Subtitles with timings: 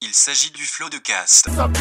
[0.00, 1.48] Il s'agit du flot de cast.
[1.58, 1.76] Hop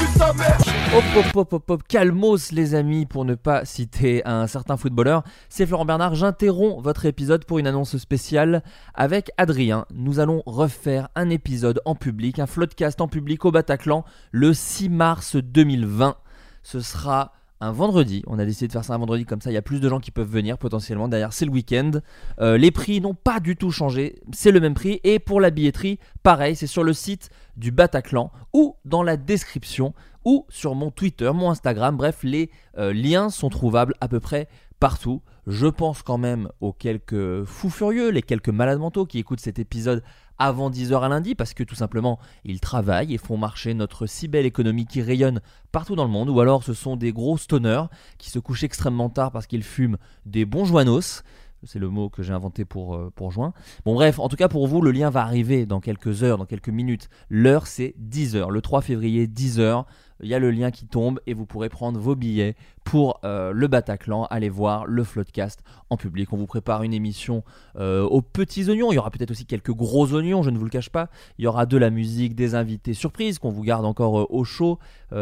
[1.15, 5.23] hop hop hop hop, calmos les amis pour ne pas citer un certain footballeur.
[5.49, 8.63] C'est Florent Bernard, j'interromps votre épisode pour une annonce spéciale
[8.95, 9.85] avec Adrien.
[9.93, 14.89] Nous allons refaire un épisode en public, un floodcast en public au Bataclan le 6
[14.89, 16.17] mars 2020.
[16.63, 18.23] Ce sera un vendredi.
[18.27, 19.51] On a décidé de faire ça un vendredi comme ça.
[19.51, 21.07] Il y a plus de gens qui peuvent venir potentiellement.
[21.07, 21.91] D'ailleurs, c'est le week-end.
[22.39, 24.21] Euh, les prix n'ont pas du tout changé.
[24.31, 24.99] C'est le même prix.
[25.03, 29.93] Et pour la billetterie, pareil, c'est sur le site du Bataclan ou dans la description
[30.23, 31.97] ou sur mon Twitter, mon Instagram.
[31.97, 34.47] Bref, les euh, liens sont trouvables à peu près
[34.79, 35.21] partout.
[35.47, 39.59] Je pense quand même aux quelques fous furieux, les quelques malades mentaux qui écoutent cet
[39.59, 40.03] épisode
[40.39, 44.27] avant 10h à lundi parce que tout simplement ils travaillent et font marcher notre si
[44.27, 47.83] belle économie qui rayonne partout dans le monde ou alors ce sont des gros stoners
[48.17, 51.23] qui se couchent extrêmement tard parce qu'ils fument des bons joinos.
[51.67, 53.53] C'est le mot que j'ai inventé pour, euh, pour juin.
[53.85, 56.45] Bon bref, en tout cas pour vous, le lien va arriver dans quelques heures, dans
[56.45, 57.09] quelques minutes.
[57.29, 59.85] L'heure c'est 10h, le 3 février 10h.
[60.21, 63.51] Il y a le lien qui tombe et vous pourrez prendre vos billets pour euh,
[63.51, 64.25] le Bataclan.
[64.25, 66.31] Allez voir le Floodcast en public.
[66.31, 67.43] On vous prépare une émission
[67.77, 68.91] euh, aux petits oignons.
[68.91, 71.09] Il y aura peut-être aussi quelques gros oignons, je ne vous le cache pas.
[71.37, 74.43] Il y aura de la musique, des invités surprises qu'on vous garde encore euh, au
[74.43, 74.79] chaud.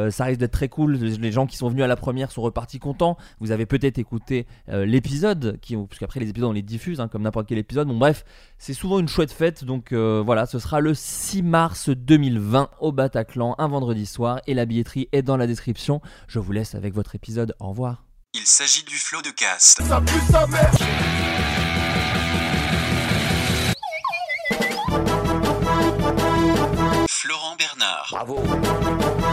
[0.10, 0.96] Ça risque d'être très cool.
[0.96, 3.18] Les gens qui sont venus à la première sont repartis contents.
[3.40, 7.22] Vous avez peut-être écouté l'épisode, qui, parce qu'après les épisodes on les diffuse hein, comme
[7.22, 7.88] n'importe quel épisode.
[7.88, 8.26] Bon bref,
[8.58, 9.64] c'est souvent une chouette fête.
[9.64, 14.42] Donc euh, voilà, ce sera le 6 mars 2020 au Bataclan, un vendredi soir.
[14.48, 16.02] Et la billetterie est dans la description.
[16.28, 17.56] Je vous laisse avec votre épisode.
[17.60, 18.04] Au revoir.
[18.34, 19.82] Il s'agit du flot de cast.
[27.10, 28.40] Florent Bernard, Bravo,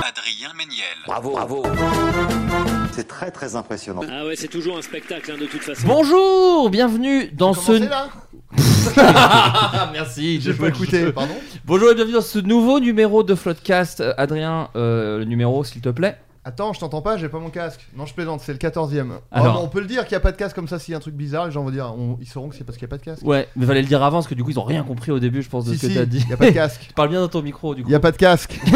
[0.03, 1.63] Adrien Méniel, bravo, bravo.
[2.93, 4.03] C'est très très impressionnant.
[4.11, 5.87] Ah ouais, c'est toujours un spectacle hein, de toute façon.
[5.87, 7.73] Bonjour, bienvenue dans ce.
[7.73, 8.11] Là
[9.93, 14.03] Merci, J'ai pas écouté, pardon Bonjour et bienvenue dans ce nouveau numéro de Floodcast.
[14.19, 16.19] Adrien, euh, le numéro s'il te plaît.
[16.45, 17.87] Attends, je t'entends pas, j'ai pas mon casque.
[17.97, 19.13] Non, je plaisante, c'est le 14ème.
[19.31, 19.55] Alors.
[19.55, 20.91] Oh, non, on peut le dire qu'il y a pas de casque comme ça s'il
[20.91, 22.77] y a un truc bizarre, les gens vont dire, on- ils sauront que c'est parce
[22.77, 23.25] qu'il y a pas de casque.
[23.25, 25.21] Ouais, mais fallait le dire avant parce que du coup ils ont rien compris au
[25.21, 26.21] début, je pense, de si, ce que si, t'as dit.
[26.25, 26.81] il y a pas de casque.
[26.89, 27.89] Tu parles bien dans ton micro du coup.
[27.89, 28.59] Il y a pas de casque.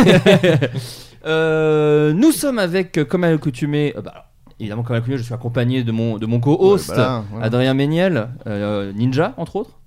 [1.26, 4.24] Euh, nous sommes avec, euh, comme à l'accoutumée, euh, bah, alors,
[4.60, 7.42] évidemment comme à l'accoutumée, je suis accompagné de mon, de mon co-host, Ouais.
[7.42, 9.78] Adrien Méniel, euh, Ninja entre autres.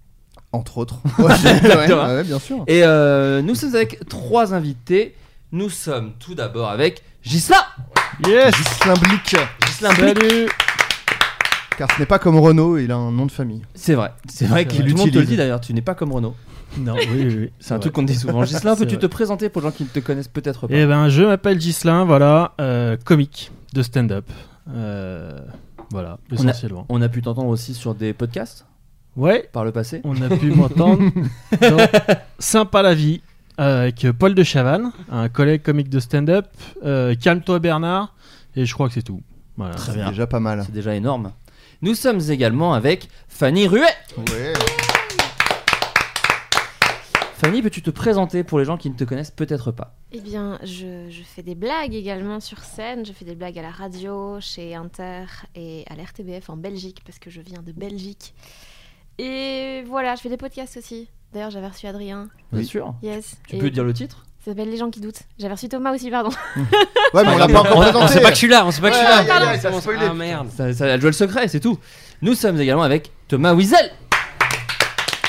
[0.51, 0.99] Entre autres.
[1.19, 2.63] Ouais, bien sûr.
[2.67, 5.15] Et euh, nous sommes avec trois invités.
[5.53, 7.57] Nous sommes tout d'abord avec Gislain
[8.27, 9.35] Yes Gislain Blic.
[9.65, 10.49] Gislain Blic.
[11.77, 13.61] Car ce n'est pas comme Renault, il a un nom de famille.
[13.73, 14.83] C'est vrai, c'est vrai que vrai.
[14.83, 16.35] tout le monde te le dit d'ailleurs, tu n'es pas comme Renaud.
[16.77, 17.51] Non, oui, oui, oui.
[17.59, 18.43] C'est un truc qu'on te dit souvent.
[18.45, 20.85] Gislain, C'est peux-tu te présenter pour les gens qui ne te connaissent peut-être pas Eh
[20.85, 24.25] ben, je m'appelle Gislain, voilà, euh, comique de stand-up.
[24.73, 25.39] Euh,
[25.91, 26.85] voilà, On a- essentiellement.
[26.89, 28.65] On a pu t'entendre aussi sur des podcasts
[29.15, 30.01] Ouais, par le passé.
[30.03, 31.01] on a pu m'entendre
[31.61, 31.77] dans
[32.37, 33.21] Sympa la vie
[33.59, 36.47] euh, avec Paul de Chavannes, un collègue comique de stand-up.
[36.85, 38.15] Euh, Calme-toi Bernard,
[38.55, 39.21] et je crois que c'est tout.
[39.57, 39.75] Voilà.
[39.75, 40.09] Très C'est bien.
[40.09, 40.63] déjà pas mal.
[40.65, 41.33] C'est déjà énorme.
[41.81, 43.83] Nous sommes également avec Fanny Ruet.
[44.17, 44.53] Ouais.
[47.41, 49.95] Fanny, peux-tu te présenter pour les gens qui ne te connaissent peut-être pas?
[50.11, 53.05] Eh bien, je, je fais des blagues également sur scène.
[53.05, 55.23] Je fais des blagues à la radio, chez Inter
[55.55, 58.33] et à l'RTBF en Belgique, parce que je viens de Belgique.
[59.19, 61.07] Et voilà, je fais des podcasts aussi.
[61.33, 62.27] D'ailleurs, j'avais reçu Adrien.
[62.51, 62.65] Bien Oui.
[62.65, 62.93] sûr.
[63.03, 63.37] Yes.
[63.47, 64.25] Tu Et peux dire le titre?
[64.43, 65.21] Ça s'appelle Les gens qui doutent.
[65.37, 66.29] J'avais reçu Thomas aussi, pardon.
[67.13, 67.97] Ouais, mais on l'a pas encore présenté.
[68.03, 69.57] On sait pas que je suis là, on sait pas que je suis Ouais, là.
[69.59, 69.69] ça.
[70.09, 70.47] Ah merde.
[70.55, 71.77] ça, ça, Elle joue le secret, c'est tout.
[72.21, 73.91] Nous sommes également avec Thomas Wiesel.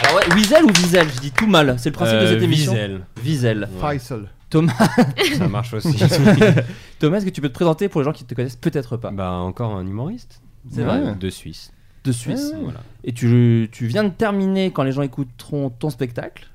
[0.02, 1.08] Alors ouais, Wiesel ou Wiesel?
[1.14, 1.76] Je dis tout mal.
[1.78, 2.72] C'est le principe de Euh, cette émission.
[2.72, 3.00] Wiesel.
[3.24, 3.68] Wiesel.
[3.80, 4.28] Faisal.
[4.50, 4.72] Thomas,
[5.38, 5.96] Ça marche aussi.
[6.98, 8.96] Thomas, est-ce que tu peux te présenter pour les gens qui ne te connaissent peut-être
[8.96, 9.10] pas?
[9.10, 10.40] Bah encore un humoriste.
[10.70, 11.14] C'est Ouais, vrai?
[11.14, 11.72] De Suisse.
[12.04, 12.52] De Suisse.
[12.62, 12.80] Voilà.
[13.04, 16.46] Et tu, tu viens de terminer quand les gens écouteront ton spectacle.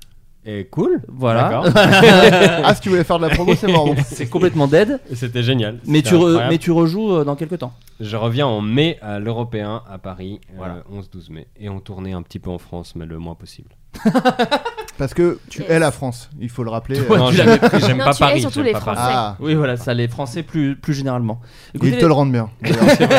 [0.48, 1.02] Et cool.
[1.08, 1.42] Voilà.
[1.64, 1.64] D'accord.
[2.64, 3.86] Ah, si tu voulais faire de la promo, c'est mort.
[3.86, 3.96] bon.
[4.06, 5.00] C'est complètement dead.
[5.14, 5.78] C'était génial.
[5.86, 7.72] Mais tu, re- mais tu rejoues euh, dans quelques temps.
[8.00, 10.82] Je reviens en mai à l'Européen à Paris, euh, Voilà.
[10.92, 11.46] 11-12 mai.
[11.58, 13.70] Et on tournait un petit peu en France, mais le moins possible.
[14.98, 17.00] Parce que tu es la France, il faut le rappeler.
[17.00, 18.40] Ouais, non, j'aime pas tu es Paris.
[18.40, 18.96] surtout les pas Paris.
[18.96, 19.12] Français.
[19.14, 21.40] Ah, Oui, voilà, ça les Français plus, plus généralement.
[21.74, 22.50] ils te le rendent bien.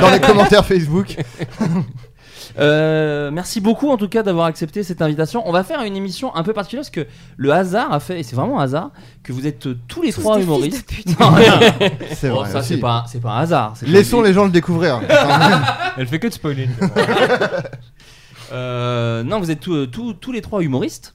[0.01, 1.15] Dans les commentaires Facebook.
[2.59, 5.43] Euh, merci beaucoup en tout cas d'avoir accepté cette invitation.
[5.47, 7.05] On va faire une émission un peu particulière parce que
[7.37, 8.91] le hasard a fait, et c'est vraiment un hasard,
[9.23, 10.89] que vous êtes tous les Tous trois des humoristes.
[11.19, 11.35] Non.
[12.15, 12.49] C'est Bon, vrai.
[12.51, 12.67] ça aussi.
[12.75, 13.73] c'est pas, c'est pas un hasard.
[13.75, 15.01] c'est Laissons les gens le découvrir.
[15.97, 16.67] Elle fait que de spoiler.
[18.53, 21.13] Euh, non, vous êtes tous, euh, tous- tous les trois humoristes.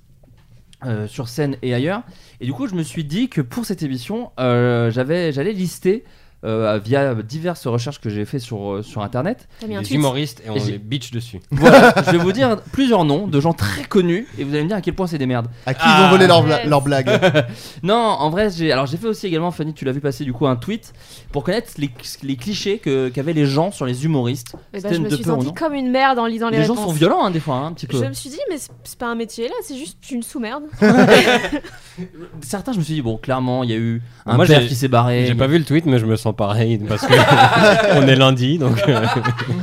[0.85, 2.03] euh, sur scène et ailleurs
[2.41, 6.03] et du coup je me suis dit que pour cette émission euh, j'avais j'allais lister
[6.45, 9.91] euh, via diverses recherches que j'ai fait sur, euh, sur internet tweet.
[9.93, 11.41] humoristes et on Et j'ai- les bitch dessus.
[11.51, 14.69] voilà je vais vous dire plusieurs noms de gens très connus et vous allez me
[14.69, 16.81] dire à quel point c'est des merdes À qui ils ont volé leur, bla- leur
[16.83, 17.09] blague
[17.85, 20.33] non en vrai j'ai alors j'ai fait aussi également Fanny tu l'as vu passer du
[20.33, 20.93] coup un tweet
[21.31, 21.91] pour connaître les,
[22.23, 25.25] les clichés que qu'avaient les gens sur les humoristes Eh ben, je me de suis
[25.27, 26.89] non comme une merde en lisant les, les gens réponses.
[26.89, 28.99] sont violents hein, des fois hein, un petit peu Je me suis dit, mais c'est-
[28.99, 30.65] pas un métier là, c'est juste une sous-merde.
[32.41, 34.69] certains je me suis dit bon clairement il y a eu un Moi, père j'ai-
[34.69, 37.13] qui s'est barré J'ai pas vu le tweet, mais je me sens pareil parce que
[37.99, 39.07] on est lundi, donc euh.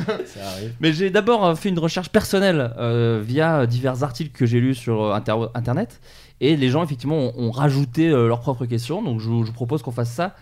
[0.80, 4.76] Mais j'ai d'abord euh, fait une recherche personnelle euh, via divers articles que j'ai lus
[4.76, 6.00] sur inter- internet
[6.42, 10.12] et les gens effectivement ont, rajouté leurs propres questions donc je, je propose qu'on fasse
[10.12, 10.36] ça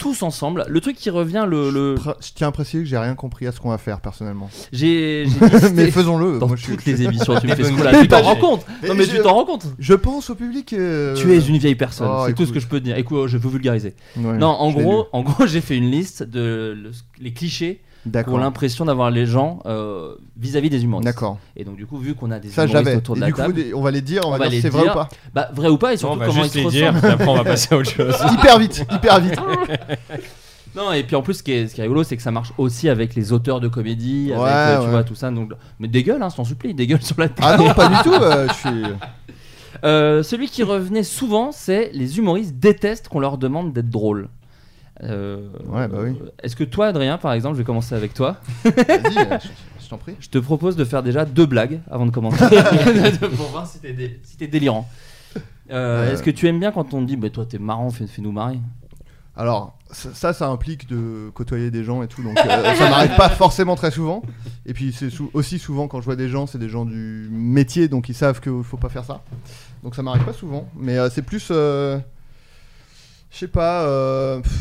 [0.00, 0.64] tous ensemble.
[0.68, 3.60] Le truc qui revient le, Je tiens à préciser que j'ai rien compris à ce
[3.60, 4.48] qu'on va faire personnellement.
[4.72, 5.26] j'ai
[5.74, 6.38] mais faisons-le.
[6.38, 8.00] dans Moi, toutes les émissions tu me fais ce bonnes coup là idées.
[8.02, 10.72] tu t'en rends compte non mais je- tu t'en rends compte je pense au public.
[10.72, 12.96] euh, tu es une vieille personne Oh, c'est tout ce que je peux te dire
[12.96, 16.74] écoute je veux vulgariser Ouais, non en gros en gros j'ai fait une liste de
[16.82, 17.82] le- les clichés
[18.24, 21.38] pour l'impression d'avoir les gens euh, vis-à-vis des humoristes D'accord.
[21.56, 23.32] et donc du coup vu qu'on a des Ça humoristes autour de Et la du
[23.34, 25.08] table on va les dire, on, On va va dire c'est vrai ou pas.
[25.34, 27.00] Bah, vrai ou pas, et on surtout va comment ils juste se les ressemblent.
[27.00, 28.14] dire, après on va passer à autre chose.
[28.32, 29.38] hyper vite, hyper vite.
[30.76, 32.30] Non, et puis en plus, ce qui est, ce qui est rigolo, c'est que ça
[32.30, 34.90] marche aussi avec les auteurs de comédie, avec Ouais, euh, tu ouais.
[34.92, 35.28] vois tout ça.
[35.32, 35.50] Donc,
[35.80, 37.44] mais des gueules, hein, sans supplie, des gueules sur la tête.
[37.44, 38.14] Ah non, pas du tout.
[38.14, 38.82] euh, je suis.
[39.82, 44.28] Euh, celui qui revenait souvent, c'est les humoristes détestent qu'on leur demande d'être drôle.
[45.02, 46.14] Euh, Ouais, bah oui.
[46.42, 48.36] Est-ce que toi, Adrien, par exemple, je vais commencer avec toi.
[48.64, 49.48] Vas-y, euh, je-
[49.84, 50.14] je t'en prie.
[50.20, 52.44] Je te propose de faire déjà deux blagues avant de commencer.
[53.36, 54.88] Pour voir si t'es dé- si t'es délirant.
[55.36, 55.40] Euh,
[55.72, 56.12] Euh.
[56.12, 58.32] Est-ce que tu aimes bien quand on te dit, bah, toi t'es marrant, fais- fais-nous
[58.32, 58.58] marrer?
[59.36, 63.14] Alors, ça, ça, ça implique de côtoyer des gens et tout, donc euh, ça m'arrive
[63.16, 64.22] pas forcément très souvent.
[64.66, 67.28] Et puis, c'est sou- aussi souvent quand je vois des gens, c'est des gens du
[67.30, 69.22] métier, donc ils savent qu'il faut pas faire ça.
[69.84, 71.48] Donc ça m'arrive pas souvent, mais euh, c'est plus.
[71.52, 71.98] euh,
[73.30, 73.82] Je sais pas.
[73.84, 74.52] euh, pff,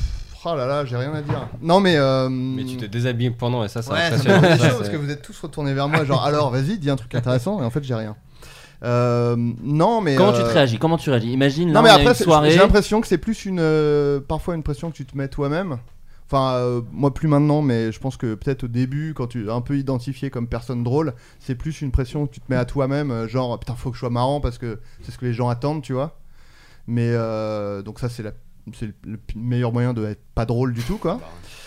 [0.45, 1.47] Oh là là, j'ai rien à dire.
[1.61, 1.95] Non, mais.
[1.97, 4.23] euh, Mais tu te déshabilles pendant et ça, c'est Ouais, ça me
[4.57, 6.95] Ça, chaud parce que vous êtes tous retournés vers moi, genre alors vas-y, dis un
[6.95, 8.15] truc intéressant, et en fait j'ai rien.
[8.83, 10.15] Euh, non, mais.
[10.15, 10.77] Comment euh, tu te réagis?
[10.79, 11.31] Comment tu réagis?
[11.31, 12.51] Imagine, là, Non, mais on a après, une soirée.
[12.51, 13.59] j'ai l'impression que c'est plus une.
[13.59, 15.77] euh, parfois une pression que tu te mets toi-même.
[16.31, 19.51] Enfin, euh, moi plus maintenant, mais je pense que peut-être au début, quand tu es
[19.51, 22.65] un peu identifié comme personne drôle, c'est plus une pression que tu te mets à
[22.65, 25.33] toi-même, euh, genre putain, faut que je sois marrant parce que c'est ce que les
[25.33, 26.19] gens attendent, tu vois.
[26.87, 28.31] Mais euh, donc, ça, c'est la-
[28.75, 31.19] c'est le, le meilleur moyen de être pas drôle du tout, quoi.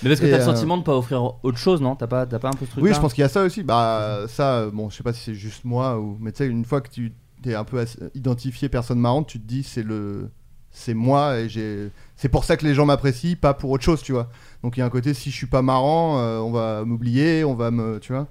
[0.03, 1.95] Mais parce que t'as le euh, sentiment de pas offrir autre chose, non?
[1.95, 3.43] T'as pas, t'as pas un peu ce truc Oui, je pense qu'il y a ça
[3.43, 3.63] aussi.
[3.63, 6.17] Bah, ça, euh, bon, je sais pas si c'est juste moi ou.
[6.21, 7.13] Mais tu sais, une fois que tu
[7.45, 7.85] es un peu
[8.15, 10.31] identifié personne marrante, tu te dis c'est le.
[10.71, 11.91] C'est moi et j'ai.
[12.17, 14.31] C'est pour ça que les gens m'apprécient, pas pour autre chose, tu vois.
[14.63, 17.43] Donc il y a un côté, si je suis pas marrant, euh, on va m'oublier,
[17.45, 17.99] on va me.
[17.99, 18.29] Tu vois.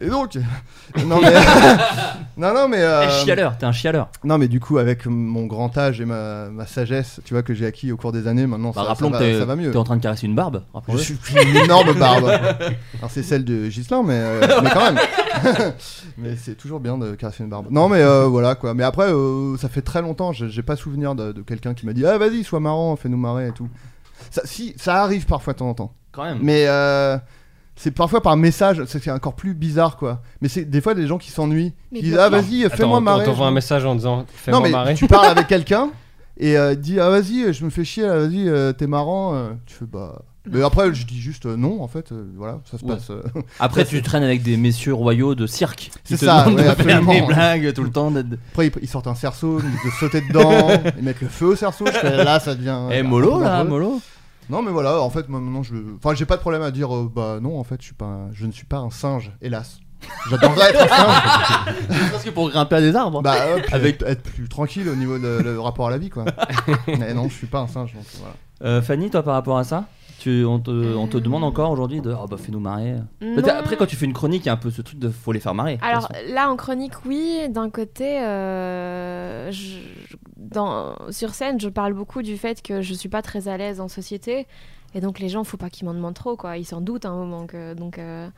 [0.00, 0.34] Et donc.
[1.06, 1.32] non, mais.
[2.36, 2.80] non, non, mais.
[2.82, 4.08] euh, Eh, chialeur, t'es un chialeur.
[4.24, 7.54] Non, mais du coup, avec mon grand âge et ma, ma sagesse, tu vois, que
[7.54, 9.44] j'ai acquis au cours des années, maintenant Bah, ça, rappelons ça que va, t'es, ça
[9.46, 9.70] va mieux.
[9.70, 10.62] t'es en train de caresser une barbe.
[10.90, 12.28] Je suis une énorme barbe.
[12.98, 14.98] Alors c'est celle de Gislain, mais, euh, mais quand même.
[16.18, 17.68] mais c'est toujours bien de caresser une barbe.
[17.70, 18.74] Non, mais euh, voilà quoi.
[18.74, 19.08] Mais après,
[19.58, 20.32] ça fait très longtemps.
[20.32, 23.16] J'ai j'ai pas souvenir de, de quelqu'un qui m'a dit Ah, vas-y, sois marrant, fais-nous
[23.16, 23.68] marrer et tout.
[24.30, 25.92] Ça, si, ça arrive parfois de temps en temps.
[26.12, 26.38] Quand même.
[26.42, 27.18] Mais euh,
[27.76, 30.22] c'est parfois par message, c'est c'est encore plus bizarre quoi.
[30.40, 32.36] Mais c'est des fois des gens qui s'ennuient, Mais qui disent bien Ah, sûr.
[32.40, 33.22] vas-y, Attends, fais-moi on- marrer.
[33.22, 34.94] On t'envoie un message en disant Non, fais-moi mais marrer.
[34.94, 35.90] tu parles avec quelqu'un
[36.36, 39.34] et euh, il dit Ah, vas-y, je me fais chier, là, vas-y, euh, t'es marrant.
[39.34, 39.50] euh.
[39.66, 40.22] Tu fais Bah.
[40.50, 42.94] Mais après, je dis juste euh, non, en fait, euh, voilà, ça se Ouais.
[42.94, 43.08] passe.
[43.10, 43.22] euh,
[43.60, 45.90] Après, tu traînes avec des messieurs royaux de cirque.
[46.04, 47.12] C'est te ça, demandent ouais, de faire absolument.
[47.14, 48.10] des blagues tout le temps.
[48.10, 51.28] d'être- Après, ils, ils sortent un cerceau, ils disent de sauter dedans, ils mettent le
[51.28, 51.86] feu au cerceau.
[51.86, 52.78] Je fais, là, ça devient.
[52.92, 53.68] Eh, un mollo peu là, dangereux.
[53.68, 54.00] mollo.
[54.50, 55.74] Non, mais voilà, en fait, moi maintenant, je.
[55.96, 58.04] Enfin, j'ai pas de problème à dire, euh, bah non, en fait, je suis pas,
[58.04, 59.78] un- je ne suis pas un singe, hélas.
[60.28, 61.74] J'adorerais être un singe.
[62.12, 63.22] Parce que pour grimper à des arbres.
[63.22, 65.96] bah, euh, puis Avec- être, être plus tranquille au niveau de le rapport à la
[65.96, 66.26] vie, quoi.
[66.86, 68.34] mais non, je suis pas un singe, donc voilà.
[68.64, 69.86] Euh, Fanny, toi, par rapport à ça?
[70.24, 72.96] Tu, on, te, on te demande encore aujourd'hui de oh, bah, fais-nous marrer.
[73.20, 73.42] Non.
[73.46, 75.32] Après, quand tu fais une chronique, il y a un peu ce truc de faut
[75.32, 75.78] les faire marrer.
[75.82, 77.48] Alors là, en chronique, oui.
[77.50, 79.78] D'un côté, euh, je-
[80.36, 83.80] dans, sur scène, je parle beaucoup du fait que je suis pas très à l'aise
[83.80, 84.46] en société.
[84.94, 86.56] Et donc, les gens, faut pas qu'ils m'en demandent trop, quoi.
[86.56, 87.46] Ils s'en doutent à un moment.
[87.46, 88.28] Que, donc, euh,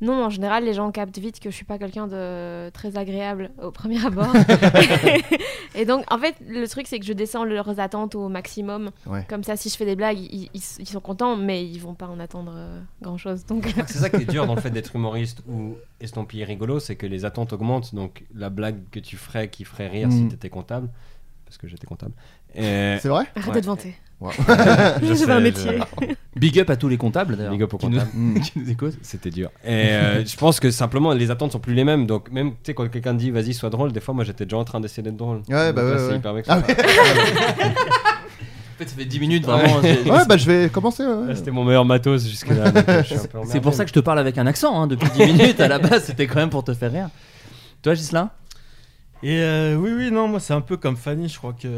[0.00, 3.50] Non, en général, les gens captent vite que je suis pas quelqu'un de très agréable
[3.62, 4.28] au premier abord.
[5.74, 8.90] et donc, en fait, le truc, c'est que je descends leurs attentes au maximum.
[9.06, 9.24] Ouais.
[9.28, 11.94] Comme ça, si je fais des blagues, ils, ils- ils sont contents, mais ils vont
[11.94, 12.54] pas en attendre
[13.02, 13.46] grand chose.
[13.46, 16.96] Donc, c'est ça qui est dur dans le fait d'être humoriste ou estampillé rigolo, c'est
[16.96, 17.94] que les attentes augmentent.
[17.94, 20.28] Donc la blague que tu ferais qui ferait rire si Mm.
[20.28, 20.88] t'étais comptable,
[21.44, 22.12] parce que j'étais comptable.
[22.54, 23.24] Et- C'est vrai?
[23.34, 23.54] Arrête Ouais.
[23.54, 23.94] de te vanter.
[24.18, 24.30] Wow.
[25.02, 25.78] Je sais, un je- métier.
[26.36, 27.52] Big up à tous les comptables d'ailleurs.
[27.52, 28.16] Big up aux qui nous- comptables.
[28.16, 28.40] Mm.
[28.40, 28.98] qui nous écoutent.
[29.02, 29.50] C'était dur.
[29.64, 32.06] Et euh, je pense que simplement les attentes sont plus les mêmes.
[32.06, 34.56] Donc même tu sais quand quelqu'un dit vas-y sois drôle, des fois moi j'étais déjà
[34.56, 35.42] en train d'essayer d'être drôle.
[35.48, 36.16] Ouais, Donc bah là, ouais, c'est ouais.
[36.16, 36.34] hyper.
[36.48, 36.64] Ah ouais.
[38.76, 39.78] En fait, ça fait 10 minutes vraiment.
[39.80, 41.02] Ouais, bah je vais commencer.
[41.02, 41.34] ouais.
[41.34, 42.72] C'était mon meilleur matos jusque là.
[42.88, 43.02] euh,
[43.46, 45.60] C'est pour ça que je te parle avec un accent hein, depuis 10 minutes.
[45.60, 47.08] À la base, c'était quand même pour te faire rire.
[47.82, 48.30] Toi, Gislain
[49.22, 51.68] Et euh, oui, oui, non, moi c'est un peu comme Fanny, je crois que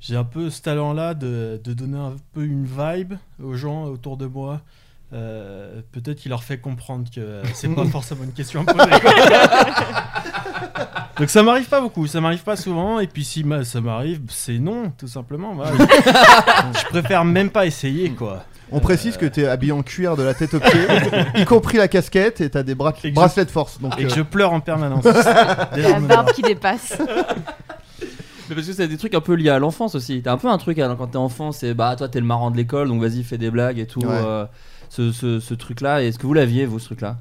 [0.00, 4.16] j'ai un peu ce talent-là de, de donner un peu une vibe aux gens autour
[4.16, 4.60] de moi.
[5.12, 8.90] Euh, Peut-être qu'il leur fait comprendre que euh, c'est pas forcément une question à poser.
[11.18, 14.58] Donc ça m'arrive pas beaucoup, ça m'arrive pas souvent, et puis si ça m'arrive, c'est
[14.60, 15.52] non, tout simplement.
[15.54, 15.72] voilà.
[15.76, 18.44] je préfère même pas essayer, quoi.
[18.70, 20.86] On précise que t'es habillé en cuir de la tête aux pieds,
[21.34, 23.80] y compris la casquette, et t'as des bras- Et que je- bracelets de force.
[23.80, 25.04] Donc, Et que euh, je pleure en permanence.
[25.04, 26.96] La barbe qui dépasse.
[28.48, 30.22] Mais parce que c'est des trucs un peu liés à l'enfance aussi.
[30.22, 32.50] T'as un peu un truc hein, quand t'es enfant, c'est bah toi t'es le marrant
[32.50, 34.00] de l'école, donc vas-y fais des blagues et tout.
[34.00, 34.08] Ouais.
[34.10, 34.46] euh,
[34.88, 37.18] ce, ce, ce truc-là, est-ce que vous l'aviez vous ce truc-là?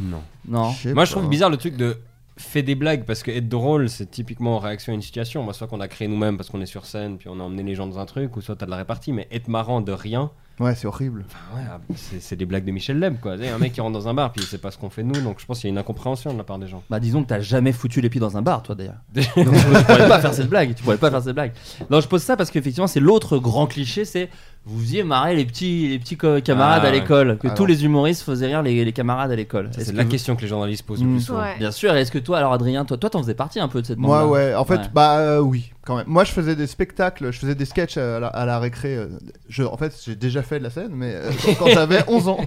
[0.00, 0.22] Non.
[0.48, 0.72] Non.
[0.72, 1.18] sais Moi je pas.
[1.18, 1.98] trouve bizarre le truc de
[2.38, 5.42] fait des blagues parce que être drôle c'est typiquement en réaction à une situation.
[5.42, 7.62] Moi soit qu'on a créé nous-mêmes parce qu'on est sur scène puis on a emmené
[7.62, 9.12] les gens dans un truc ou soit t'as de la répartie.
[9.12, 10.30] Mais être marrant de rien,
[10.60, 11.24] Ouais, c'est horrible.
[11.26, 11.80] enfin, ouais, ah,
[12.20, 13.32] c'est des blagues de Michel Leb quoi.
[13.32, 15.20] Un mec qui rentre dans un bar puis il sait pas ce qu'on fait nous
[15.20, 16.82] donc je pense qu'il y a une incompréhension de la part des gens.
[16.90, 19.00] Bah disons que t'as jamais foutu les pieds dans un bar toi d'ailleurs.
[19.14, 20.74] donc tu pourrais pas faire cette blague.
[20.74, 21.52] Tu pourrais pas faire cette blague.
[21.90, 24.28] Non, je pose ça parce qu'effectivement c'est l'autre grand cliché, c'est
[24.64, 27.00] vous faisiez marrer les petits les petits camarades Ah, à ouais.
[27.00, 29.70] l'école, que Ah tous les humoristes faisaient rire les, les camarades à l'école.
[29.72, 31.40] C'est que la vous- question que les journalistes posent le plus souvent.
[31.40, 31.58] Ouais.
[31.58, 31.94] Bien sûr.
[31.96, 34.26] Est-ce que toi alors Adrien, toi toi t'en faisais partie un peu de cette Moi,
[34.28, 34.54] ouais.
[34.54, 34.90] En fait, Ouais.
[34.94, 36.06] bah euh, oui, quand même.
[36.06, 38.96] Moi, je faisais des spectacles, je faisais des sketchs à la, à la récré.
[38.96, 39.08] euh,
[39.48, 42.38] Je, en fait, j'ai déjà fait de la scène, mais euh, quand j'avais 11 ans.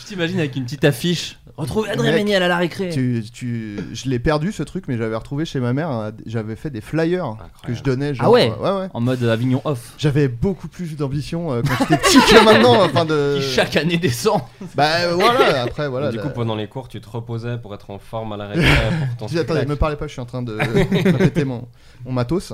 [0.00, 1.38] Je t'imagine avec une petite affiche.
[1.58, 2.88] Retrouvez Adrien Mec, Méniel à la récré.
[2.90, 5.90] Tu, tu, je l'ai perdu ce truc, mais j'avais retrouvé chez ma mère.
[5.90, 7.36] un- J'avais fait des flyers
[7.66, 8.14] que je donnais.
[8.14, 8.88] Genre, Ah ouais euh, ouais, ouais.
[8.94, 9.94] En mode Avignon off.
[9.98, 12.80] J'avais beaucoup plus d'ambition euh, quand j'étais petit que maintenant.
[12.84, 13.38] Enfin de.
[13.38, 14.40] Qui chaque année descend.
[14.76, 15.62] Bah euh, voilà.
[15.62, 16.10] Après voilà.
[16.10, 18.46] Du la- coup pendant les cours tu te reposais pour être en forme à la
[18.46, 18.64] récré
[19.08, 19.68] pour ton Dis, attendez, spectacle.
[19.68, 20.56] me parlez pas, je suis en train de
[21.18, 21.66] répéter mon,
[22.04, 22.52] mon matos.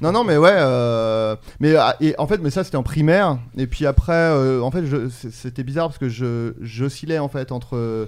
[0.00, 3.38] Non, non, mais ouais, euh, mais ah, et en fait, mais ça c'était en primaire.
[3.56, 7.28] Et puis après, euh, en fait, je- c'est- c'était bizarre parce que je j'oscillais en
[7.28, 8.06] fait entre euh,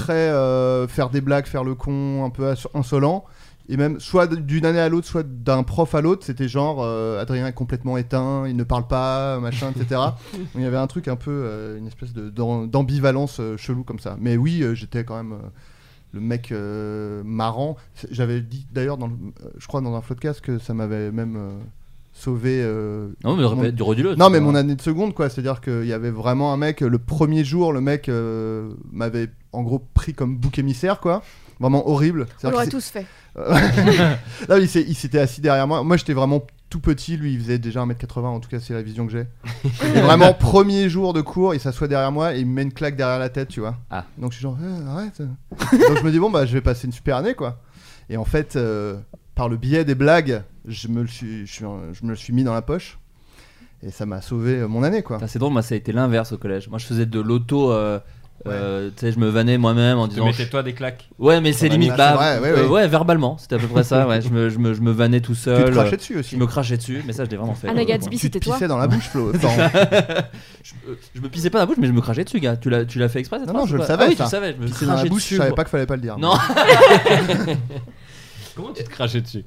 [0.00, 3.24] très euh, faire des blagues, faire le con, un peu insolent.
[3.68, 7.20] Et même soit d'une année à l'autre, soit d'un prof à l'autre, c'était genre euh,
[7.20, 10.00] Adrien est complètement éteint, il ne parle pas, machin, etc.
[10.56, 14.16] Il y avait un truc un peu, euh, une espèce d'ambivalence euh, chelou comme ça.
[14.18, 15.48] Mais oui, euh, j'étais quand même euh,
[16.12, 17.76] le mec euh, marrant.
[18.10, 19.06] J'avais dit d'ailleurs, euh,
[19.56, 21.38] je crois dans un podcast que ça m'avait même
[22.20, 22.60] euh, sauvé.
[22.62, 24.14] euh, Non mais mon- du redis-le.
[24.16, 25.28] non, mais mon année de seconde, quoi.
[25.28, 29.62] C'est-à-dire qu'il y avait vraiment un mec, le premier jour, le mec euh, m'avait en
[29.62, 31.22] gros pris comme bouc émissaire, quoi.
[31.58, 32.26] Vraiment horrible.
[32.44, 33.06] On l'aurait tous fait.
[33.36, 35.82] Là, il s'était assis derrière moi.
[35.84, 37.16] Moi, j'étais vraiment tout petit.
[37.16, 38.24] Lui, il faisait déjà 1m80.
[38.26, 39.26] En tout cas, c'est la vision que j'ai.
[40.00, 42.96] Vraiment, premier jour de cours, il s'assoit derrière moi et il me met une claque
[42.96, 43.76] derrière la tête, tu vois.
[43.90, 44.04] Ah.
[44.18, 45.20] Donc, je suis genre, Eh, arrête.
[45.20, 47.60] Donc, je me dis, bon, bah, je vais passer une super année, quoi.
[48.08, 48.96] Et en fait, euh,
[49.40, 52.34] par le biais des blagues, je me le suis, je suis- je me le suis
[52.34, 52.98] mis dans la poche.
[53.82, 55.18] Et ça m'a sauvé euh, mon année, quoi.
[55.28, 56.68] C'est drôle, moi ça a été l'inverse au collège.
[56.68, 57.72] Moi je faisais de l'auto.
[57.72, 57.98] euh,
[58.46, 60.26] euh, tu sais, je me vannais moi-même en Tu disant.
[60.26, 61.08] mettais toi des claques.
[61.18, 63.82] Ouais, mais c'est limite bah, Ah, c'est vrai, ouais, euh, verbalement, c'était à peu près
[63.84, 64.06] ça.
[64.06, 65.64] Ouais, je me, je me, je me vannais tout Tu seul.
[65.64, 66.36] te crachais dessus Je aussi.
[66.36, 67.68] me crachais dessus, mais ça je l'ai vraiment fait.
[67.68, 67.82] Anna.
[67.86, 69.32] Gatsby, Tu c'était toi pissais dans la bouche, Flo.
[70.62, 70.74] Je,
[71.14, 72.56] je me pissais pas dans la bouche, mais je me crachais dessus, gars.
[72.58, 74.24] Tu l'as, tu l'as fait exprès cette Non, non, je le savais, Ah oui, ça.
[74.24, 74.54] tu savais.
[74.58, 75.34] Je me Pisser dans la crachais bouche, dessus.
[75.36, 76.18] je savais pas qu'il fallait pas le dire.
[76.18, 76.34] Non.
[78.56, 79.44] Comment tu te crachais dessus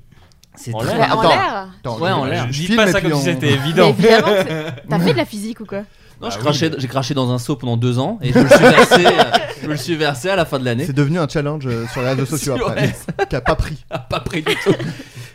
[0.56, 1.70] C'est En très- l'air Bah, Attends.
[1.96, 2.46] Attends, Ouais, je- en l'air.
[2.48, 3.90] je Dis filme pas et ça puis comme si c'était Mais évident.
[3.90, 6.70] évidemment, que c'est- t'as fait de la physique ou quoi Non, je Ah oui, crachais,
[6.70, 9.06] mais- j'ai craché dans un seau pendant deux ans et je me le suis versé,
[9.06, 9.10] euh,
[9.62, 10.86] je me le suis versé à la fin de l'année.
[10.86, 12.94] C'est devenu un challenge euh, sur les réseaux sociaux après,
[13.30, 13.84] qui a pas pris.
[14.10, 14.74] Pas pris du tout.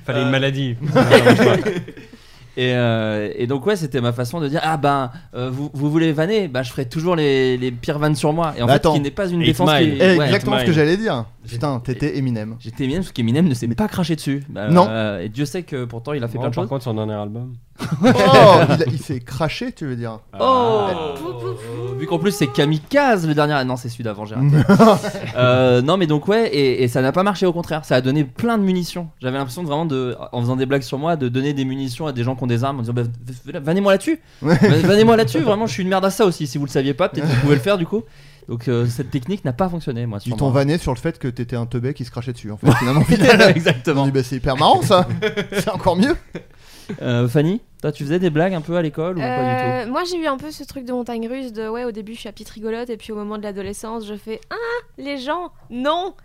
[0.06, 0.76] Fallait une maladie.
[2.60, 5.90] Et, euh, et donc ouais, c'était ma façon de dire ah ben euh, vous, vous
[5.92, 8.52] voulez vanner, bah je ferai toujours les, les pires vannes sur moi.
[8.58, 8.94] Et en Bah, fait, attends.
[8.94, 9.70] ce qui n'est pas une Eight défense.
[9.78, 10.24] qui Eh, ouais.
[10.26, 11.24] exactement ce que j'allais dire.
[11.46, 12.56] Putain, t'étais Eminem.
[12.58, 14.42] J'étais Eminem parce qu'Eminem ne s'est pas craché dessus.
[14.48, 14.86] Bah, Non.
[14.90, 16.68] euh, et Dieu sait que pourtant il a fait Bon, plein de par choses.
[16.68, 17.52] contre, son dernier album.
[18.02, 21.98] Oh, il, a- il s'est craché, tu veux dire Oh Pou, pou, pou.
[21.98, 23.54] Vu qu'en plus c'est Kamikaze le dernier.
[23.54, 24.46] Ah non, c'est celui d'avant, j'ai raté.
[25.36, 27.84] Euh, non, mais donc ouais, et, et ça n'a pas marché au contraire.
[27.84, 29.08] Ça a donné plein de munitions.
[29.20, 32.06] J'avais l'impression de vraiment, de, en faisant des blagues sur moi, de donner des munitions
[32.06, 33.02] à des gens qui ont des armes en disant bah,
[33.60, 34.56] Venez-moi là-dessus Ouais.
[34.56, 36.46] Venez-moi là-dessus Vraiment, je suis une merde à ça aussi.
[36.46, 38.02] Si vous le saviez pas, peut-être que vous pouvez le faire du coup.
[38.48, 40.18] Donc euh, cette technique n'a pas fonctionné, moi.
[40.24, 42.56] Ils t'ont vanné sur le fait que t'étais un teubé qui se crachait dessus, en
[42.56, 42.70] fait.
[42.76, 43.02] Finalement,
[43.54, 44.06] Exactement.
[44.06, 45.06] dit, bah, c'est hyper marrant ça
[45.52, 46.16] C'est encore mieux
[47.02, 49.26] Euh, Fanny, toi, tu faisais des blagues un peu à l'école ou pas
[49.82, 51.92] du Euh, moi j'ai eu un peu ce truc de montagne russe de ouais au
[51.92, 54.54] début je suis la petite rigolote et puis au moment de l'adolescence je fais ah
[54.96, 56.14] les gens non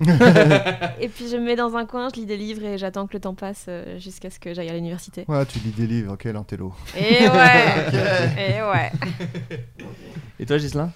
[0.99, 3.13] et puis je me mets dans un coin je lis des livres et j'attends que
[3.13, 6.15] le temps passe euh, jusqu'à ce que j'aille à l'université Ouais, tu lis des livres,
[6.17, 6.73] quel intello.
[6.97, 7.89] et ouais
[8.37, 8.91] et ouais
[9.77, 9.85] tout
[10.39, 10.91] Et toi, Gislain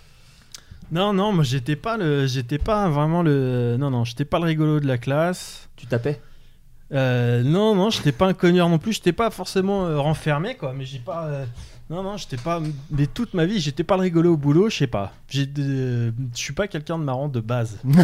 [0.91, 4.45] Non, non, moi j'étais pas le, j'étais pas vraiment le, non, non, j'étais pas le
[4.45, 5.69] rigolo de la classe.
[5.75, 6.19] Tu tapais
[6.93, 8.93] Euh, non, non, j'étais pas un cogneur non plus.
[8.93, 10.73] J'étais pas forcément euh, renfermé, quoi.
[10.75, 11.45] Mais j'ai pas, euh,
[11.89, 12.61] non, non, j'étais pas.
[12.91, 14.69] Mais toute ma vie, j'étais pas le rigolo au boulot.
[14.69, 15.11] Je sais pas.
[15.27, 17.77] J'ai, de- je suis pas quelqu'un de marrant de base.
[17.83, 18.03] Mais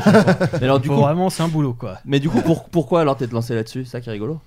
[0.64, 2.00] alors, du Faut coup, vraiment, c'est un boulot, quoi.
[2.06, 4.40] mais du coup pour- pourquoi alors t'es lancé là-dessus Ça qui est rigolo?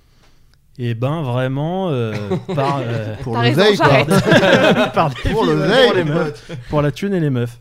[0.79, 2.13] Et ben vraiment euh,
[2.55, 2.79] par.
[2.83, 4.05] euh, Pour T'as l'oseille, raison, quoi.
[4.07, 4.93] j'arrête.
[4.93, 6.51] par des Pour filles, l'oseille, pour les meufs.
[6.69, 7.57] pour la thune et les meufs.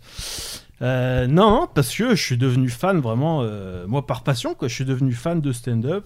[0.83, 4.69] Euh, non, parce que je suis devenu fan vraiment, euh, moi par passion, quoi.
[4.69, 6.05] Je suis devenu fan de stand-up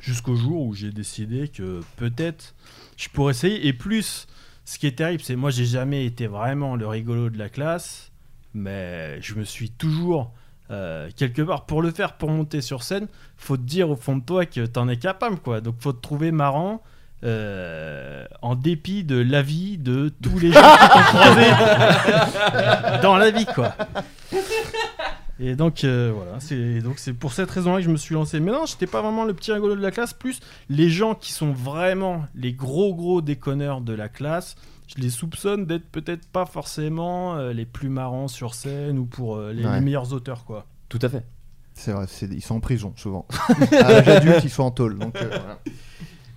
[0.00, 2.54] jusqu'au jour où j'ai décidé que peut-être
[2.96, 3.66] je pourrais essayer.
[3.66, 4.26] Et plus,
[4.64, 8.10] ce qui est terrible, c'est moi j'ai jamais été vraiment le rigolo de la classe,
[8.54, 10.32] mais je me suis toujours
[10.70, 14.16] euh, quelque part pour le faire, pour monter sur scène, faut te dire au fond
[14.16, 15.60] de toi que t'en es capable, quoi.
[15.60, 16.82] Donc faut te trouver marrant.
[17.22, 21.46] euh, en dépit de l'avis de tous les gens qui t'ont croisé
[23.02, 23.74] dans la vie, quoi.
[25.42, 28.40] Et donc euh, voilà, c'est donc c'est pour cette raison-là que je me suis lancé.
[28.40, 30.12] Mais non, j'étais pas vraiment le petit rigolo de la classe.
[30.12, 34.54] Plus les gens qui sont vraiment les gros gros déconneurs de la classe,
[34.94, 39.36] je les soupçonne d'être peut-être pas forcément euh, les plus marrants sur scène ou pour
[39.36, 39.74] euh, les, Ouais.
[39.76, 40.66] les meilleurs auteurs, quoi.
[40.90, 41.24] Tout à fait.
[41.72, 43.26] C'est vrai, c'est- ils sont en prison souvent.
[43.72, 44.98] à l'âge adulte, ils sont en tôle.
[44.98, 45.58] Donc, euh, voilà.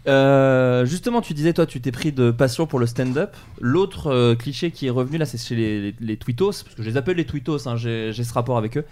[0.06, 3.36] Euh, justement, tu disais, toi, tu t'es pris de passion pour le stand-up.
[3.62, 6.84] L'autre euh, cliché qui est revenu là, c'est chez les, les, les tweetos, parce que
[6.84, 8.86] je les appelle les tweetos, hein, j'ai ce rapport avec eux,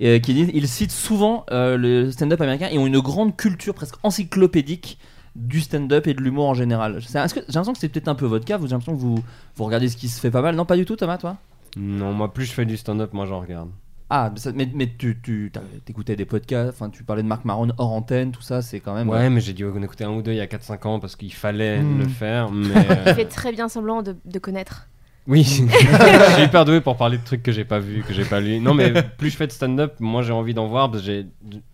[0.00, 3.74] et, euh, qui disent, ils citent souvent le stand-up américain et ont une grande culture
[3.74, 4.98] presque encyclopédique
[5.36, 6.98] du stand-up et de l'humour en général.
[7.00, 9.22] J'ai l'impression que c'est peut-être un peu votre cas, j'ai l'impression que vous,
[9.56, 10.56] vous regardez ce qui se fait pas mal.
[10.56, 11.36] Non, pas du tout, Thomas, toi?
[11.76, 13.68] Non, moi, plus je fais du stand-up, moi j'en regarde.
[14.08, 15.50] Ah, mais, ça- mais, mais tu, tu
[15.84, 18.94] t'écoutais des podcasts, enfin, tu parlais de Marc Maron hors antenne, tout ça, c'est quand
[18.94, 19.08] même.
[19.08, 21.16] Ouais, mais j'ai dû en écouter un ou deux il y a 4-5 ans parce
[21.16, 21.98] qu'il fallait Hmm.
[21.98, 22.50] le faire.
[22.52, 24.86] Mais il euh, fait très bien semblant de, de connaître
[25.28, 28.24] oui, je suis hyper doué pour parler de trucs que j'ai pas vu, que j'ai
[28.24, 28.60] pas lu.
[28.60, 31.26] Non, mais plus je fais de stand-up, moi j'ai envie d'en voir parce que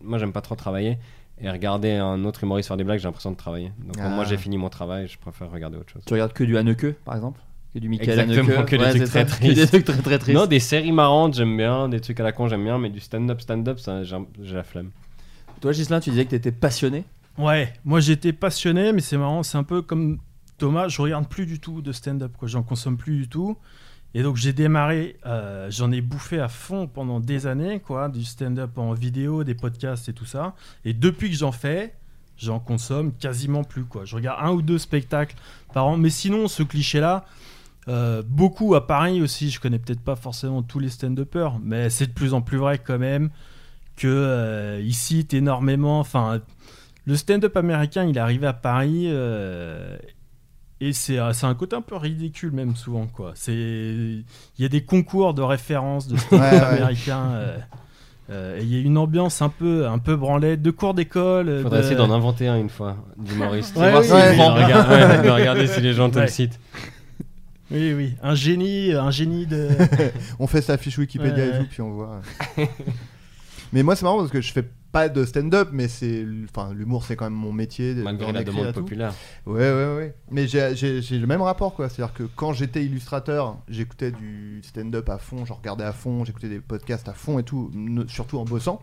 [0.02, 0.96] moi j'aime pas trop travailler
[1.38, 3.70] et regarder un autre humoriste faire des blagues, j'ai l'impression de travailler.
[3.84, 4.08] Donc Ah.
[4.08, 6.02] moi j'ai fini mon travail, je préfère regarder autre chose.
[6.06, 7.40] Tu regardes que du Haneke, par exemple?
[7.74, 9.36] Que du Michael Exactement, que des Ouais, trucs c'est très ça.
[9.36, 9.54] tristes.
[9.54, 10.38] Que des trucs très très tristes.
[10.38, 13.00] Non, des séries marrantes j'aime bien, des trucs à la con j'aime bien, mais du
[13.00, 14.90] stand-up, stand-up, ça, j'ai, j'ai la flemme.
[15.60, 17.04] Toi, Gislain, tu disais que t'étais passionné.
[17.38, 20.18] Ouais, moi j'étais passionné, mais c'est marrant, c'est un peu comme
[20.58, 22.46] Thomas, je regarde plus du tout de stand-up, quoi.
[22.48, 23.56] J'en consomme plus du tout.
[24.14, 28.22] Et donc j'ai démarré, euh, j'en ai bouffé à fond pendant des années, quoi, du
[28.24, 30.54] stand-up en vidéo, des podcasts et tout ça.
[30.84, 31.94] Et depuis que j'en fais,
[32.36, 34.04] j'en consomme quasiment plus, quoi.
[34.04, 35.36] Je regarde un ou deux spectacles
[35.72, 37.24] par an, mais sinon ce cliché-là,
[37.88, 42.06] euh, beaucoup à Paris aussi, je connais peut-être pas forcément tous les stand-uppers, mais c'est
[42.06, 43.30] de plus en plus vrai quand même
[43.96, 46.40] que euh, ils citent énormément, enfin
[47.04, 49.96] le stand-up américain, il est arrivé à Paris euh,
[50.80, 53.32] et c'est un côté un peu ridicule même souvent quoi.
[53.34, 54.24] C'est il
[54.58, 56.64] y a des concours de référence de stand-up Ouais, ouais.
[56.64, 57.20] américain.
[57.32, 57.58] euh,
[58.30, 61.48] euh, et il y a une ambiance un peu un peu branlette de cours d'école.
[61.48, 63.76] euh, Faudrait de- essayer d'en inventer un une fois, d'humoriste.
[63.76, 66.22] Ouais, oui, regarder si les gens te Ouais.
[66.22, 66.58] le citent.
[67.72, 69.68] Oui oui, un génie, un génie de.
[70.38, 71.58] on fait sa fiche Wikipédia Ouais, et ouais.
[71.60, 72.20] tout, puis on voit.
[73.72, 76.26] mais moi, c'est marrant parce que je fais pas de stand-up, mais c'est.
[76.54, 77.94] Enfin, l'humour, c'est quand même mon métier.
[77.94, 79.14] de- Malgré la demande populaire.
[79.46, 80.14] Ouais, ouais, ouais.
[80.30, 81.88] Mais j'ai- le même rapport, quoi.
[81.88, 86.50] C'est-à-dire que quand j'étais illustrateur, j'écoutais du stand-up à fond, j'en regardais à fond, j'écoutais
[86.50, 87.70] des podcasts à fond et tout,
[88.08, 88.82] surtout en bossant.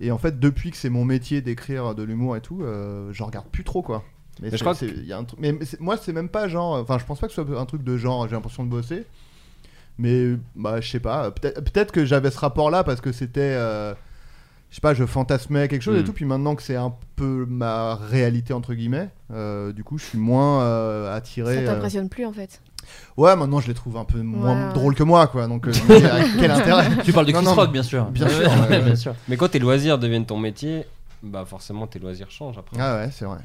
[0.00, 3.26] Et en fait, depuis que c'est mon métier d'écrire de l'humour et tout, euh, j'en
[3.26, 4.02] regarde plus trop, quoi.
[4.42, 6.48] Mais, je c'est- crois il y a un truc- mais mais moi, c'est même pas
[6.48, 6.74] genre.
[6.80, 9.04] Enfin, je pense pas que ce soit un truc de genre, j'ai l'impression de bosser.
[9.98, 11.30] Mais, bah, je sais pas.
[11.30, 13.40] Peut-être peut-être que j'avais ce rapport-là parce que c'était.
[13.40, 13.94] euh,
[14.70, 16.04] je sais pas, je fantasmais quelque chose et Mm.
[16.04, 16.12] tout.
[16.12, 20.18] Puis maintenant que c'est un peu ma réalité, entre guillemets, euh, du coup, je suis
[20.18, 21.54] moins euh, attiré.
[21.54, 22.60] ça euh, t'impressionne plus en fait
[23.16, 25.46] Ouais, maintenant je les trouve un peu moins drôles que moi, quoi.
[25.46, 28.04] Donc, euh, je ah, quel intérêt Tu parles de Non, Chris non, Rock, bien sûr.
[28.06, 28.82] bien sûr, Ouais, ouais, ouais.
[28.82, 29.14] bien sûr.
[29.28, 30.84] Mais quand tes loisirs deviennent ton métier,
[31.22, 32.76] bah forcément tes loisirs changent après.
[32.80, 33.38] Ah ouais, c'est vrai.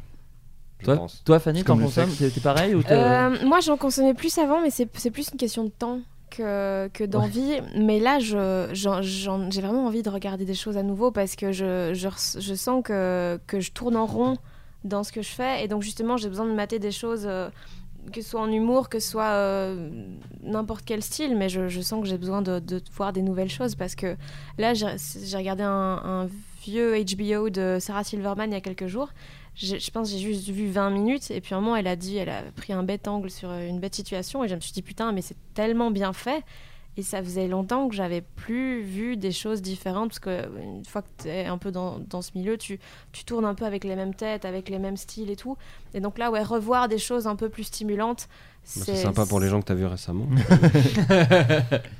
[0.80, 1.22] Je Toi, pense.
[1.24, 2.10] toi Fanny, t'en consommes.
[2.18, 5.30] T'es t'es pareil ou t'es- Euh, moi, j'en consommais plus avant, mais c'est c'est plus
[5.32, 7.60] une question de temps que, que d'envie.
[7.76, 11.36] Mais là, je- j'en- j'en- j'ai vraiment envie de regarder des choses à nouveau parce
[11.36, 14.38] que je, je, res- je sens que, que je tourne en rond
[14.84, 15.64] dans ce que je fais.
[15.64, 17.50] Et donc, justement, j'ai besoin de mater des choses, euh,
[18.10, 19.90] que ce soit en humour, que ce soit euh,
[20.44, 21.36] n'importe quel style.
[21.36, 22.62] Mais je, sens que j'ai besoin de,
[22.94, 24.16] voir des nouvelles choses parce que
[24.58, 26.28] là, j'ai regardé un,
[26.62, 29.10] vieux HBO de Sarah Silverman il y a quelques jours.
[29.56, 31.96] Je, je pense j'ai juste vu 20 minutes et puis à un moment elle a
[31.96, 34.74] dit, elle a pris un bête angle sur une bête situation et je me suis
[34.74, 36.44] dit putain mais c'est tellement bien fait
[37.00, 40.86] et ça faisait longtemps que j'avais plus vu des choses différentes parce que euh, une
[40.86, 42.80] fois que tu es un peu dans, dans ce milieu tu,
[43.12, 45.58] tu tournes un peu avec les mêmes têtes, avec les mêmes styles et tout
[45.94, 49.40] et donc là ouais revoir des choses un peu plus stimulantes Bah, C'est sympa pour
[49.40, 50.28] les gens que t'as vu récemment.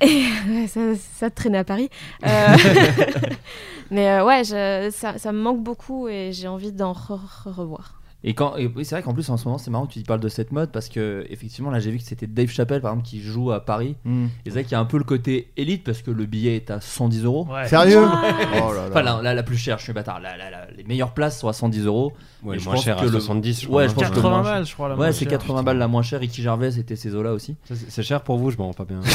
[0.02, 0.80] Ouais, ça,
[1.18, 1.90] ça traînait à Paris.
[2.26, 2.56] Euh,
[3.90, 7.50] Mais euh, ouais, je- ça, ça me manque beaucoup et j'ai envie d'en re- re-
[7.52, 7.99] revoir.
[8.22, 10.02] Et quand, et oui, c'est vrai qu'en plus en ce moment c'est marrant que tu
[10.02, 12.92] parles de cette mode parce que effectivement là j'ai vu que c'était Dave Chappelle par
[12.92, 13.96] exemple qui joue à Paris.
[14.04, 14.26] Hmm.
[14.26, 16.56] Et c'est vrai qu'il y a un peu le côté élite parce que le billet
[16.56, 17.46] est à 110 euros.
[17.50, 17.66] Ouais.
[17.66, 18.02] Sérieux.
[18.02, 18.88] Oh là là.
[18.90, 20.20] Enfin la, plus chère, je suis bâtard.
[20.20, 20.36] La-
[20.76, 22.12] les meilleures places sont à 110 euros.
[22.42, 23.78] Ouais, Et le je moins pense cher que à le- 70, je crois.
[23.78, 23.88] Ouais, hein.
[23.88, 24.88] je pense que le 80 moins balles, je crois.
[24.88, 25.38] La Ouais, moins c'est chère.
[25.38, 26.20] 80 balles la moins chère.
[26.20, 27.56] Ricky Gervais c'était ces eaux là aussi.
[27.64, 29.00] C'est- C'est cher pour vous, je m'en rends pas bien.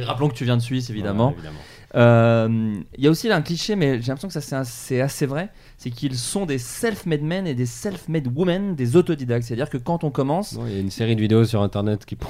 [0.00, 1.28] Rappelons que tu viens de Suisse évidemment.
[1.28, 1.58] Ouais, évidemment.
[1.94, 5.26] Euh, Il y a aussi là un cliché, mais j'ai l'impression que ça c'est assez
[5.26, 9.44] vrai, c'est qu'ils sont des self-made men et des self-made women, des autodidactes.
[9.46, 12.16] C'est-à-dire que quand on commence, Il y a une série de vidéos sur internet qui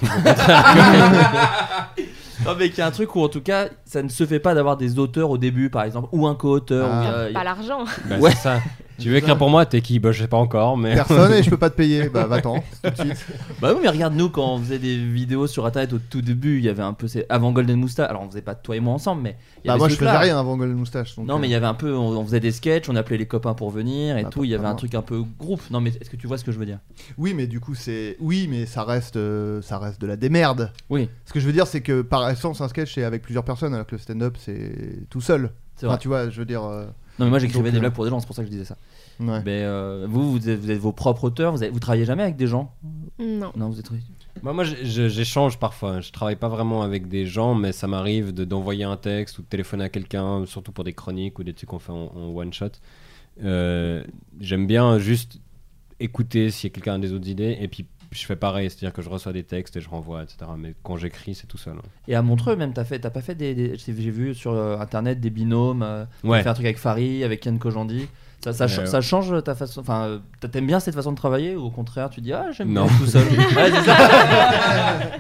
[2.45, 4.41] non mais qu'il y a un truc où en tout cas ça ne se fait
[4.41, 6.89] pas d'avoir des auteurs au début, par exemple, ou un co-auteur.
[6.91, 7.03] Ah.
[7.03, 7.85] ou a- a- Pas l'argent.
[8.09, 8.33] Bah, Ouais.
[8.33, 8.61] ça.
[9.03, 9.99] Tu veux écrire pour moi, t'es qui?
[9.99, 10.95] Bah, je sais pas encore, mais.
[10.95, 12.09] Personne et je peux pas te payer.
[12.13, 13.27] Bah va-t'en tout de suite.
[13.61, 16.59] Bah oui, mais regarde nous quand on faisait des vidéos sur internet au tout début,
[16.59, 18.09] il y avait un peu ces- avant Golden Moustache.
[18.11, 19.95] Alors on faisait pas toi et moi ensemble, mais il y Bah avait moi ce
[19.95, 21.17] je faisais rien avant Golden Moustache.
[21.17, 23.17] donc, Non mais il y avait un peu, on, on faisait des sketchs, on appelait
[23.19, 24.45] les copains pour venir et Bah, tout.
[24.45, 25.63] Il y avait un truc un peu groupe.
[25.71, 26.79] Non mais est-ce que tu vois ce que je veux dire?
[27.19, 28.17] Oui, mais du coup, c'est.
[28.21, 30.71] Oui, mais ça reste, euh, ça reste de la démerde.
[30.91, 33.45] Oui, Ce que je veux dire, c'est que par essence, un sketch, c'est avec plusieurs
[33.45, 35.51] personnes, alors que le stand-up, c'est tout seul.
[35.77, 36.01] c'est Enfin, vrai.
[36.03, 36.63] tu vois, je veux dire.
[36.65, 36.87] euh,
[37.19, 38.47] Non mais moi j'écrivais Donc, des euh, blagues pour des gens, c'est pour ça que
[38.47, 38.77] je disais ça.
[39.21, 39.43] ouais.
[39.45, 42.23] Mais euh, vous, vous êtes, vous êtes vos propres auteurs, vous, avez- vous travaillez jamais
[42.23, 42.73] avec des gens?
[43.19, 43.53] Non.
[43.57, 43.91] Non, vous êtes.
[44.43, 46.01] Moi, moi j'échange parfois.
[46.01, 49.43] Je travaille pas vraiment avec des gens, mais ça m'arrive de- d'envoyer un texte ou
[49.43, 52.35] de téléphoner à quelqu'un, surtout pour des chroniques ou des trucs qu'on fait en, en
[52.35, 52.67] one shot.
[53.45, 54.03] Euh,
[54.41, 55.39] J'aime bien juste
[56.01, 58.93] écouter s'il y a quelqu'un a des autres idées et puis je fais pareil, c'est-à-dire
[58.93, 60.37] que je reçois des textes et je renvoie, etc.
[60.59, 61.75] Mais quand j'écris, c'est tout seul.
[61.79, 61.89] hein.
[62.07, 64.79] Et à Montreux même, t'as fait, t'as pas fait des, des- j'ai vu sur euh,
[64.79, 65.83] internet des binômes.
[65.83, 66.43] euh, Ouais.
[66.43, 68.07] fait un truc avec Farid, avec Ken Kojandi.
[68.45, 69.81] Ça, Euh, ça change ta façon.
[69.81, 70.21] Enfin,
[70.51, 73.07] t'aimes bien cette façon de travailler ou au contraire tu dis ah j'aime bien tout
[73.07, 73.23] seul?
[73.57, 73.97] Ouais, c'est ça.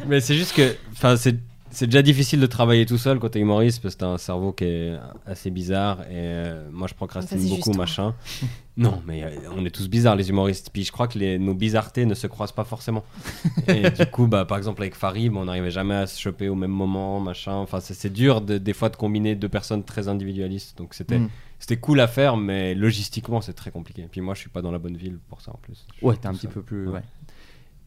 [0.08, 1.36] Mais c'est juste que, enfin, c'est
[1.72, 4.52] c'est déjà difficile de travailler tout seul quand t'es humoriste parce que t'as un cerveau
[4.52, 4.94] qui est
[5.26, 8.14] assez bizarre et euh, moi je procrastine Ça, beaucoup machin.
[8.76, 10.70] non, mais euh, on est tous bizarres les humoristes.
[10.72, 13.04] Puis je crois que les, nos bizarretés ne se croisent pas forcément.
[13.68, 16.54] et du coup, bah, par exemple avec Farid, on n'arrivait jamais à se choper au
[16.54, 17.54] même moment, machin.
[17.54, 20.78] Enfin, c'est c'est dur de- des fois de combiner deux personnes très individualistes.
[20.78, 21.28] Donc c'était Mm.
[21.58, 24.06] c'était cool à faire, mais logistiquement c'est très compliqué.
[24.10, 25.86] Puis moi je suis pas dans la bonne ville pour ça en plus.
[26.00, 26.50] Je Ouais, t'es un petit seul.
[26.52, 26.86] peu plus.
[26.88, 26.94] Ouais.
[26.94, 27.02] Ouais.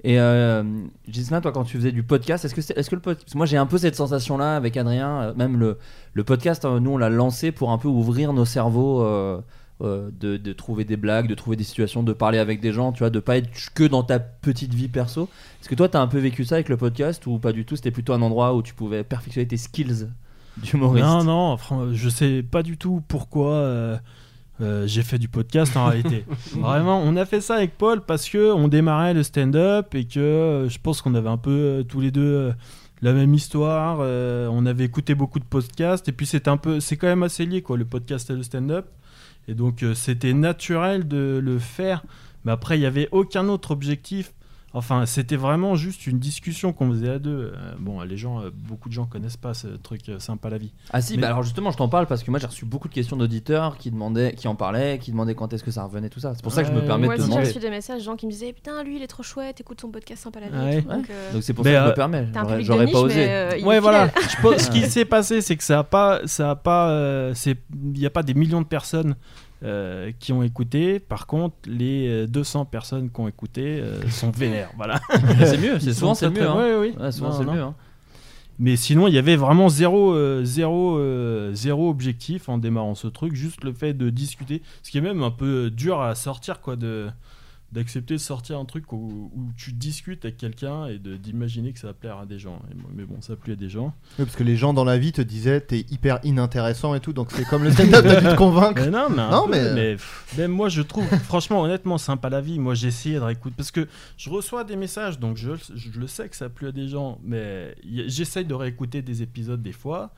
[0.08, 0.62] Et euh,
[1.08, 3.34] Gislain, toi, quand tu faisais du podcast, est-ce que, est-ce que le podcast.
[3.34, 5.10] Moi, j'ai un peu cette sensation-là avec Adrien.
[5.22, 5.80] euh, Même le,
[6.14, 9.42] le podcast, euh, nous, on l'a lancé pour un peu ouvrir nos cerveaux, euh,
[9.82, 12.92] euh, de, de trouver des blagues, de trouver des situations, de parler avec des gens,
[12.92, 15.28] tu vois, de pas être que dans ta petite vie perso.
[15.60, 17.76] Est-ce que toi, t'as un peu vécu ça avec le podcast ou pas du tout?
[17.76, 20.08] C'était plutôt un endroit où tu pouvais perfectionner tes skills
[20.58, 21.58] d'humoriste Non, non,
[21.94, 24.00] je sais pas du tout pourquoi
[24.62, 26.26] euh, j'ai fait du podcast en réalité.
[26.54, 30.20] Vraiment, on a fait ça avec Paul parce que on démarrait le stand-up et que
[30.20, 32.54] euh, je pense qu'on avait un peu euh, tous les deux
[33.02, 34.00] la même histoire.
[34.00, 37.46] on avait écouté beaucoup de podcasts et puis c'est un peu, c'est quand même assez
[37.46, 38.88] lié quoi, le podcast et le stand-up.
[39.48, 42.04] Et donc c'était naturel de le faire.
[42.46, 44.34] Mais après, il n'y avait aucun autre objectif.
[44.78, 47.54] Enfin, c'était vraiment juste une discussion qu'on faisait à deux.
[47.56, 50.58] Euh, bon, les gens, euh, beaucoup de gens connaissent pas ce truc euh, sympa la
[50.58, 50.74] vie.
[50.92, 52.90] Ah si, Mais- bah alors justement, je t'en parle parce que moi j'ai reçu beaucoup
[52.90, 56.10] de questions d'auditeurs qui demandaient, qui en parlaient, qui demandaient quand est-ce que ça revenait,
[56.10, 56.34] tout ça.
[56.36, 57.48] C'est pour ça que je me permets Moi de te aussi, j'ai demander.
[57.54, 59.90] reçu des messages, gens qui me disaient Putain, lui, il est trop chouette, écoute son
[59.90, 60.58] podcast sympa la vie.
[60.58, 60.78] Ouais.
[60.80, 60.90] et tout.
[60.90, 62.28] Donc, euh, Donc c'est pour Mais, ça que je me permets.
[62.64, 63.26] J'aurais- de pas osé.
[63.30, 64.10] euh, Ouais, voilà.
[64.10, 64.30] fidèle.
[64.38, 67.32] Je pense- ce qui s'est passé, c'est que ça a pas, ça a pas, euh,
[67.34, 69.16] c'est, il n'y a pas des millions de personnes
[69.64, 71.00] euh, qui ont écouté.
[71.00, 74.70] Par contre, les euh, 200 personnes qui ont écouté euh, sont vénères.
[74.78, 75.00] Voilà.
[75.46, 76.36] c'est mieux, c'est souvent c'est mieux.
[76.36, 76.56] très- hein.
[76.56, 76.94] ouais, oui.
[77.00, 77.62] Ouais, souvent c'est mieux.
[77.62, 77.76] hein.
[78.58, 83.08] Mais sinon, il y avait vraiment zéro, euh, zéro, euh, zéro objectif en démarrant ce
[83.08, 83.36] truc.
[83.36, 86.78] Juste le fait de discuter, ce qui est même un peu dur à sortir, quoi,
[86.78, 87.08] de
[87.72, 91.88] d'accepter de sortir un truc où, où tu discutes avec quelqu'un et d'imaginer que ça
[91.88, 92.62] va plaire à des gens.
[92.72, 93.88] Et mais bon, ça plaît à des gens.
[94.18, 97.12] Oui, parce que les gens dans la vie te disaient t'es hyper inintéressant et tout,
[97.12, 98.82] donc c'est comme le stand-up, t'as dû te convaincre.
[98.84, 102.30] Mais non, mais, Non, peu, mais- mais, pff, même moi je trouve, franchement, honnêtement, sympa
[102.30, 102.60] la vie.
[102.60, 106.08] Moi j'ai essayé de réécouter parce que je reçois des messages, donc je, je le
[106.08, 107.76] sais que ça a plu à des gens, mais
[108.08, 110.12] j'essaye de réécouter des épisodes des fois.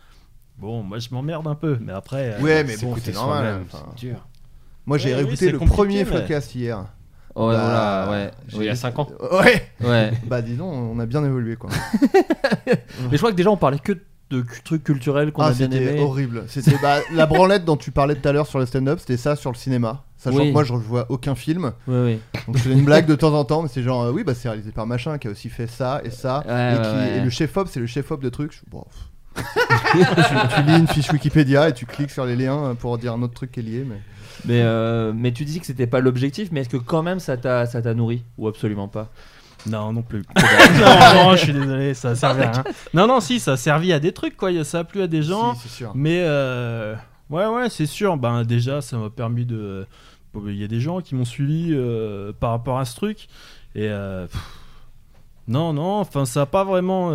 [0.59, 2.33] Bon, moi je m'emmerde un peu, mais après.
[2.35, 3.61] euh, Ouais, mais C'est bon, c'est normal.
[3.65, 3.85] enfin.
[3.95, 4.27] c'est dur.
[4.85, 6.85] Moi, j'ai Ouais, oui, réécouté c'est le premier mais- podcast hier.
[7.37, 8.31] Ouais, Bah, voilà, ouais.
[8.53, 9.07] Il y a 5 ans.
[9.31, 9.69] Ouais.
[9.83, 10.11] Ouais.
[10.27, 11.69] Bah, dis donc, on a bien évolué quoi.
[12.65, 13.93] Mais je crois que déjà on parlait que
[14.29, 15.99] de trucs culturels qu'on Ah, a bien c'était aimé.
[16.01, 16.43] horrible.
[16.47, 19.35] C'était bah, la branlette dont tu parlais tout à l'heure sur le stand-up, c'était ça
[19.37, 20.03] sur le cinéma.
[20.17, 20.47] Sachant Oui.
[20.47, 21.71] que moi, je vois aucun film.
[21.87, 22.19] Oui, oui.
[22.47, 24.33] Donc, je faisais une blague de temps en temps, mais c'est genre, euh, oui, bah,
[24.35, 26.43] c'est réalisé par machin qui a aussi fait ça et ça.
[26.47, 27.17] Ouais, et, ouais, qui- ouais.
[27.17, 28.61] et le chef-op, c'est le chef-op de trucs.
[28.69, 28.83] Bon,
[29.35, 33.21] tu, tu lis une fiche Wikipédia et tu cliques sur les liens pour dire un
[33.21, 33.85] autre truc qui est lié.
[33.87, 34.01] Mais...
[34.45, 37.37] Mais, euh, mais tu dis que c'était pas l'objectif, mais est-ce que quand même ça
[37.37, 39.09] t'a ça t'a nourri ou absolument pas?
[39.65, 40.23] Non, non plus.
[40.35, 42.63] non, non, je suis désolé, ça a servi à rien.
[42.93, 44.63] Non, non, si, ça a servi à des trucs, quoi.
[44.63, 45.55] Ça a plu à des gens.
[45.55, 45.91] Si, c'est sûr.
[45.95, 46.95] Mais euh,
[47.29, 48.17] ouais, ouais, c'est sûr.
[48.17, 49.85] Ben déjà, ça m'a permis de.
[50.45, 53.27] Il y a des gens qui m'ont suivi euh, par rapport à ce truc.
[53.73, 54.41] Et euh, pff,
[55.47, 55.99] non, non.
[55.99, 57.11] Enfin, ça a pas vraiment.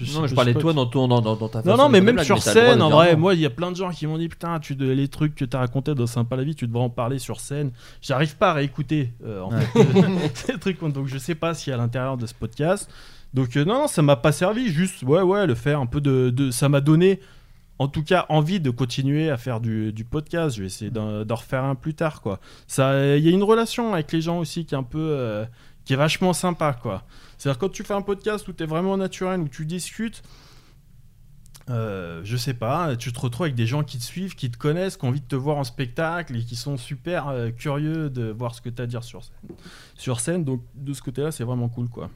[0.00, 1.76] Euh, Non, mais je parlais de toi dans, ton, dans, dans, dans ta Non, façon
[1.76, 3.18] non, de mais même sur scène, en vrai, non.
[3.20, 5.44] moi, il y a plein de gens qui m'ont dit Putain, tu, les trucs que
[5.44, 7.70] t'as racontés dans Sympa la vie, tu devrais en parler sur scène.
[8.02, 9.84] J'arrive pas à réécouter, euh, en fait,
[10.34, 10.80] ces trucs.
[10.82, 12.90] Donc, je sais pas si à l'intérieur de ce podcast.
[13.34, 14.68] Donc, euh, non, non, ça m'a pas servi.
[14.68, 16.30] Juste, ouais, ouais, le faire un peu de.
[16.30, 17.20] de- ça m'a donné,
[17.78, 20.56] en tout cas, envie de continuer à faire du, du podcast.
[20.56, 22.40] Je vais essayer d'en refaire un plus tard, quoi.
[22.78, 24.98] Il y a une relation avec les gens aussi qui est un peu.
[24.98, 25.44] euh,
[25.84, 27.02] qui est vachement sympa, quoi.
[27.38, 30.22] C'est-à-dire, quand tu fais un podcast où t'es vraiment naturel, où tu discutes.
[31.70, 34.56] Euh, je sais pas, tu te retrouves avec des gens qui te suivent, qui te
[34.56, 38.08] connaissent, qui ont envie de te voir en spectacle et qui sont super euh, curieux
[38.08, 39.56] de voir ce que tu as à dire sur scène.
[39.94, 42.08] Sur scène, donc de ce côté-là, c'est vraiment cool quoi.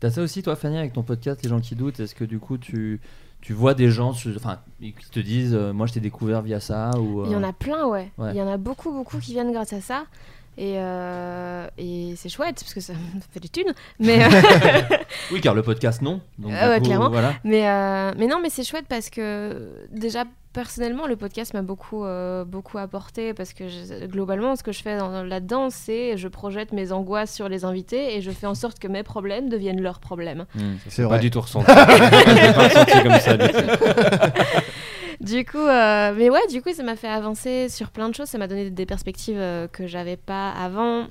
[0.00, 2.00] T'as ça aussi, toi, Fanny, avec ton podcast, les gens qui doutent?
[2.00, 3.00] Est-ce que du coup, tu,
[3.42, 6.90] tu vois des gens enfin, qui te disent euh, Moi, je t'ai découvert via ça
[6.98, 8.10] ou, Il y en euh, a plein, ouais.
[8.16, 8.30] Ouais.
[8.32, 10.04] Il y en a beaucoup, beaucoup qui viennent grâce à ça.
[10.58, 13.72] Et, euh, et c'est chouette parce que ça me fait des thunes.
[13.98, 14.28] Mais, euh,
[15.32, 16.20] Oui, car le podcast, non.
[16.38, 17.10] Donc, Ah du ouais, coup, clairement.
[17.10, 17.34] Voilà.
[17.44, 22.04] mais, euh, mais non, mais c'est chouette parce que déjà, personnellement, le podcast m'a beaucoup,
[22.04, 26.26] euh, beaucoup apporté parce que je- globalement, ce que je fais dans- là-dedans, c'est je
[26.28, 29.80] projette mes angoisses sur les invités et je fais en sorte que mes problèmes deviennent
[29.80, 30.44] leurs problèmes.
[30.56, 30.74] Hmm.
[30.88, 31.18] C'est Pas vrai.
[31.20, 31.66] du tout ressenti.
[31.72, 33.36] Pas ressenti comme ça.
[35.20, 38.28] Du coup, euh, mais ouais, du coup, ça m'a fait avancer sur plein de choses.
[38.28, 41.06] Ça m'a donné des perspectives euh, que j'avais pas avant.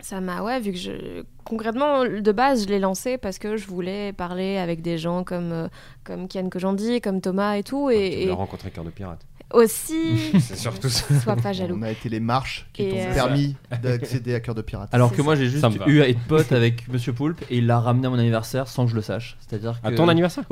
[0.00, 1.22] Ça m'a, ouais, vu que je.
[1.44, 5.52] Concrètement, de base, je l'ai lancé parce que je voulais parler avec des gens comme,
[5.52, 5.68] euh,
[6.04, 7.88] comme Ken Kojandi, comme Thomas et tout.
[7.90, 9.20] Tu Et, et voulais rencontrer Cœur de Pirate.
[9.54, 10.32] Aussi.
[10.40, 11.04] C'est surtout ça.
[11.22, 11.76] Sois pas jaloux.
[11.78, 14.88] On a été les marches qui t'ont euh, permis d'accéder à Cœur de Pirate.
[14.92, 17.80] Alors que moi, j'ai juste eu à être pote avec Monsieur Poulpe et il l'a
[17.80, 19.36] ramené à mon anniversaire sans que je le sache.
[19.46, 19.86] C'est-à-dire que.
[19.88, 20.44] À ton anniversaire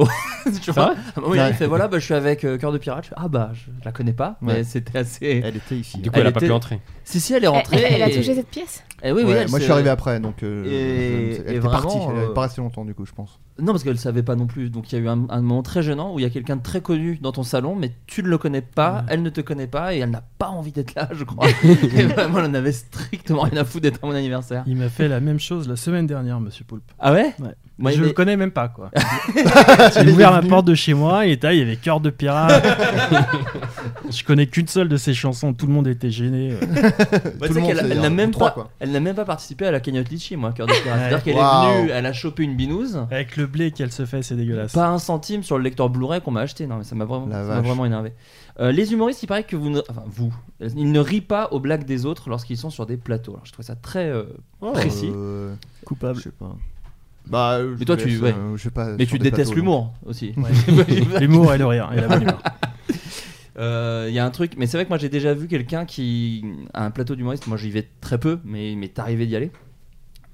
[0.63, 1.49] tu vois Ah, oui, Ouais.
[1.51, 3.11] il fait voilà, bah, je suis avec euh, Cœur de Pirate.
[3.17, 4.65] Ah bah, je la connais pas, mais Ouais.
[4.65, 5.43] c'était assez.
[5.45, 5.99] Elle était ici.
[5.99, 6.81] Du coup, elle, Elle a pas pu entrer.
[7.05, 7.77] Si, si, elle est rentrée.
[7.79, 9.91] elle- elle a touché cette pièce Eh oui, oui, Ouais, elle moi je suis arrivé
[9.91, 11.97] après, donc euh, Et- elle était partie.
[12.09, 13.39] Elle n'est pas restée longtemps du coup, je pense.
[13.59, 14.71] Non, parce qu'elle savait pas non plus.
[14.71, 16.57] Donc il y a eu un, un moment très gênant où il y a quelqu'un
[16.57, 19.41] de très connu dans ton salon, mais tu ne le connais pas, elle ne te
[19.43, 21.47] connaît pas et elle n'a pas envie d'être là, je crois.
[21.65, 24.65] et vraiment, elle en avait strictement rien à foutre d'être à mon anniversaire.
[24.67, 26.91] Il m'a fait la même chose la semaine dernière, monsieur Poulpe.
[26.99, 27.35] Ah ouais?
[27.41, 27.55] Ouais.
[27.79, 28.91] Moi, je mais- le connais même pas quoi.
[30.03, 32.65] J'ai ouvert la porte de chez moi et là, il y avait Cœur de Pirate.
[34.11, 36.55] je connais qu'une seule de ses chansons, tout le monde était gêné.
[36.61, 38.71] Bah, Tout le monde, qu'elle- c'est elle n'a même, pas- quoi.
[38.81, 40.99] elle n'a même pas participé à la cagnotte Litchi, moi, Cœur de Pirate.
[41.01, 44.23] C'est-à-dire qu'elle est venue, elle a chopé une binouse, Avec le blé qu'elle se fait,
[44.23, 44.73] c'est dégueulasse.
[44.73, 46.67] pas un centime sur le lecteur Blu-ray qu'on m'a acheté.
[46.67, 48.13] Non, mais ça m'a vraiment, ça m'a vraiment énervé.
[48.61, 49.81] Euh, les humoristes, il paraît que vous ne.
[49.89, 50.35] Enfin, vous.
[50.61, 53.33] Ils ne rient pas aux blagues des autres lorsqu'ils sont sur des plateaux.
[53.33, 54.25] Alors, je trouve ça très euh,
[54.75, 55.11] précis.
[55.15, 56.19] Euh, Coupable.
[56.19, 56.55] Je sais pas.
[57.27, 58.35] Bah, Mais toi, tu- ouais.
[58.57, 58.91] je sais pas.
[58.99, 60.35] Mais tu détestes l'humour aussi.
[61.21, 62.43] L'humour et le rire et la bonne humeur.
[63.59, 65.85] Euh, Il y a un truc, mais c'est vrai que moi j'ai déjà vu quelqu'un
[65.85, 67.47] qui a un plateau d'humoriste.
[67.49, 69.51] Moi j'y vais très peu, mais mais t'arrivais d'y aller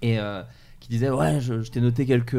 [0.02, 0.42] et euh,
[0.78, 2.36] qui disait ouais, je, je t'ai noté quelques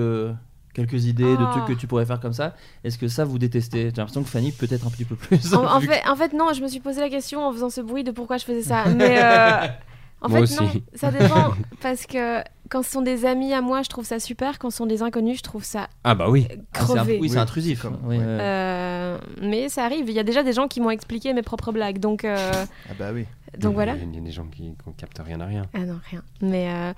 [0.80, 1.52] quelques idées de Ah.
[1.52, 2.56] trucs que tu pourrais faire comme ça.
[2.84, 3.90] Est-ce que ça vous détestez?
[3.90, 5.54] J'ai l'impression que Fanny peut-être un petit peu plus.
[5.54, 8.04] En, fait, en fait, non, je me suis posé la question en faisant ce bruit
[8.04, 8.86] de pourquoi je faisais ça.
[8.96, 9.68] Mais euh,
[10.22, 10.64] en Moi fait, aussi.
[10.64, 11.54] non, ça dépend.
[11.82, 14.60] Parce que quand ce sont des amis à moi, je trouve ça super.
[14.60, 16.48] Quand ce sont des inconnus, je trouve ça Ah bah oui.
[16.74, 17.18] Ah, crevé.
[17.20, 17.86] oui, c'est intrusif.
[18.04, 18.24] Oui, ouais.
[18.24, 20.08] Euh, mais ça arrive.
[20.10, 22.00] Il y a déjà des gens qui m'ont expliqué mes propres blagues.
[22.00, 22.38] Donc, euh,
[22.90, 23.26] Ah bah oui.
[23.58, 23.96] donc voilà.
[23.96, 25.64] Il y a des gens qui ne captent rien à rien.
[25.74, 26.22] Ah non, rien.
[26.42, 26.94] Mais euh,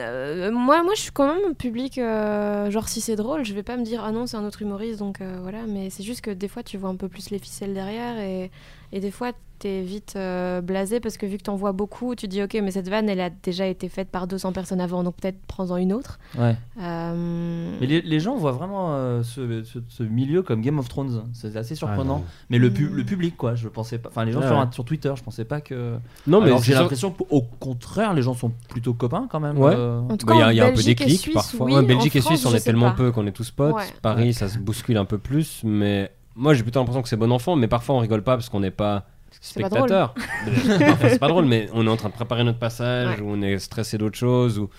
[0.00, 1.98] euh, moi, moi, je suis quand même un public.
[1.98, 4.62] euh, genre, si c'est drôle, je vais pas me dire ah non, c'est un autre
[4.62, 4.98] humoriste.
[4.98, 5.60] Donc euh, voilà.
[5.68, 8.50] Mais c'est juste que des fois, tu vois un peu plus les ficelles derrière et,
[8.92, 9.32] et des fois,
[9.62, 12.70] t'es vite euh, blasé parce que vu que t'en vois beaucoup, tu dis ok, mais
[12.72, 15.92] cette vanne elle a déjà été faite par 200 personnes avant, donc peut-être prends-en une
[15.92, 16.18] autre.
[16.38, 16.56] Ouais.
[16.80, 20.88] Euh, Mais les, les gens voient vraiment euh, ce, ce- ce milieu comme Game of
[20.88, 21.24] Thrones.
[21.32, 22.18] C'est assez surprenant.
[22.18, 22.24] non.
[22.50, 24.08] mais le, pu- le public, quoi, je pensais pas.
[24.08, 24.64] Enfin, les gens Ah sur, ouais.
[24.72, 25.96] sur Twitter, je pensais pas que.
[26.26, 29.58] Non, mais j'ai l'impression qu'au contraire, les gens sont plutôt copains quand même.
[29.58, 29.74] Ouais.
[29.76, 30.00] euh.
[30.08, 31.34] En tout cas, Il y a, en il y a un peu des clics Suisse,
[31.34, 31.66] parfois.
[31.66, 32.96] oui, Ouais, en Belgique et Suisse, on est tellement pas.
[32.96, 33.74] peu qu'on est tous potes.
[33.74, 33.82] Ouais.
[34.02, 37.30] Paris, ça se bouscule un peu plus, mais moi j'ai plutôt l'impression que c'est bon
[37.30, 39.06] enfant, mais parfois on rigole pas parce qu'on n'est pas
[39.44, 39.68] C'est pas
[41.20, 43.24] pas drôle, mais on est en train de préparer notre passage, Ouais.
[43.26, 44.70] ou on est stressé d'autre chose, ou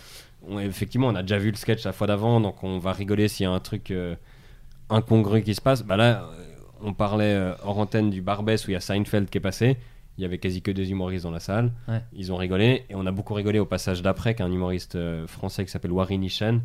[0.47, 3.27] on- effectivement on a déjà vu le sketch la fois d'avant, donc on va rigoler
[3.27, 4.15] s'il y a un truc euh,
[4.89, 5.83] incongru qui se passe.
[5.83, 6.45] Bah là, euh,
[6.81, 9.77] on parlait euh, hors antenne du Barbès où il y a Seinfeld qui est passé.
[10.17, 11.71] Il y avait quasi que des humoristes dans la salle.
[11.87, 12.01] Ouais.
[12.13, 15.65] Ils ont rigolé et on a beaucoup rigolé au passage d'après qu'un humoriste euh, français
[15.65, 16.59] qui s'appelle Warin Nishan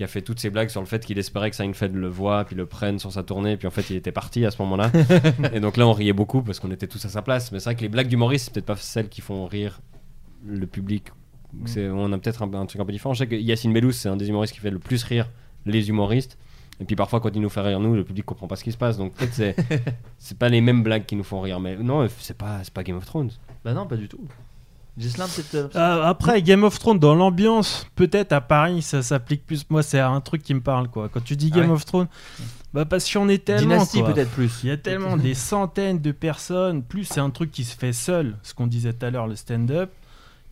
[0.00, 2.46] qui a fait toutes ces blagues sur le fait qu'il espérait que Seinfeld le voit
[2.46, 4.90] puis le prenne sur sa tournée puis en fait il était parti à ce moment-là.
[5.52, 7.52] Et donc là on riait beaucoup parce qu'on était tous à sa place.
[7.52, 9.82] Mais c'est vrai que les blagues d'humoristes c'est peut-être pas celles qui font rire
[10.46, 11.08] le public.
[11.66, 13.12] C'est, on a peut-être un, un truc un peu différent.
[13.12, 15.28] Je sais que Yacine Bellous c'est un des humoristes qui fait le plus rire
[15.66, 16.38] les humoristes.
[16.80, 18.72] Et puis parfois quand il nous fait rire nous le public comprend pas ce qui
[18.72, 18.96] se passe.
[18.96, 19.54] Donc peut-être c'est
[20.18, 21.60] c'est pas les mêmes blagues qui nous font rire.
[21.60, 23.32] Mais non c'est pas c'est pas Game of Thrones.
[23.66, 24.26] Bah non, pas du tout.
[25.54, 29.64] Euh, Euh, après, Game of Thrones, dans l'ambiance, peut-être à Paris, ça s'applique plus.
[29.70, 31.08] Moi, c'est un truc qui me parle, quoi.
[31.08, 32.08] Quand tu dis Ah Game ouais of Thrones,
[32.72, 33.74] bah parce qu'on est tellement.
[33.74, 34.60] Dynastie, peut-être plus.
[34.62, 36.82] Il y a tellement des centaines de personnes.
[36.82, 39.36] Plus c'est un truc qui se fait seul, ce qu'on disait tout à l'heure, le
[39.36, 39.90] stand-up.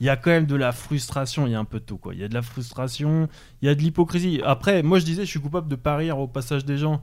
[0.00, 1.96] Il y a quand même de la frustration, il y a un peu de tout
[1.96, 2.14] quoi.
[2.14, 3.28] Il y a de la frustration,
[3.62, 4.40] il y a de l'hypocrisie.
[4.44, 7.02] Après, moi je disais, je suis coupable de pas rire au passage des gens.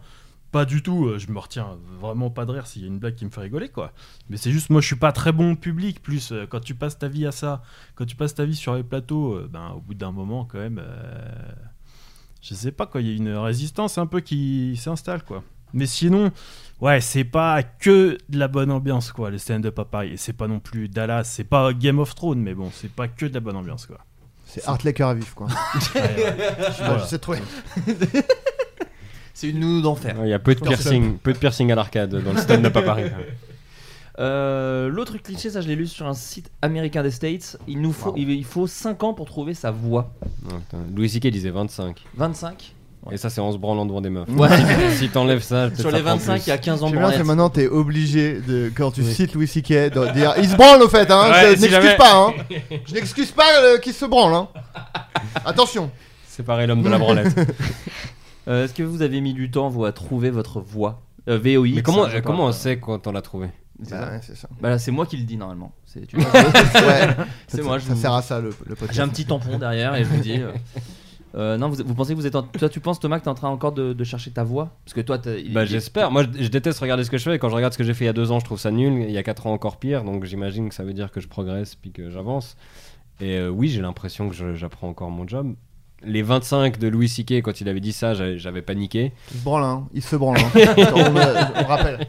[0.56, 2.98] Pas du tout, euh, je me retiens vraiment pas de rire s'il y a une
[2.98, 3.91] blague qui me fait rigoler quoi.
[4.30, 6.02] Mais c'est juste, moi je suis pas très bon public.
[6.02, 7.62] Plus euh, quand tu passes ta vie à ça,
[7.96, 10.60] quand tu passes ta vie sur les plateaux, euh, ben au bout d'un moment quand
[10.60, 11.41] même, euh,
[12.41, 15.44] je sais pas quoi, il y a une résistance un peu qui s'installe quoi.
[15.74, 16.32] Mais sinon,
[16.80, 20.12] ouais, c'est pas que de la bonne ambiance, quoi, le stand-up à Paris.
[20.13, 23.10] Et c'est pas non plus Dallas, c'est pas Game of Thrones, mais bon, c'est pas
[23.10, 23.98] que de la bonne ambiance, quoi.
[24.46, 25.48] C'est Art Laker à vif, quoi.
[25.96, 26.36] Ouais, ouais.
[26.78, 27.06] Je Voilà.
[27.06, 27.39] sais trouver.
[29.36, 30.15] C'est une nounou d'enfer.
[30.24, 32.82] il y a peu de piercing peu de piercing à l'arcade dans le stand-up à
[32.82, 33.04] Paris
[34.17, 37.58] Euh, L'autre cliché, ça je l'ai lu sur un site américain des States.
[37.67, 38.15] Il nous faut, Wow.
[38.17, 40.13] il, il faut 5 ans pour trouver sa voix.
[40.95, 41.28] Louis C.K.
[41.28, 42.74] disait 25 25
[43.12, 44.48] et ça c'est en se branlant devant des meufs Ouais.
[44.98, 46.43] si, t'enlèves ça Sur les prend 25, plus.
[46.48, 49.13] il y a 15 ans de que maintenant t'es obligé de quand tu Oui.
[49.13, 49.67] cites Louis C.K.
[49.93, 51.30] de dire il se branle au fait hein.
[51.30, 52.34] Ouais, je si n'excuse jamais- pas hein.
[52.88, 54.48] Je n'excuse pas euh, qu'il se branle hein.
[55.45, 55.91] Attention.
[56.26, 57.36] séparer l'homme de la branlette
[58.47, 61.01] Est-ce que vous avez mis du temps, vous, à trouver votre voix?
[61.27, 63.47] Euh, VOX mais comment, hein, euh, comment on sait quand on l'a trouvé?
[63.84, 64.12] C'est Bah ça.
[64.12, 64.47] ouais, c'est ça.
[64.62, 65.73] Bah là, c'est moi qui le dis normalement.
[65.86, 66.41] C'est tu vois, Ouais.
[67.47, 67.77] c'est Ça- moi.
[67.79, 68.93] Je Ça vous- sert à ça le, le podcast.
[68.93, 70.39] J'ai un petit tampon derrière et je vous dis.
[70.39, 70.51] euh,
[71.36, 72.36] euh, non, vous, vous pensez que vous êtes.
[72.36, 72.43] En...
[72.43, 74.77] Toi, tu penses, Thomas, que t'es en train encore de, de chercher ta voix?
[74.86, 77.36] Parce que toi, il- bah j'espère moi je, je déteste regarder ce que je fais
[77.36, 78.60] et quand je regarde ce que j'ai fait il y a deux ans je trouve
[78.60, 81.12] ça nul il y a quatre ans encore pire donc j'imagine que ça veut dire
[81.12, 82.55] que je progresse puis que j'avance
[83.19, 85.55] et euh, oui j'ai l'impression que je- j'apprends encore mon job
[86.06, 87.41] les 25 de Louis C.K.
[87.41, 89.88] quand il avait dit ça j'avais j'avais paniqué Il se branle hein.
[89.94, 90.52] Il se branle hein.
[91.56, 92.08] on, rappelle.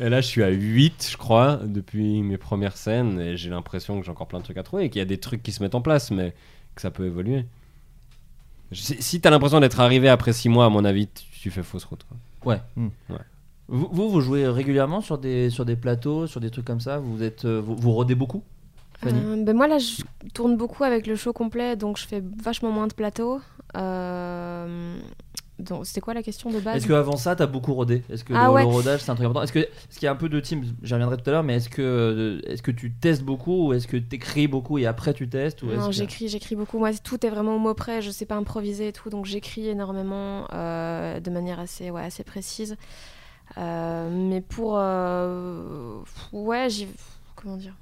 [0.00, 3.20] Et là, je suis à 8, je crois, depuis mes premières scènes.
[3.20, 5.06] Et j'ai l'impression que j'ai encore plein de trucs à trouver et qu'il y a
[5.06, 6.34] des trucs qui se mettent en place, mais
[6.74, 7.44] que ça peut évoluer.
[8.72, 11.62] Si, si t'as l'impression d'être arrivé après 6 mois, à mon avis, tu, tu fais
[11.62, 12.04] fausse route.
[12.04, 12.16] quoi.
[13.68, 16.98] Vous, vous, vous jouez régulièrement sur des, sur des plateaux, sur des trucs comme ça?
[16.98, 18.42] Vous, êtes, euh, vous, vous rodez beaucoup?
[19.00, 20.02] Fanny Euh, ben moi là je
[20.34, 23.40] tourne beaucoup avec le show complet donc je fais vachement moins de plateaux.
[23.76, 24.98] Euh,
[25.82, 28.04] c'était quoi la question de base Est-ce qu'avant ça, t'as beaucoup rodé?
[28.08, 28.62] Est-ce que Ah le, ouais.
[28.62, 29.42] le rodage, c'est un truc important?
[29.42, 31.42] Est-ce que- est-ce qu'il y a un peu de team J'y reviendrai tout à l'heure,
[31.42, 34.86] mais est-ce que, euh, est que tu testes beaucoup ou est-ce que t'écris beaucoup et
[34.86, 36.78] après tu testes ou Non, que- j'écris, j'écris beaucoup.
[36.78, 38.00] Moi, tout est vraiment au mot près.
[38.02, 42.22] Je sais pas improviser et tout, donc j'écris énormément euh, de manière assez, ouais, assez
[42.22, 42.76] précise.
[43.58, 45.98] Euh, mais pour, euh,
[46.32, 46.86] ouais, j'y,
[47.34, 47.74] comment dire?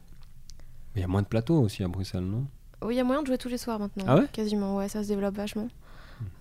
[0.96, 2.46] Il y a moins de plateaux aussi à Bruxelles, non?
[2.82, 4.04] Oui, il y a moyen de jouer tous les soirs maintenant.
[4.06, 4.26] Ah ouais?
[4.32, 5.68] Quasiment, ouais, ça se développe vachement.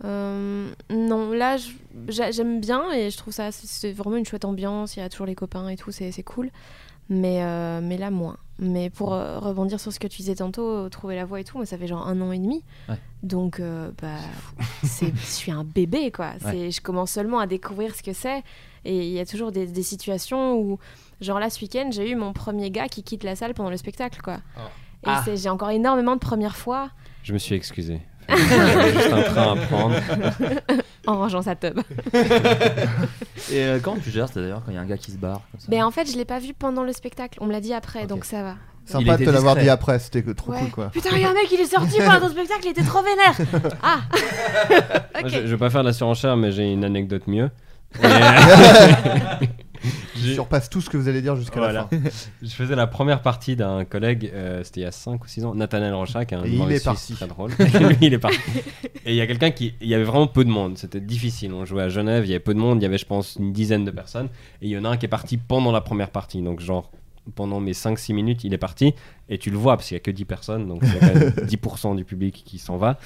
[0.03, 1.57] Euh, non, là,
[2.07, 4.95] j'aime bien et je trouve ça, c'est- vraiment une chouette ambiance.
[4.95, 6.49] Il y a toujours les copains et tout, c'est cool.
[7.09, 8.37] Mais, euh, mais là, moins.
[8.57, 11.57] Mais pour euh, rebondir sur ce que tu disais tantôt, trouver la voix et tout,
[11.57, 12.63] moi, ça fait genre un an et demi.
[12.89, 12.95] Ouais.
[13.21, 13.61] Donc,
[14.01, 14.17] bah,
[14.83, 16.31] je suis un bébé, quoi.
[16.41, 18.43] Je commence seulement à découvrir ce que c'est.
[18.85, 20.79] Et il y a toujours des, des situations où,
[21.21, 23.77] genre là, ce week-end, j'ai eu mon premier gars qui quitte la salle pendant le
[23.77, 24.35] spectacle, quoi.
[25.03, 25.23] Et Ah.
[25.35, 26.89] j'ai encore énormément de premières fois
[27.23, 28.01] Je me suis excusé.
[28.27, 29.95] Juste un train à prendre.
[31.05, 31.79] en rangeant sa tub.
[33.51, 35.17] Et euh, comment tu gères, c'est d'ailleurs, quand il y a un gars qui se
[35.17, 37.37] barre comme ça Mais en fait, je l'ai pas vu pendant le spectacle.
[37.41, 38.55] On me l'a dit après, donc ça va.
[38.85, 40.59] Sympa de te l'avoir dit après, c'était que trop Ouais.
[40.59, 40.89] cool quoi.
[40.89, 43.01] Putain, il y a un mec, il est sorti pendant ton spectacle, il était trop
[43.03, 43.35] vénère.
[43.83, 43.99] Ah
[45.25, 47.49] je, je vais pas faire la surenchère, mais j'ai une anecdote mieux.
[48.03, 48.07] Et-
[50.27, 51.87] qui surpasse tout ce que vous allez dire jusqu'à la Voilà.
[51.89, 51.97] fin.
[52.41, 55.45] Je faisais la première partie d'un collègue, euh, c'était il y a 5 ou 6
[55.45, 57.13] ans, Nathaniel Rochac, un Et il humoriste est parti.
[57.13, 57.51] très drôle.
[57.59, 58.37] Lui, il est parti.
[59.05, 59.73] Et il y a quelqu'un qui.
[59.81, 61.53] Il y avait vraiment peu de monde, c'était difficile.
[61.53, 63.35] On jouait à Genève, il y avait peu de monde, il y avait, je pense,
[63.39, 64.29] une dizaine de personnes.
[64.61, 66.41] Et il y en a un qui est parti pendant la première partie.
[66.41, 66.91] Donc, genre,
[67.35, 68.93] pendant mes 5-6 minutes, il est parti.
[69.29, 70.99] Et tu le vois, parce qu'il y a que 10 personnes, donc il y a
[70.99, 72.99] quand même 10% du public qui s'en va.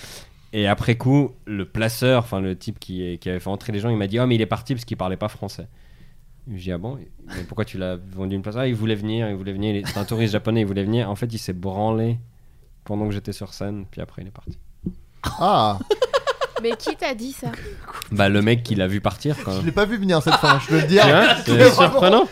[0.52, 3.80] Et après coup, le placeur, enfin le type qui, est- qui avait fait entrer les
[3.80, 5.68] gens, il m'a dit Oh, mais il est parti parce qu'il parlait pas français.
[6.56, 6.98] J'ai Ah bon
[7.28, 8.56] Mais pourquoi tu l'as vendu une place?
[8.58, 9.86] Ah, il voulait venir, il voulait venir.
[9.88, 11.10] C'est un touriste japonais, il voulait venir.
[11.10, 12.18] En fait, il s'est branlé
[12.86, 14.58] pendant que j'étais sur scène, puis après, il est parti.
[15.40, 15.78] Ah,
[16.64, 17.52] Mais qui t'a dit ça?
[18.12, 20.60] Bah, le mec qui l'a vu partir, quand je l'ai pas vu venir cette fin,
[20.60, 21.04] je peux le dire.
[21.46, 22.28] C'est surprenant.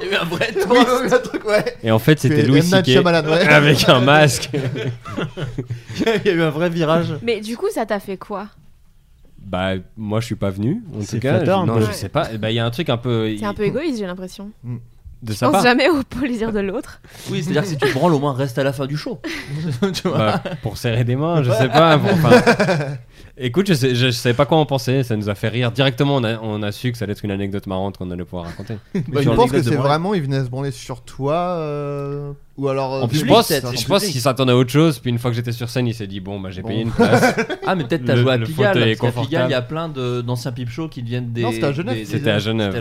[0.00, 0.88] Il y a eu un vrai oui, twist.
[1.02, 1.76] oui, un truc, ouais.
[1.82, 2.86] Et en fait, c'était Louis C.K.
[2.86, 3.48] Ouais.
[3.48, 4.50] avec un masque.
[6.06, 7.14] Il y a eu un vrai virage.
[7.22, 8.48] Mais du coup, ça t'a fait quoi?
[9.46, 10.82] Bah, moi, je suis pas venu.
[10.94, 12.28] En tout cas, flatteur, non, je sais pas.
[12.38, 13.34] Bah, il y a un truc un peu.
[13.38, 14.50] C'est un peu égoïste, j'ai l'impression.
[14.64, 15.62] de Je sa pense part.
[15.62, 17.00] jamais au plaisir de l'autre.
[17.30, 19.20] Oui, c'est-à-dire que si tu branles, au moins reste à la fin du show.
[19.92, 21.96] tu vois Bah, pour serrer des mains, je sais pas.
[21.96, 22.30] enfin,
[23.36, 25.02] Écoute, je, sais, je savais pas quoi en penser.
[25.02, 25.72] Ça nous a fait rire.
[25.72, 28.24] Directement, on a, on a su que ça allait être une anecdote marrante qu'on allait
[28.24, 28.74] pouvoir raconter.
[29.08, 32.94] Bah, je pense que c'est vraiment, il venait se branler sur toi, euh, ou alors.
[32.94, 35.00] euh, En je public, pense, je pense qu'il s'attendait à autre chose.
[35.00, 36.68] Puis une fois que j'étais sur scène, il s'est dit bon, bah j'ai Bon.
[36.68, 37.34] payé une place.
[37.66, 38.96] Ah, mais peut-être t'as joué à le Pigalle.
[39.00, 41.42] Parce qu'à Pigalle, il y a plein d'anciens pipe shows qui deviennent des.
[41.42, 42.06] Non, c'était à Genève.
[42.06, 42.72] C'était à Genève.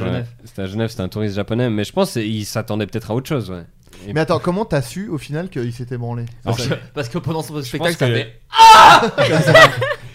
[0.45, 0.65] C'était à.
[0.67, 0.89] Genève.
[0.89, 1.69] C'était un touriste japonais.
[1.71, 3.49] Mais je pense qu'il s'attendait peut-être à autre chose.
[3.49, 3.63] Ouais.
[4.07, 7.17] Et- Mais attends, comment t'as su au final qu'il s'était branlé Alors, je- Parce que
[7.17, 8.39] pendant son spectacle, ça que- fait.
[8.75, 9.01] Ah.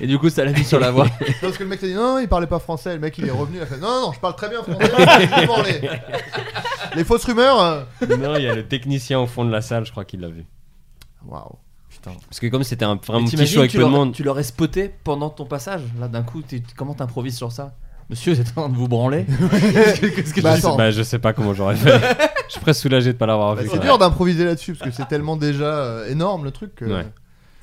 [0.00, 1.04] Et du coup, ça l'a mis sur la voix.
[1.04, 2.94] Non, Parce que le mec t'a dit non, non, il parlait pas français.
[2.94, 4.62] Le mec il est revenu, il a fait non, non, non, je parle très bien
[4.62, 5.46] français.
[5.46, 5.80] branlé.
[6.96, 7.60] Les fausses rumeurs.
[7.60, 7.82] euh,
[8.18, 9.84] non, il y a le technicien au fond de la salle.
[9.84, 10.44] Je crois qu'il l'a vu.
[11.26, 11.56] Waouh,
[11.88, 12.12] putain.
[12.28, 14.12] Parce que comme c'était un vraiment Mais petit t'imagines, show avec tu de l'aurais- monde.
[14.12, 15.82] Tu l'aurais spoté pendant ton passage.
[16.00, 17.74] Là, d'un coup, t'es- comment t'improvises sur ça?
[18.10, 19.26] Monsieur, vous êtes en train de vous branler
[20.00, 20.76] Qu'est-ce que Bah, je- attends.
[20.76, 22.00] Bah, je sais pas comment j'aurais fait.
[22.46, 23.68] je suis presque soulagé de pas l'avoir Bah, vu.
[23.68, 23.84] c'est quoi.
[23.84, 26.74] dur d'improviser là-dessus parce que c'est tellement déjà euh, énorme le truc.
[26.76, 27.06] que- Ouais.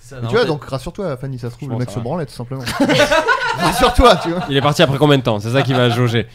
[0.07, 1.95] Ça, Mais non, tu vois, donc rassure-toi, Fanny, ça se trouve, Je le mec se
[1.95, 2.01] va.
[2.01, 2.61] branlait tout simplement.
[3.57, 4.43] rassure-toi, tu vois.
[4.49, 5.39] Il est parti après combien de temps?
[5.39, 6.27] C'est ça qui va jauger.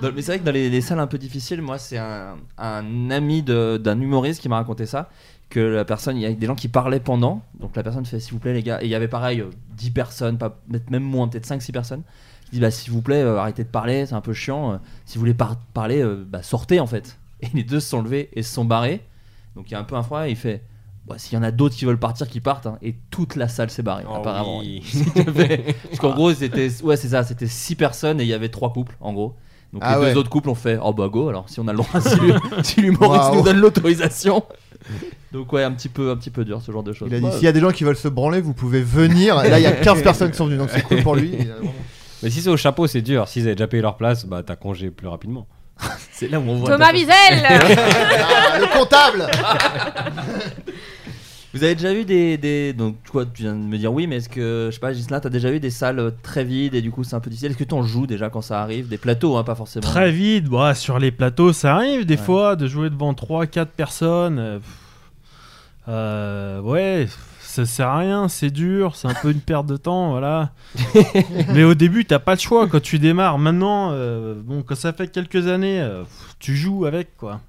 [0.00, 2.36] Dans- mais c'est vrai que dans les, les salles un peu difficiles, moi, c'est un,
[2.58, 5.08] un ami de- d'un humoriste qui m'a raconté ça.
[5.50, 7.42] Que la personne, il y a des gens qui parlaient pendant.
[7.58, 8.80] Donc la personne fait s'il vous plaît, les gars.
[8.82, 12.02] Et il y avait pareil, euh, 10 personnes, pas, peut-être même moins, peut-être 5-6 personnes.
[12.46, 14.72] Qui disent bah, s'il vous plaît, euh, arrêtez de parler, c'est un peu chiant.
[14.74, 14.76] euh,
[15.06, 17.18] si vous voulez par- parler, euh, bah, sortez en fait.
[17.40, 19.00] Et les deux se sont levés et se sont barrés.
[19.56, 20.26] Donc il y a un peu un froid.
[20.26, 20.62] Et il fait
[21.06, 22.66] bah, s'il y en a d'autres qui veulent partir, qui partent.
[22.66, 22.78] hein.
[22.82, 24.60] Et toute la salle s'est barrée, Oh apparemment.
[24.60, 24.82] oui.
[25.14, 28.72] Parce qu'en gros, c'était ouais, c'est ça, c'était 6 personnes et il y avait 3
[28.72, 29.36] couples en gros.
[29.72, 30.12] Donc Ah les ouais.
[30.12, 32.14] deux autres couples ont fait oh bah go alors si on a le droit si
[32.20, 32.32] l'hu-
[32.62, 33.34] si l'humoriste Waouh.
[33.34, 34.44] nous donne l'autorisation.
[35.32, 37.08] Donc ouais, un petit peu un petit peu dur ce genre de choses.
[37.10, 37.32] Il a dit Ouais.
[37.32, 39.42] s'il y a des gens qui veulent se branler, vous pouvez venir.
[39.44, 41.34] Et là, il y a 15 personnes qui sont venues, donc c'est cool pour lui.
[41.34, 41.74] Et, euh, vraiment.
[42.22, 43.26] Mais si c'est au chapeau, c'est dur.
[43.26, 45.48] S'ils avaient déjà payé leur place, bah t'as congé plus rapidement.
[46.12, 47.10] C'est là où on voit Thomas Wiesel
[47.44, 49.26] Ah, le comptable
[51.54, 54.16] Vous avez déjà eu des, des donc toi tu viens de me dire oui mais
[54.16, 56.82] est-ce que je sais pas Gislain t'as déjà eu des salles euh, très vides et
[56.82, 58.88] du coup c'est un peu difficile est-ce que tu en joues déjà quand ça arrive?
[58.88, 62.20] Des plateaux hein pas forcément Très vite, bah, sur les plateaux, ça arrive des Ouais.
[62.22, 64.38] fois de jouer devant 3-4 personnes.
[64.40, 64.58] euh,
[65.88, 67.06] euh, ouais,
[67.40, 70.50] ça sert à rien, c'est dur, c'est un peu une perte de temps, voilà.
[71.54, 73.38] Mais au début, t'as pas le choix quand tu démarres.
[73.38, 76.02] Maintenant, euh, bon, quand ça fait quelques années, euh,
[76.38, 77.40] tu joues avec quoi.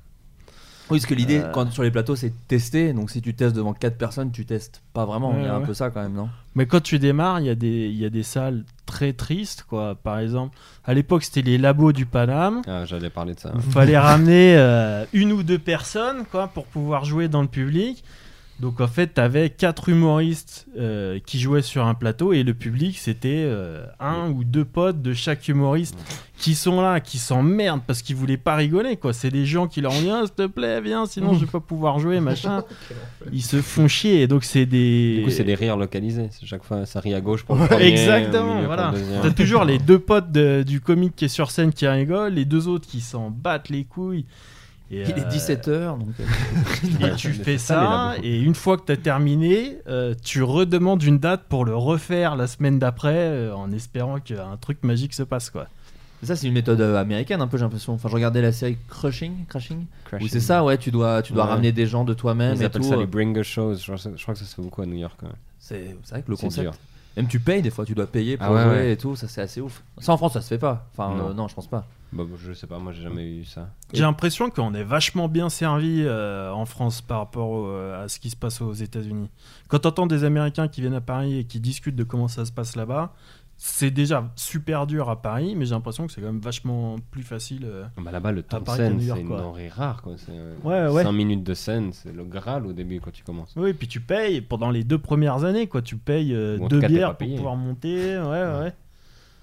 [0.91, 1.51] Oui parce que l'idée Euh.
[1.51, 4.45] quand sur les plateaux c'est de tester donc si tu testes devant 4 personnes tu
[4.45, 6.29] testes pas vraiment il y a Ouais, un peu ça quand même non?
[6.55, 9.65] Mais quand tu démarres, il y, a des- il y a des salles très tristes,
[9.67, 9.93] quoi.
[10.01, 12.61] Par exemple, à l'époque, c'était les labos du Paname.
[12.65, 13.51] Ah, J'allais parler de ça.
[13.55, 18.05] Il fallait ramener euh, une ou deux personnes quoi, pour pouvoir jouer dans le public.
[18.62, 22.53] Donc en fait, tu avais quatre humoristes euh, qui jouaient sur un plateau et le
[22.53, 25.97] public, c'était euh, un ou deux potes de chaque humoriste
[26.38, 28.95] qui sont là, qui s'emmerdent parce qu'ils voulaient pas rigoler.
[28.95, 29.12] quoi.
[29.12, 31.51] C'est des gens qui leur ont dit Ah, s'il te plaît, viens, sinon je vais
[31.51, 32.64] pas pouvoir jouer, machin.
[33.34, 34.22] Ils se font chier.
[34.22, 35.18] Et donc c'est des...
[35.18, 36.30] Du coup, c'est des rires localisés.
[36.45, 38.91] Chaque fois, ça rit à gauche pour le premier, Exactement, voilà.
[38.91, 39.22] deuxième.
[39.22, 42.45] T'as toujours les deux potes de- du comique qui est sur scène qui rigolent, les
[42.45, 44.26] deux autres qui s'en battent les couilles.
[44.91, 48.86] Et, il est euh, 17h donc euh, et tu fais ça, et une fois que
[48.86, 53.55] tu as terminé, euh, tu redemandes une date pour le refaire la semaine d'après, euh,
[53.55, 55.49] en espérant qu'un truc magique se passe.
[55.49, 55.67] quoi.
[56.21, 58.77] ça c'est une méthode euh, américaine un peu j'ai l'impression enfin je regardais la série
[58.88, 60.29] Crushing Crashing où Crashing.
[60.29, 61.49] c'est ça ouais tu dois tu dois Ouais.
[61.51, 63.73] ramener des gens de toi-même Ils et appellent tout ça euh, les bringer shows.
[63.75, 65.15] Je crois, je crois que ça se fait beaucoup à New York.
[65.19, 65.36] quand même.
[65.59, 66.73] c'est vrai que le C'est concept dur.
[67.18, 68.91] Même tu payes des fois, tu dois payer pour Ah ouais, jouer ouais.
[68.93, 69.84] et tout, ça c'est assez ouf.
[69.99, 70.88] Ça en France ça se fait pas.
[70.93, 71.30] Enfin Non.
[71.30, 71.86] euh, non, je pense pas.
[72.13, 73.70] Bah, je sais pas, moi j'ai jamais eu ça.
[73.93, 78.20] J'ai l'impression qu'on est vachement bien servi euh, en France par rapport au- à ce
[78.20, 79.30] qui se passe aux États-Unis.
[79.68, 82.45] Quand tu entends des Américains qui viennent à Paris et qui discutent de comment ça
[82.45, 83.13] se passe là-bas,
[83.58, 87.24] c'est déjà super dur à Paris, mais j'ai l'impression que c'est quand même vachement plus
[87.24, 87.64] facile.
[87.66, 87.86] euh.
[87.97, 90.01] Bah là-bas, le temps de scène, c'est une denrée rare.
[90.01, 90.14] Quoi.
[90.18, 91.03] C'est, euh, Ouais, ouais.
[91.03, 93.53] 5 minutes de scène, c'est le Graal au début quand tu commences.
[93.56, 95.82] Oui, puis tu payes pendant les deux premières années, quoi.
[95.82, 98.18] Tu payes euh, deux cas, bières pour pouvoir monter.
[98.18, 98.74] Ouais, ouais.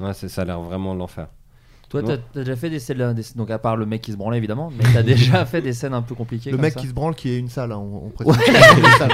[0.01, 1.29] Ouais, c'est, ça a l'air vraiment l'enfer.
[1.93, 4.17] Toi, t'as t'as déjà fait des scènes, des- donc à part le mec qui se
[4.17, 6.51] branlait évidemment, mais t'as déjà fait des scènes un peu compliquées.
[6.51, 8.43] Le comme mec ça qui se branle qui est une salle, hein, on, on précise.
[8.79, 9.13] Une salle.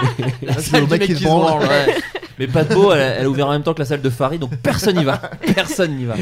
[0.58, 1.60] C'est le mec qui se branle.
[1.62, 1.94] ouais.
[2.38, 4.10] Mais pas de beau, elle, elle a ouvert en même temps que la salle de
[4.10, 5.16] Farid, donc personne n'y va.
[5.56, 6.14] Personne n'y va.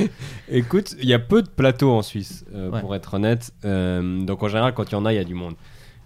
[0.50, 2.80] Écoute, il y a peu de plateaux en Suisse, euh, Ouais.
[2.80, 3.52] pour être honnête.
[3.66, 5.54] Euh, donc en général, quand il y en a, il y a du monde.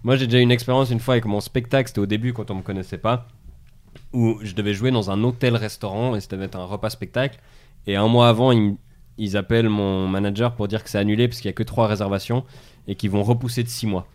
[0.03, 1.86] Moi, j'ai déjà eu une expérience une fois avec mon spectacle.
[1.88, 3.28] C'était au début, quand on me connaissait pas,
[4.12, 7.38] où je devais jouer dans un hôtel-restaurant et devait être un repas-spectacle.
[7.86, 8.76] Et un mois avant, ils, m-
[9.21, 11.87] ils appellent mon manager pour dire que c'est annulé parce qu'il y a que trois
[11.87, 12.45] réservations
[12.89, 14.07] et qu'ils vont repousser de six mois.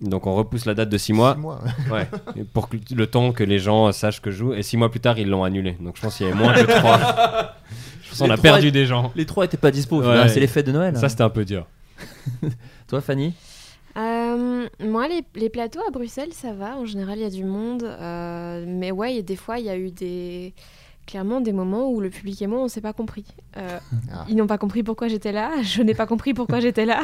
[0.00, 1.34] Donc on repousse la date de six mois.
[1.34, 1.60] Six mois.
[1.90, 2.08] Ouais,
[2.54, 4.54] pour que le temps que les gens sachent que je joue.
[4.54, 5.76] Et six mois plus tard, ils l'ont annulé.
[5.80, 6.98] Donc je pense qu'il y avait moins que trois.
[8.02, 9.12] Je pense qu'on Les a trois perdu étaient- des gens.
[9.14, 10.06] Les trois étaient pas dispo, au Ouais.
[10.12, 10.96] final, c'est les fêtes de Noël.
[10.96, 11.66] Ça, c'était un peu dur.
[12.88, 13.32] Toi, Fanny?
[13.96, 16.76] Euh, moi, les, les plateaux à Bruxelles, ça va.
[16.78, 17.82] En général, il y a du monde.
[17.84, 20.54] euh, mais ouais, et des fois, il y a eu des.
[21.06, 23.24] Clairement, des moments où le public et moi, on s'est pas compris.
[23.56, 23.78] Euh,
[24.12, 24.24] Ah.
[24.28, 25.50] Ils n'ont pas compris pourquoi j'étais là.
[25.62, 27.02] Je n'ai pas compris pourquoi j'étais là.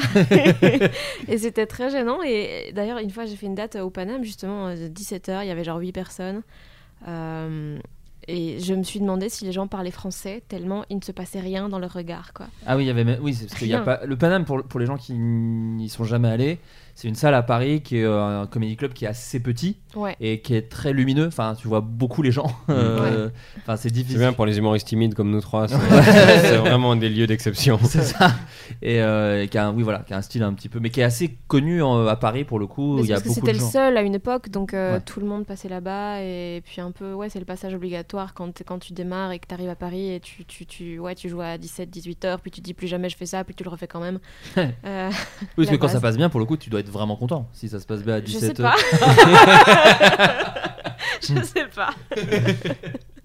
[1.27, 2.19] et c'était très gênant.
[2.25, 5.43] Et d'ailleurs, une fois, j'ai fait une date au Paname, justement, 17h.
[5.43, 6.43] Il y avait genre 8 personnes.
[7.07, 7.79] Euh,
[8.27, 11.41] et je me suis demandé si les gens parlaient français, tellement il ne se passait
[11.41, 12.47] rien dans leur regard, quoi.
[12.67, 14.63] Ah oui, il y avait même- oui, parce qu'il y a pas le Paname pour,
[14.65, 16.59] pour les gens qui n'y sont jamais allés,
[17.01, 19.77] c'est une salle à Paris qui est euh, un comédie club qui est assez petit
[19.95, 20.17] Ouais.
[20.21, 21.29] et qui est très lumineux.
[21.29, 22.51] Enfin, tu vois beaucoup les gens.
[22.71, 23.29] Euh,
[23.59, 24.19] Enfin, c'est C'est difficile.
[24.19, 25.69] bien pour les humoristes timides comme nous trois.
[25.69, 25.77] C'est
[26.43, 27.79] c'est vraiment des lieux d'exception.
[27.85, 28.33] C'est ça.
[28.83, 30.91] Et euh, qui a un, oui voilà, qui a un style un petit peu, mais
[30.91, 32.97] qui est assez connu en- à Paris pour le coup.
[32.97, 34.95] Mais Il c'est y a parce que c'était le seul à une époque, donc euh,
[34.95, 35.01] Ouais.
[35.01, 36.21] tout le monde passait là-bas.
[36.23, 39.47] Et puis un peu, ouais, c'est le passage obligatoire quand, quand tu démarres et que
[39.47, 42.41] tu arrives à Paris et tu, tu, tu, ouais, tu joues à 17, 18 heures,
[42.41, 44.19] puis tu dis plus jamais je fais ça, puis tu le refais quand même.
[44.85, 45.11] Euh,
[45.57, 47.49] Oui, parce que quand ça passe bien, pour le coup, tu dois être vraiment content.
[47.53, 48.75] Si ça se passe bien à Je 17 sais heures.
[48.75, 48.79] pas.
[51.21, 51.91] je sais pas.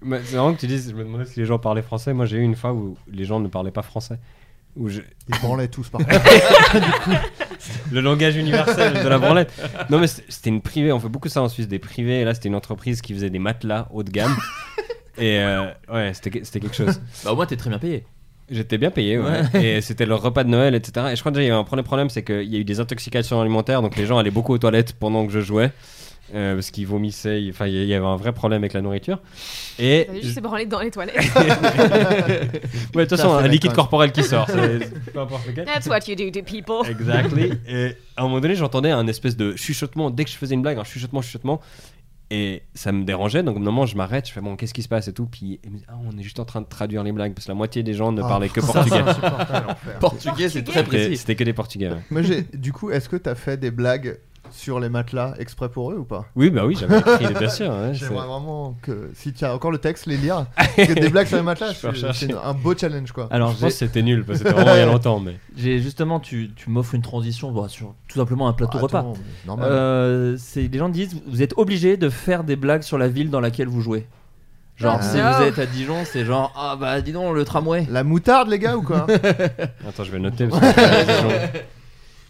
[0.02, 2.12] Mais c'est marrant que tu dises, je me demandais si les gens parlaient français.
[2.12, 4.18] Moi, j'ai eu une fois où les gens ne parlaient pas français.
[4.76, 5.00] Où je...
[5.28, 6.20] Ils branlaient tous par contre.
[7.92, 9.52] Le langage universel de la branlette.
[9.88, 10.92] Non, mais c'était une privée.
[10.92, 12.20] On fait beaucoup ça en Suisse, des privés.
[12.20, 14.34] Et là, c'était une entreprise qui faisait des matelas haut de gamme.
[15.16, 17.00] Et euh, ouais, c'était c'était quelque chose.
[17.24, 18.04] Bah, au moins, t'es très bien payé.
[18.50, 19.24] J'étais bien payé, ouais.
[19.54, 19.64] Ouais.
[19.78, 21.06] Et c'était leur repas de Noël, etc.
[21.12, 22.64] Et je crois déjà, il y avait un premier problème, c'est qu'il y a eu
[22.64, 25.70] des intoxications alimentaires, donc les gens allaient beaucoup aux toilettes pendant que je jouais.
[26.34, 29.18] euh, parce qu'ils vomissaient, il- enfin il y avait un vrai problème avec la nourriture.
[29.78, 31.16] Et T'as sais branler dans les toilettes.
[32.94, 35.64] ouais, de toute façon, un liquide corporel qui sort, c'est peu importe lequel.
[35.66, 36.90] That's what you do to people.
[36.90, 37.52] Exactly.
[37.68, 40.62] Et à un moment donné, j'entendais un espèce de chuchotement dès que je faisais une
[40.62, 41.60] blague, un chuchotement, chuchotement.
[42.36, 44.88] Et ça me dérangeait, donc au moment je m'arrête, je fais bon, qu'est-ce qui se
[44.88, 45.26] passe et tout.
[45.26, 47.46] Puis il me dit, ah, on est juste en train de traduire les blagues parce
[47.46, 49.04] que la moitié des gens ne Ah, parlaient que portugais.
[50.00, 51.16] Portugais, c'est très précis.
[51.16, 51.90] c'était que des portugais.
[51.90, 52.00] ouais.
[52.10, 54.18] Moi, j'ai- du coup, est-ce que t'as fait des blagues
[54.50, 56.26] sur les matelas exprès pour eux ou pas?
[56.36, 57.70] Oui, bah oui, j'avais écrit, bien sûr.
[57.70, 60.46] ouais, J'aimerais vraiment que si tu as encore le texte, les lire.
[60.76, 61.72] que des blagues sur les matelas,
[62.12, 63.26] c'est un beau challenge quoi.
[63.30, 65.20] Alors, je pense que c'était nul parce que c'était vraiment il y a longtemps.
[65.20, 65.38] Mais...
[65.56, 68.98] j'ai justement, tu, tu m'offres une transition sur tout simplement un plateau Ah, repas.
[69.00, 69.14] attends.
[69.60, 73.30] Euh, c'est les gens disent vous êtes obligé de faire des blagues sur la ville
[73.30, 74.06] dans laquelle vous jouez.
[74.76, 75.02] Genre Ah.
[75.02, 77.86] si vous êtes à Dijon, c'est genre ah bah dis donc le tramway.
[77.90, 79.06] La moutarde, les gars, ou quoi?
[79.88, 80.48] Attends, je vais noter.
[80.48, 81.58] Parce que...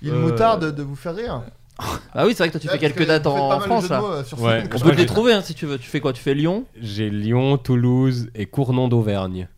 [0.03, 1.41] Il Euh, moutarde de vous faire rire.
[1.79, 4.01] Ah oui c'est vrai que toi tu fais quelques que dates en, France là.
[4.03, 4.62] euh, sur Ouais.
[4.70, 5.77] ce- On Je peut te les trouver hein, si tu veux.
[5.79, 6.64] Tu fais quoi Tu fais Lyon?
[6.81, 9.49] J'ai Lyon, Toulouse et Cournon d'Auvergne.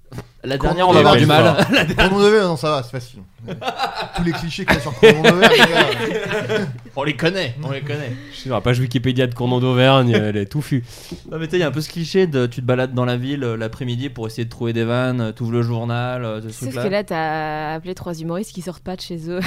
[0.44, 1.56] La dernière on va avoir du mal.
[1.98, 3.20] Cournon de verre, non, ça va, c'est facile.
[4.16, 5.48] Tous les clichés qu'il y a sur Cournon gars.
[6.97, 8.12] on les connaît, on les connaît.
[8.32, 10.84] Je sais, la page Wikipédia de Cournon d'Auvergne, elle est touffue.
[11.30, 12.94] Non mais tu sais, il y a un peu ce cliché de tu te balades
[12.94, 16.24] dans la ville euh, l'après-midi pour essayer de trouver des vannes, euh, t'ouvres le journal,
[16.24, 19.40] euh, ce Sauf que là, t'as appelé trois humoristes qui sortent pas de chez eux.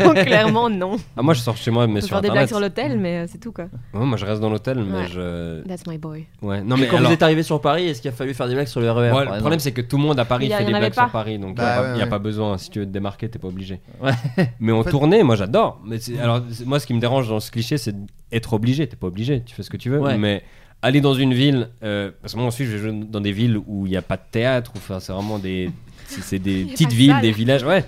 [0.00, 0.96] Donc, clairement, non.
[1.16, 2.98] Ah, moi je sors chez moi, mais On peut sur faire des blagues sur l'hôtel,
[2.98, 3.66] mais c'est tout quoi.
[3.92, 5.06] Ouais, moi je reste dans l'hôtel, mais Ouais.
[5.12, 5.62] je.
[5.68, 6.24] That's my boy.
[6.42, 8.32] Ouais, non, Mais mais quand alors- vous êtes arrivé sur Paris, est-ce qu'il a fallu
[8.34, 10.18] faire des blagues sur le RER Ouais, par le problème c'est que tout le monde
[10.18, 11.10] à Paris fait des blagues sur.
[11.10, 12.10] Paris, donc il Bah n'y a, ouais, pas- y a ouais.
[12.10, 12.56] pas besoin.
[12.58, 13.80] Si tu veux te démarquer, t'es pas obligé.
[14.02, 14.12] Ouais.
[14.60, 15.80] Mais en fait- tournée, moi j'adore.
[16.20, 17.94] Alors moi, ce qui me dérange dans ce cliché, c'est
[18.32, 18.86] être obligé.
[18.86, 19.98] T'es pas obligé, tu fais ce que tu veux.
[20.00, 20.16] Ouais.
[20.18, 20.42] Mais
[20.82, 23.58] aller dans une ville, euh, parce que moi ensuite je vais jouer dans des villes
[23.66, 25.70] où il n'y a pas de théâtre, ou enfin c'est vraiment des,
[26.06, 27.22] c'est des petites villes, salle.
[27.22, 27.84] des villages, ouais.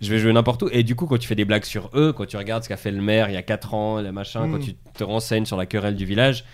[0.00, 0.68] Je vais jouer n'importe où.
[0.70, 2.76] Et du coup, quand tu fais des blagues sur eux, quand tu regardes ce qu'a
[2.76, 4.52] fait le maire il y a 4 ans, les machins, Mm.
[4.52, 6.44] quand tu te renseignes sur la querelle du village,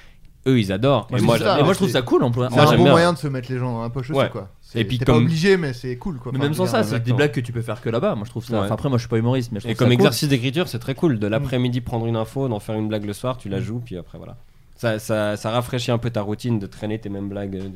[0.46, 1.08] eux ils adorent.
[1.10, 1.58] Ouais, et c'est moi ça.
[1.58, 2.42] Et moi je trouve ça cool en plus.
[2.50, 2.90] C'est un bon bien.
[2.92, 4.28] moyen de se mettre les gens dans la poche aussi, Ouais.
[4.30, 4.48] quoi.
[4.60, 6.32] C'est- Et puis T'es comme- pas obligé, mais c'est cool, quoi.
[6.32, 8.14] Mais même sans ça, c'est des blagues que tu peux faire que là-bas.
[8.14, 8.52] Moi je trouve ça.
[8.58, 8.64] Ouais.
[8.64, 9.94] Enfin après moi je suis pas humoriste, mais je trouve Et ça comme cool.
[9.94, 11.18] exercice d'écriture, c'est très cool.
[11.18, 13.96] De l'après-midi, prendre une info, d'en faire une blague le soir, tu la joues, puis
[13.96, 14.36] après voilà.
[14.76, 17.68] Ça, ça, ça rafraîchit un peu ta routine de traîner tes mêmes blagues euh,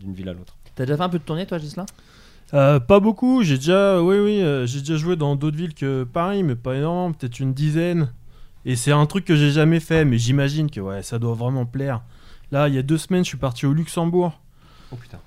[0.00, 0.54] d'une ville à l'autre.
[0.76, 1.84] T'as déjà fait un peu de tournée toi, Gislain
[2.52, 6.04] Euh, pas beaucoup, j'ai déjà, oui, oui, euh, j'ai déjà joué dans d'autres villes que
[6.04, 8.10] Paris, mais pas énormément, peut-être une dizaine.
[8.64, 11.66] Et c'est un truc que j'ai jamais fait, mais j'imagine que ouais, ça doit vraiment
[11.66, 12.00] plaire.
[12.54, 14.38] Là, il y a deux semaines, je suis parti au Luxembourg.
[14.92, 15.18] Oh putain.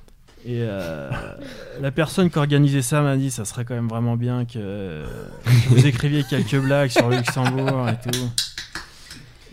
[0.45, 1.11] Et euh,
[1.81, 5.03] la personne qui organisait ça m'a dit ça serait quand même vraiment bien que,
[5.43, 8.29] que vous écriviez quelques blagues sur le Luxembourg et tout.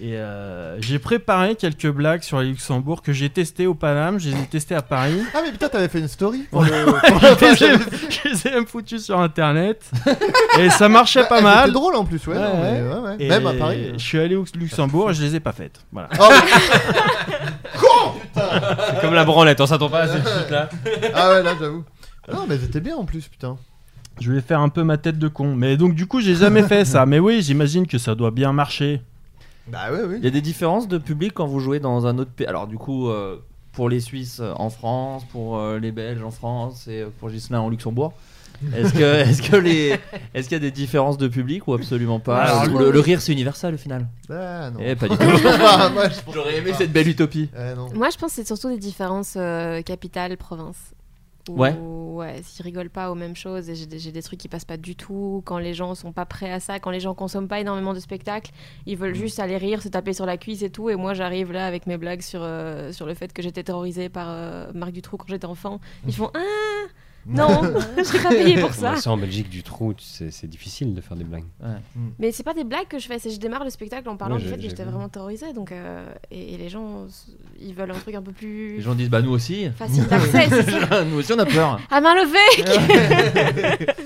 [0.02, 4.28] Et euh, j'ai préparé quelques blagues sur le Luxembourg que j'ai testé au Paname, je
[4.30, 5.20] les ai testés à Paris.
[5.34, 6.70] Ah, mais putain, t'avais fait une story pour le.
[6.72, 9.88] je, les- je les ai même foutus sur internet
[10.58, 11.58] et ça marchait pas Ah, mal.
[11.60, 12.34] C'était drôle en plus, ouais.
[12.36, 12.88] Ouais, non, mais, ouais.
[12.88, 13.16] ouais, ouais.
[13.20, 13.92] Et Même à Paris.
[13.96, 15.78] Je suis allé au Luxembourg et je les ai pas faites.
[15.92, 16.08] Voilà.
[16.20, 16.28] Oh,
[18.34, 20.68] C'est comme la branlette, on s'attend pas à cette chute là.
[21.14, 21.84] ah ouais, là, j'avoue.
[22.32, 23.56] Non, mais c'était bien en plus, putain.
[24.20, 25.54] Je vais faire un peu ma tête de con.
[25.54, 27.06] Mais donc du coup, j'ai jamais fait ça.
[27.06, 29.02] Mais oui, j'imagine que ça doit bien marcher.
[29.68, 30.16] Bah oui.
[30.18, 32.46] Il y a des différences de public quand vous jouez dans un autre pays.
[32.46, 33.36] Alors du coup, euh,
[33.72, 37.60] pour les Suisses euh, en France, pour euh, les Belges en France et pour Gislain
[37.60, 38.12] en Luxembourg.
[38.74, 39.98] Est-ce que, est-ce que les,
[40.32, 42.42] est-ce qu'il y a des différences de public ou absolument pas?
[42.42, 44.06] Alors, Ou le, le rire c'est universel au final.
[44.30, 44.78] Ah non.
[44.82, 45.24] Eh pas du tout.
[45.42, 46.76] Bah, moi, J'aurais aimé pas.
[46.78, 47.50] cette belle utopie.
[47.56, 47.88] Eh, non.
[47.94, 50.76] Moi, je pense que c'est surtout des différences euh, capitale-province.
[51.48, 51.74] Où- Ouais.
[52.14, 54.94] Ouais, s'ils rigolent pas aux mêmes choses et j'ai des, trucs qui passent pas du
[54.94, 57.92] tout, quand les gens sont pas prêts à ça, quand les gens consomment pas énormément
[57.92, 58.52] de spectacles,
[58.86, 59.00] ils Mm.
[59.00, 60.90] veulent juste aller rire, se taper sur la cuisse et tout.
[60.90, 64.08] Et moi, j'arrive là avec mes blagues sur, euh, sur le fait que j'étais terrorisée
[64.08, 65.80] par euh, Marc Dutroux quand j'étais enfant.
[66.06, 66.40] Ils font Ah
[67.26, 67.62] Non,
[67.98, 68.96] je serais pas payée pour ça.
[68.96, 71.44] Ça en Belgique du trou, tu sais, c'est difficile de faire des blagues.
[72.18, 74.36] Mais c'est pas des blagues que je fais, c'est je démarre le spectacle en parlant
[74.36, 75.52] Ouais, du fait que j'étais vraiment terrorisée.
[75.52, 77.06] Donc, euh, et, et les gens,
[77.60, 79.70] ils veulent un truc un peu plus Les gens disent bah nous aussi.
[79.76, 80.48] facile d'accès,
[81.06, 81.80] nous aussi on a peur.
[81.90, 83.86] À main levée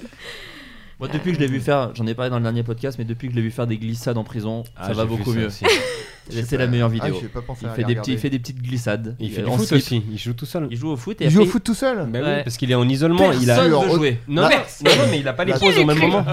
[1.01, 3.05] Moi depuis que je l'ai vu faire, j'en ai parlé dans le dernier podcast, mais
[3.05, 5.49] depuis que je l'ai vu faire des glissades en prison, Ah, ça va beaucoup mieux.
[6.31, 7.19] C'est la meilleure Ah, vidéo.
[7.23, 9.17] j'ai pas pensé il fait des petits, il fait des petites glissades.
[9.19, 9.79] Il fait du foot slip.
[9.79, 10.69] aussi, il joue tout seul.
[10.71, 12.71] Il joue au foot et Il joue au foot tout seul Bah oui, parce qu'il
[12.71, 14.21] est en isolement, il a veut jouer.
[14.29, 16.25] non, mais, non, non, mais il a pas les Bah, pauses au même moment.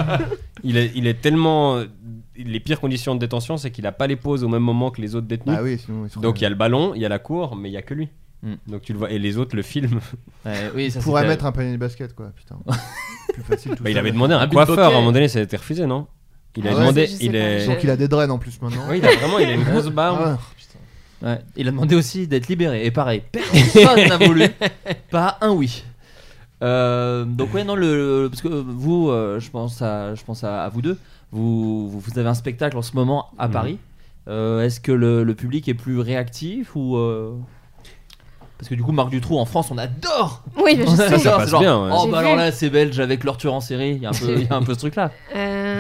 [0.64, 1.82] Il est, il est tellement
[2.36, 5.00] les pires conditions de détention, c'est qu'il a pas les pauses au même moment que
[5.00, 5.56] les autres détenus.
[5.58, 7.56] Ah oui, sinon seraient- Donc il y a le ballon, il y a la cour,
[7.56, 8.10] mais il y a que lui.
[8.44, 8.56] Hmm.
[8.68, 10.02] Donc tu le vois et les autres le filment.
[10.46, 12.58] Ouais, oui, ça Il pourrait mettre un panier de basket quoi, putain.
[13.36, 15.42] Plus facile tout Bah, il avait demandé un, coiffeur à un moment donné, ça a
[15.44, 16.08] été refusé, non?
[16.58, 17.66] Il a Ah ouais demandé, il est.
[17.68, 18.84] Donc il a des dreads en plus maintenant.
[18.90, 20.20] Oui, il a vraiment, il a une grosse barbe.
[20.24, 20.38] Ah.
[21.26, 22.86] Ouais, il a demandé aussi d'être libéré.
[22.86, 24.46] Et pareil, personne n'a voulu.
[25.12, 25.84] Pas un oui.
[26.64, 30.46] Euh, donc ouais non le, le- parce que vous euh, je pense à je pense
[30.46, 30.98] à, à vous deux
[31.34, 33.54] vous, vous vous avez un spectacle en ce moment à Mhm.
[33.54, 33.78] Paris
[34.30, 37.34] Euh, est-ce que le, le public est plus réactif ou euh,
[38.66, 41.20] parce que du coup Marc Dutroux en France on adore Oui, mais je On sais.
[41.20, 41.92] Ça passe genre, bien, ouais.
[41.94, 42.26] oh bah vu.
[42.26, 44.44] alors là c'est belge avec leur tueur en série il y a un peu il
[44.44, 45.12] y a un peu ce truc là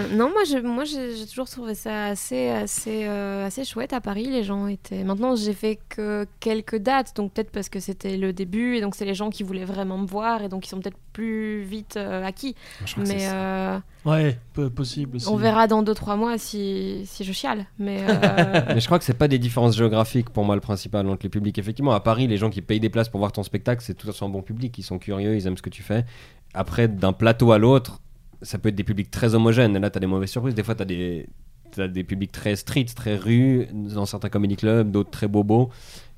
[0.06, 4.02] Euh, non, moi, moi, j'ai j'ai toujours trouvé ça assez, assez, euh, assez chouette à
[4.02, 4.26] Paris.
[4.26, 5.04] Les gens étaient.
[5.04, 8.96] Maintenant, j'ai fait que quelques dates, donc peut-être parce que c'était le début et donc
[8.96, 11.96] c'est les gens qui voulaient vraiment me voir et donc ils sont peut-être plus vite
[11.98, 12.56] euh, acquis.
[12.86, 13.82] Je crois que c'est Mais ça.
[14.06, 15.28] Ouais, peu- possible aussi.
[15.28, 17.66] on verra dans 2-3 mois si, si je chiale.
[17.80, 21.08] Mais euh, Mais je crois que c'est pas des différences géographiques pour moi le principal
[21.10, 21.58] entre les publics.
[21.58, 24.10] Effectivement, à Paris, les gens qui payent des places pour voir ton spectacle, c'est tout
[24.24, 24.78] un bon public.
[24.78, 26.06] Ils sont curieux, ils aiment ce que tu fais.
[26.53, 27.99] Après, d'un plateau à l'autre,
[28.43, 29.76] ça peut être des publics très homogènes.
[29.76, 30.53] Et là, t'as des mauvaises surprises.
[30.56, 31.28] Des fois, t'as des,
[31.72, 35.70] t'as des publics très street, très rue, dans certains comedy clubs, d'autres très bobos.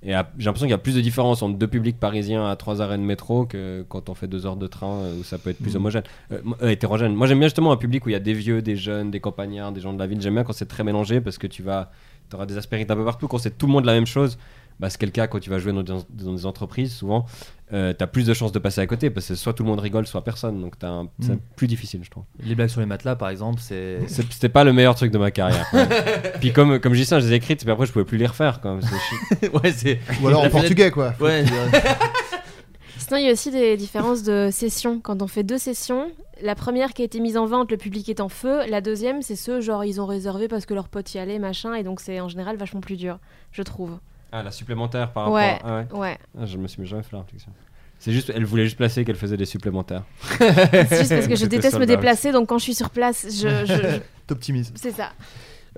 [0.03, 2.81] Et j'ai l'impression qu'il y a plus de différence entre deux publics parisiens à trois
[2.83, 5.49] arrêts de métro que quand on fait deux heures de train euh, où ça peut
[5.49, 7.15] être plus homogène, Euh, euh, hétérogène.
[7.15, 9.19] Moi j'aime bien justement un public où il y a des vieux, des jeunes, des
[9.19, 10.21] campagnards, des gens de la ville.
[10.21, 11.91] J'aime bien quand c'est très mélangé parce que tu vas,
[12.31, 13.27] auras des aspérités un peu partout.
[13.27, 14.37] Quand c'est tout le monde la même chose,
[14.79, 17.25] bah, c'est le cas quand tu vas jouer dans des, dans des entreprises souvent.
[17.73, 19.81] Euh, t'as plus de chances de passer à côté parce que soit tout le monde
[19.81, 20.61] rigole, soit personne.
[20.61, 21.39] Donc t'as un- c'est Mm.
[21.57, 22.23] plus difficile, je trouve.
[22.39, 25.31] les blagues sur les matelas par exemple c'est C'était pas le meilleur truc de ma
[25.31, 25.65] carrière.
[25.73, 25.85] ouais.
[26.39, 28.17] Puis comme, comme je dis ça, je les ai écrites, mais après je pouvais plus
[28.17, 28.61] les refaire.
[28.61, 29.51] Quand même.
[29.61, 31.13] Ouais c'est Ou alors en portugais quoi.
[31.19, 31.43] ouais
[32.97, 34.99] sinon, il y a aussi des différences de sessions.
[34.99, 36.11] Quand on fait deux sessions,
[36.41, 38.61] la première qui a été mise en vente, le public est en feu.
[38.69, 41.73] La deuxième, c'est ceux, genre, ils ont réservé parce que leur pote y allait, machin.
[41.73, 43.19] Et donc, c'est en général vachement plus dur,
[43.51, 43.97] je trouve.
[44.31, 45.59] Ah, la supplémentaire par rapport Ouais.
[45.63, 45.67] à...
[45.67, 45.99] ah ouais.
[45.99, 46.17] Ouais.
[46.39, 47.51] Ah, je me suis jamais fait la réflexion.
[47.99, 50.03] C'est juste, elle voulait juste placer qu'elle faisait des supplémentaires.
[50.39, 51.87] C'est juste parce que je déteste me out.
[51.87, 54.71] déplacer, donc quand je suis sur place, je, je- je- T'optimises.
[54.75, 55.11] c'est ça.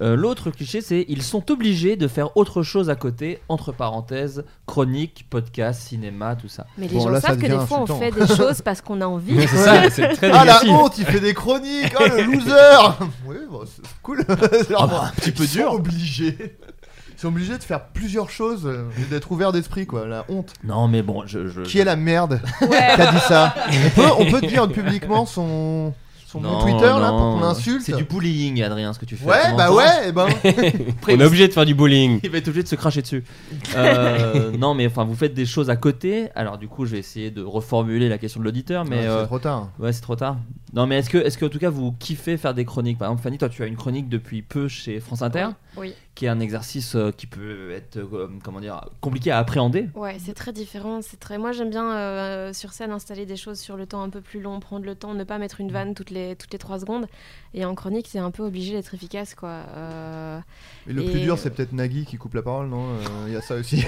[0.01, 4.43] Euh, L'autre cliché, c'est ils sont obligés de faire autre chose à côté, entre parenthèses,
[4.65, 6.65] chronique, podcast, cinéma, tout ça.
[6.77, 8.79] Mais les Bon, gens là, ça savent que des fois on fait des choses parce
[8.81, 9.39] qu'on a envie.
[9.41, 13.35] c'est ça, c'est très Ah la honte, il fait des chroniques, oh le loser Oui,
[13.49, 14.23] bon, c'est cool.
[14.27, 15.73] C'est Ah bah, un petit peu Ils sont dur.
[15.73, 16.57] obligés.
[17.19, 20.53] Ils sont obligés de faire plusieurs choses euh, et d'être ouverts d'esprit quoi, la honte.
[20.63, 21.49] Non, mais bon, je.
[21.49, 22.67] je- Qui est la merde Ouais.
[22.95, 25.93] qui a dit ça on peut, on peut dire publiquement son,
[26.25, 27.81] son Twitter là pour qu'on l'insulte.
[27.81, 29.25] C'est du bullying, Adrien, ce que tu fais.
[29.25, 30.27] Ouais, bah ouais, et ben.
[30.99, 32.21] Après, On est obligé de faire du bowling.
[32.23, 33.25] Il va être obligé de se cracher dessus.
[33.75, 36.29] Euh, non, mais enfin, vous faites des choses à côté.
[36.35, 39.21] Alors, du coup, je vais essayer de reformuler la question de l'auditeur, mais Ouais, euh,
[39.21, 39.69] c'est trop tard.
[39.79, 40.37] ouais, c'est trop tard.
[40.73, 42.97] Non, mais est-ce que, est-ce que, en tout cas, vous kiffez faire des chroniques?
[42.99, 45.47] Par exemple, Fanny, toi, tu as une chronique depuis peu chez France Inter,
[45.79, 45.93] Oui.
[46.15, 49.89] qui est un exercice euh, qui peut être, euh, comment dire, compliqué à appréhender.
[49.95, 51.01] Ouais, c'est très différent.
[51.01, 51.37] C'est très.
[51.37, 54.41] Moi, j'aime bien euh, sur scène installer des choses sur le temps un peu plus
[54.41, 57.07] long, prendre le temps, ne pas mettre une vanne toutes les toutes les trois secondes.
[57.53, 59.49] Et en chronique, c'est un peu obligé d'être efficace, quoi.
[59.75, 60.39] Euh,
[60.87, 62.83] Et le Et- plus dur, c'est peut-être Nagui qui coupe la parole, non?
[62.89, 63.83] Euh, Il y a ça aussi.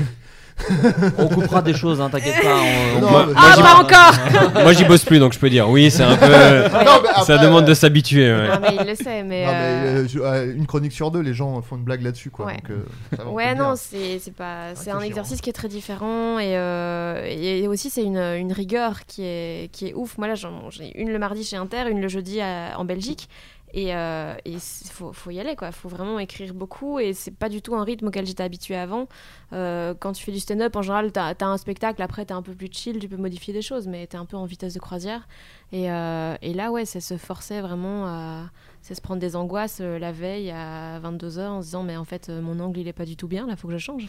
[1.17, 2.55] On coupera des choses, hein, t'inquiète pas.
[2.97, 5.67] on- Non, Moi- Ah, j'y- pas encore Moi j'y bosse plus donc je peux dire
[5.69, 6.27] oui, c'est un peu.
[6.27, 8.31] Non, Ça demande de euh, s'habituer.
[8.31, 8.47] ouais.
[8.49, 9.45] Non, mais il le sait, mais.
[9.45, 12.01] non, mais, euh, euh, je- euh, une chronique sur deux, les gens font une blague
[12.03, 12.47] là-dessus, quoi.
[12.47, 12.53] Ouais.
[12.57, 13.63] donc, euh, ça va, on peut Ouais, le dire.
[13.63, 17.89] non, c'est c'est pas, c'est un exercice qui est très différent et, euh, et aussi
[17.89, 20.17] c'est une, une rigueur qui est, qui est ouf.
[20.17, 23.29] Moi là, j'en- j'ai une le mardi chez Inter, une le jeudi à- en Belgique.
[23.73, 25.71] Et euh, il faut, faut y aller, quoi.
[25.71, 29.07] faut vraiment écrire beaucoup et c'est pas du tout un rythme auquel j'étais habituée avant.
[29.53, 32.41] Euh, quand tu fais du stand-up, en général, t'as as un spectacle, après t'es un
[32.41, 34.79] peu plus chill, tu peux modifier des choses, mais t'es un peu en vitesse de
[34.79, 35.27] croisière.
[35.71, 38.51] Et, euh, là, ouais, ça se forçait vraiment à
[38.81, 42.03] c'est se prendre des angoisses euh, la veille à 22h en se disant, mais en
[42.03, 44.07] fait, euh, mon angle il est pas du tout bien, là, faut que je change.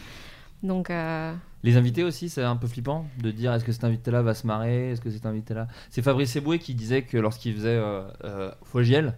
[0.63, 1.33] Donc, euh,
[1.63, 4.47] Les invités aussi, c'est un peu flippant de dire est-ce que cet invité-là va se
[4.47, 5.67] marrer, est-ce que cet invité-là?
[5.89, 9.13] C'est Fabrice Eboué qui disait que lorsqu'il faisait euh, euh, Fogiel,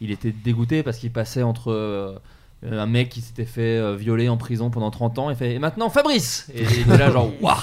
[0.00, 2.18] il était dégoûté parce qu'il passait entre euh,
[2.62, 5.58] un mec qui s'était fait euh, violer en prison pendant 30 ans et fait et
[5.58, 7.56] maintenant Fabrice Et il était là genre waouh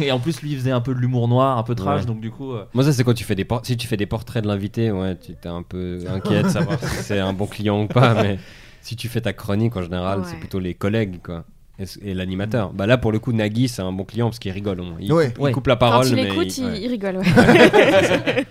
[0.00, 2.06] Et en plus lui il faisait un peu de l'humour noir, un peu trash Ouais.
[2.06, 2.52] donc du coup.
[2.52, 4.48] euh, Moi ça c'est quand tu fais des por- si tu fais des portraits de
[4.48, 7.86] l'invité, ouais, tu t'es un peu inquiet de savoir si c'est un bon client ou
[7.88, 8.38] pas, mais
[8.82, 11.44] si tu fais ta chronique en général, c'est plutôt les collègues quoi.
[11.78, 12.72] Et, l'animateur.
[12.72, 14.80] Bah là pour le coup Nagui c'est un bon client parce qu'il rigole.
[14.80, 14.96] au moins.
[14.98, 15.30] Il, Ouais.
[15.32, 16.80] coupe, il coupe la quand parole il mais écoute, il- il, ouais.
[16.82, 17.16] il rigole.
[17.18, 17.24] ouais.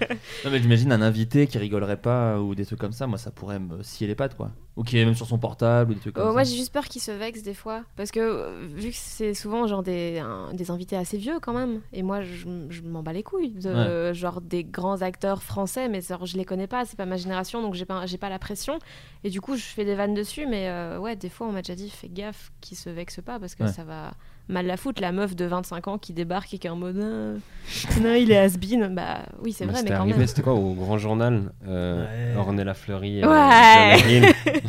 [0.46, 3.32] Non mais j'imagine un invité qui rigolerait pas ou des trucs comme ça, moi ça
[3.32, 4.52] pourrait me scier les pattes quoi.
[4.78, 6.34] Ou qui est même sur son portable ou des trucs comme Euh, ça.
[6.34, 7.84] moi, j'ai juste peur qu'il se vexe des fois.
[7.96, 11.54] Parce que euh, vu que c'est souvent genre des, un- des invités assez vieux quand
[11.54, 11.80] même.
[11.94, 13.52] Et moi, je, je m'en bats les couilles.
[13.52, 16.84] De, Genre des grands acteurs français, mais genre, je les connais pas.
[16.84, 18.78] C'est pas ma génération, donc j'ai pas, j'ai pas la pression.
[19.24, 20.46] Et du coup, je fais des vannes dessus.
[20.46, 23.40] Mais euh, ouais, des fois, on m'a déjà dit fais gaffe qu'il se vexe pas
[23.40, 23.72] parce que Ouais.
[23.72, 24.12] ça va
[24.50, 25.02] mal la foutre.
[25.02, 28.32] La meuf de 25 ans qui débarque et qui est en mode Ah, non, il
[28.32, 28.94] est has-been.
[28.96, 30.28] Bah oui, c'est vrai, mais c'était quand arrivé, même.
[30.28, 32.38] c'était quoi au grand journal euh, Ouais.
[32.38, 33.24] Ornella Fleury.
[33.24, 34.34] euh, Ouais.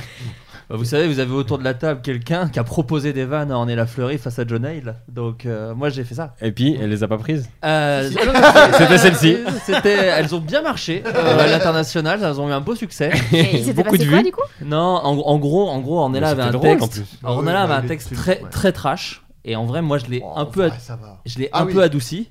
[0.68, 3.52] Bah, Vous savez, vous avez autour de la table quelqu'un qui a proposé des vannes
[3.52, 4.96] à Ornella Fleury face à John Hale.
[5.08, 6.34] Donc euh, moi j'ai fait ça.
[6.42, 7.48] Et puis elle les a pas prises.
[7.64, 8.10] Euh,
[8.78, 9.36] C'était celle-ci.
[9.64, 13.12] C'était, elles ont bien marché euh, à l'international, elles ont eu un beau succès.
[13.32, 14.24] Et il Beaucoup passé de quoi vues.
[14.24, 14.42] du coup?
[14.64, 16.92] Non, en, en gros, en gros, Ornella avait un drôle, en texte.
[17.04, 17.18] plus.
[17.22, 18.50] Ornella Ouais, avait un texte très ouais.
[18.50, 19.22] très trash.
[19.44, 21.20] Et en vrai, moi je l'ai Oh, un en peu, vrai, ad- ça va.
[21.24, 21.74] je l'ai Ah un oui.
[21.74, 22.28] peu adouci.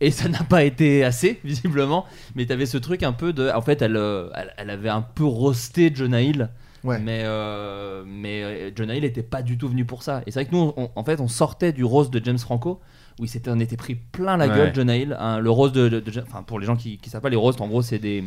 [0.00, 2.04] Et ça n'a pas été assez, visiblement.
[2.34, 3.48] Mais t'avais ce truc un peu de.
[3.54, 3.96] En fait, elle,
[4.34, 6.50] elle, elle avait un peu roasté Jonah Hill.
[6.84, 6.98] Ouais.
[6.98, 10.22] Mais, euh, mais euh, Jonah Hill n'était pas du tout venu pour ça.
[10.26, 12.80] Et c'est vrai que nous, on- en fait, on sortait du roast de James Franco,
[13.18, 14.54] où il s'était, on était pris plein la Ouais.
[14.56, 15.16] gueule, Jonah Hill.
[15.18, 15.38] hein.
[15.40, 17.60] le roast de, de- de- Enfin, pour les gens qui ne savent pas, les roasts,
[17.60, 18.22] en gros, c'est des.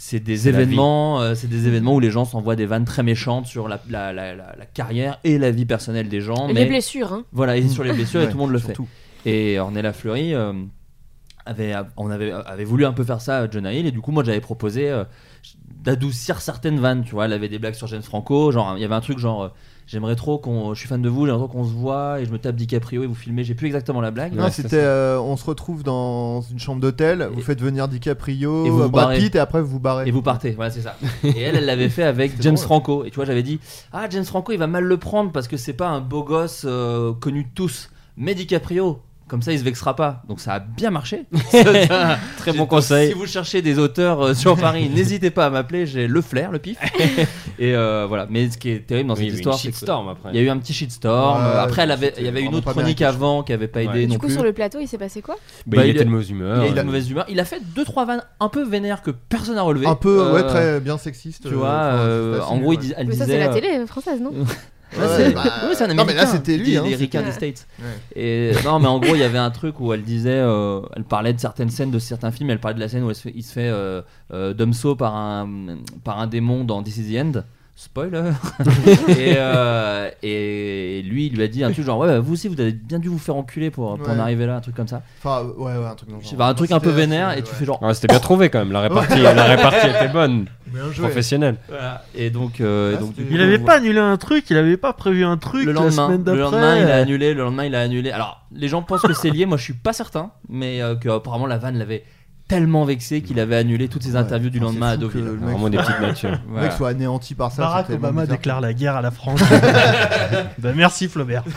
[0.00, 3.02] C'est des C'est événements, euh, c'est des événements où les gens s'envoient des vannes très
[3.02, 6.46] méchantes sur la, la, la, la- la carrière et la vie personnelle des gens.
[6.46, 7.24] Les mais blessures, hein.
[7.32, 8.76] voilà, et sur les blessures, et Ouais, tout le monde le fait.
[9.26, 10.52] Et Ornella Fleury euh,
[11.48, 14.12] avait, on avait, avait voulu un peu faire ça à Jonah Hill, et du coup,
[14.12, 15.04] moi j'avais proposé euh,
[15.82, 17.24] d'adoucir certaines vannes, tu vois.
[17.26, 19.42] Elle avait des blagues sur James Franco, genre il y avait un truc genre.
[19.44, 19.48] euh,
[19.90, 20.74] J'aimerais trop qu'on.
[20.74, 23.04] Je suis fan de vous, j'aimerais trop qu'on se voit et je me tape DiCaprio
[23.04, 23.42] et vous filmez.
[23.42, 24.34] J'ai plus exactement la blague.
[24.34, 28.66] Non, Ouais, c'était euh, on se retrouve dans une chambre d'hôtel, vous faites venir DiCaprio,
[28.66, 29.18] Et vous vous Brad barrez.
[29.18, 30.06] Pitt et après vous vous barrez.
[30.06, 30.94] Et vous partez, voilà, c'est ça.
[31.24, 32.66] Et elle, elle l'avait fait avec James drôle.
[32.66, 33.04] Franco.
[33.06, 35.56] Et tu vois, j'avais dit Ah, James Franco, il va mal le prendre parce que
[35.56, 37.88] c'est pas un beau gosse euh, connu de tous.
[38.18, 40.22] Mais DiCaprio, comme ça, il se vexera pas.
[40.28, 41.26] Donc ça a bien marché.
[42.38, 43.08] Très bon conseil.
[43.08, 45.86] Si vous cherchez des auteurs euh, sur Paris, n'hésitez pas à m'appeler.
[45.86, 46.78] J'ai le flair, le pif.
[47.58, 48.26] et euh, voilà.
[48.30, 49.74] Mais ce qui est terrible dans Oui, il y cette histoire, c'est que.
[49.74, 50.30] shitstorm après.
[50.32, 51.40] Il y a eu un petit shitstorm.
[51.44, 53.88] Ouais, Après, elle avait, il y avait une autre chronique avant qui avait pas aidé
[53.92, 54.06] Ouais.
[54.06, 54.34] non Du coup, plus.
[54.34, 55.36] sur le plateau, il s'est passé quoi?
[55.66, 56.56] Bah, Bah, il il était a- de mauvaise humeur.
[56.58, 57.26] Il a il a- de mauvaise humeur.
[57.28, 59.86] Il a fait deux trois vannes un peu vénères que personne n'a relevé.
[59.86, 61.48] Un peu, Euh, ouais, très bien sexiste.
[61.48, 61.94] Tu vois,
[62.48, 63.38] en gros, il elle Mais ça, disait.
[63.40, 64.32] c'est la télé française, non?
[64.96, 65.42] Ouais, bah,
[65.74, 67.66] c'est un non, mais là, c'était lui, hein, c'était- des States.
[68.16, 71.04] Et non, mais en gros, il y avait un truc où elle disait, euh, elle
[71.04, 72.50] parlait de certaines scènes de certains films.
[72.50, 74.00] Elle parlait de la scène où elle se fait- il se fait euh,
[74.32, 75.48] euh, dumso par un
[76.04, 77.42] par un démon dans This Is the End.
[77.80, 78.32] Spoiler.
[79.08, 82.48] et, euh, et lui, il lui a dit un truc genre ouais, bah, vous aussi,
[82.48, 84.88] vous avez bien dû vous faire enculer pour, pour en arriver là, un truc comme
[84.88, 85.02] ça.
[85.22, 86.42] Enfin, ouais, ouais, un truc genre.
[86.42, 87.54] un truc un peu vénère et tu ouais.
[87.56, 87.80] fais genre.
[87.80, 88.72] Ouais, C'était bien trouvé quand même.
[88.72, 90.46] La répartie, la répartie était bonne.
[90.98, 91.54] Professionnelle.
[91.68, 92.02] Voilà.
[92.16, 94.56] Et donc, euh, et donc du c'était- coup, Il avait pas annulé un truc, il
[94.56, 96.36] avait pas prévu un truc le la lendemain, semaine d'après.
[96.36, 97.32] le lendemain, il a annulé.
[97.32, 98.10] Le lendemain, il a annulé.
[98.10, 99.46] Alors, les gens pensent que c'est lié.
[99.46, 102.02] Moi, je suis pas certain, mais euh, que apparemment la vanne l'avait
[102.48, 105.24] tellement vexé qu'il avait annulé toutes ses interviews du Enfin, lendemain à Deauville.
[105.24, 106.30] le mec Vraiment des soit- petites natures.
[106.54, 107.62] Le mec soit anéanti par ça.
[107.62, 108.36] Barack Obama bizarre.
[108.36, 109.40] déclare la guerre à la France.
[110.58, 111.44] bah, merci Flaubert.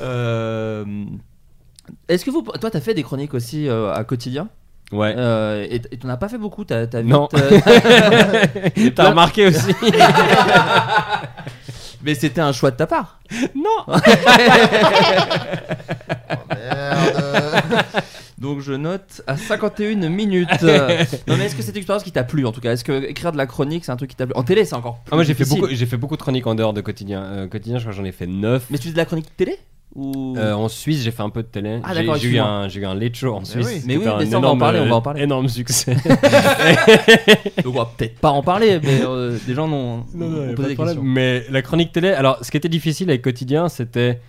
[0.00, 0.84] Euh,
[2.08, 4.48] Est-ce que vous, toi, t'as fait des chroniques aussi euh, à quotidien?
[4.90, 5.14] Ouais.
[5.16, 7.28] Euh, et t'en as pas fait beaucoup, t'as t'as Non.
[7.34, 7.60] euh,
[8.94, 9.72] T'as remarqué aussi
[12.04, 13.20] Mais c'était un choix de ta part.
[13.54, 13.94] Non
[16.50, 17.84] Merde.
[18.38, 20.48] Donc je note à 51 minutes.
[20.62, 23.30] non mais est-ce que cette expérience qui t'a plu en tout cas Est-ce que écrire
[23.30, 24.34] de la chronique c'est un truc qui t'a plu?
[24.34, 26.46] En télé c'est encore plus Ah, Moi j'ai fait, beaucoup, j'ai fait beaucoup de chroniques
[26.46, 27.22] en dehors de quotidien.
[27.22, 28.66] Euh, quotidien, je crois que j'en ai fait 9.
[28.70, 29.58] Mais tu fais de la chronique télé?
[29.94, 31.80] Ou Euh, en Suisse, j'ai fait un peu de télé.
[31.84, 33.66] Ah, J'ai- d'accord, j'ai eu un, j'ai eu un late show en Suisse.
[33.66, 33.82] oui.
[33.86, 35.22] Mais oui, était mais un ça, on va parler, on va en parler.
[35.22, 35.94] Énorme succès.
[37.64, 40.76] Donc on va peut-être pas en parler, mais euh, des gens n'ont Non, posé des
[40.76, 41.02] questions.
[41.02, 44.20] Mais la chronique télé, alors ce qui était difficile avec quotidien, c'était.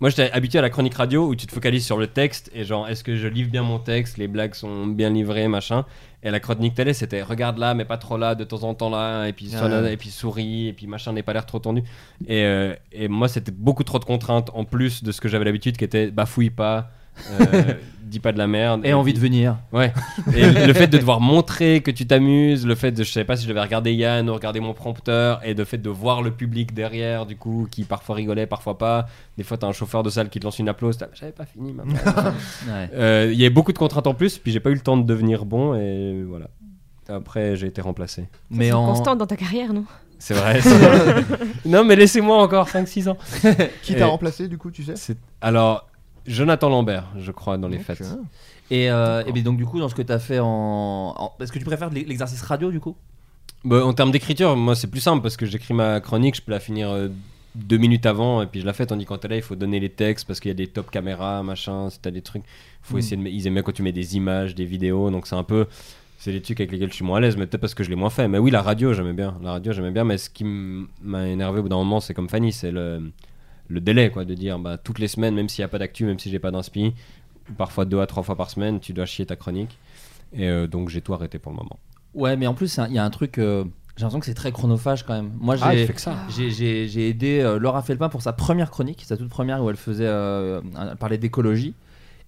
[0.00, 2.62] Moi j'étais habitué à la chronique radio où tu te focalises sur le texte et
[2.64, 5.84] genre est-ce que je livre bien mon texte, les blagues sont bien livrées, machin.
[6.22, 8.90] Et la chronique télé c'était regarde là mais pas trop là, de temps en temps
[8.90, 9.92] là, et puis, Ah ouais.
[9.92, 11.82] et puis souris, et puis machin n'est pas l'air trop tendu.
[12.26, 15.44] Et, euh, et moi c'était beaucoup trop de contraintes en plus de ce que j'avais
[15.44, 16.90] l'habitude qui était bafouille pas,
[18.08, 18.80] dis pas de la merde.
[18.84, 19.56] Et envie de venir.
[19.72, 19.92] Ouais.
[20.34, 23.36] Et le fait de devoir montrer que tu t'amuses, le fait de, je savais pas
[23.36, 26.30] si je devais regarder Yann ou regarder mon prompteur, et le fait de voir le
[26.30, 29.06] public derrière, du coup, qui parfois rigolait, parfois pas.
[29.36, 31.44] Des fois, t'as un chauffeur de salle qui te lance une applause, t'as, j'avais pas
[31.44, 31.74] fini.
[32.68, 32.90] Ouais.
[32.94, 34.96] Euh, Il y avait beaucoup de contraintes en plus, puis j'ai pas eu le temps
[34.96, 36.48] de devenir bon, et voilà.
[37.08, 38.28] Après, j'ai été remplacé.
[38.50, 39.84] Mais C'est en constante dans ta carrière, non?
[40.18, 40.60] C'est vrai.
[40.60, 41.24] c'est vrai.
[41.64, 43.16] non, mais laissez-moi encore 5-6 ans.
[43.82, 45.16] Qui t'a remplacé du coup, tu sais?
[45.40, 45.87] Alors,
[46.28, 48.02] Jonathan Lambert, je crois, dans les fêtes.
[48.70, 50.46] et, euh, et bien donc du coup dans ce que t'as fait en,
[51.16, 52.96] en- est-ce que tu préfères l'e- l'exercice radio du coup?
[53.64, 56.52] Bah, en termes d'écriture, moi c'est plus simple parce que j'écris ma chronique, je peux
[56.52, 57.08] la finir euh,
[57.54, 58.86] deux minutes avant et puis je la fais.
[58.86, 61.42] Tandis qu'en télé, il faut donner les textes parce qu'il y a des top caméras,
[61.42, 62.44] machin, si t'as des trucs.
[62.82, 62.98] Faut Mm.
[62.98, 63.28] essayer de.
[63.28, 65.66] Ils aiment bien quand tu mets des images, des vidéos, donc c'est un peu.
[66.20, 67.90] C'est les trucs avec lesquels je suis moins à l'aise, mais peut-être parce que je
[67.90, 68.26] l'ai moins fait.
[68.28, 69.36] Mais oui, la radio, j'aimais bien.
[69.42, 72.12] La radio, j'aimais bien, mais ce qui m- m'a énervé au bout d'un moment, c'est
[72.12, 73.10] comme Fanny, c'est le,
[73.68, 76.04] le délai, quoi, de dire bah, toutes les semaines, même s'il n'y a pas d'actu,
[76.04, 76.94] même si j'ai pas d'inspi,
[77.56, 79.78] parfois deux à trois fois par semaine, tu dois chier ta chronique.
[80.32, 81.78] Et euh, donc j'ai tout arrêté pour le moment.
[82.14, 83.64] Ouais, mais en plus un- il y a un truc euh,
[83.96, 85.32] j'ai l'impression que c'est très chronophage quand même.
[85.38, 89.70] Moi Ah, j'ai aidé euh, Laura Felpin pour sa première chronique, sa toute première où
[89.70, 90.60] elle faisait elle
[90.98, 91.74] parlait d'écologie.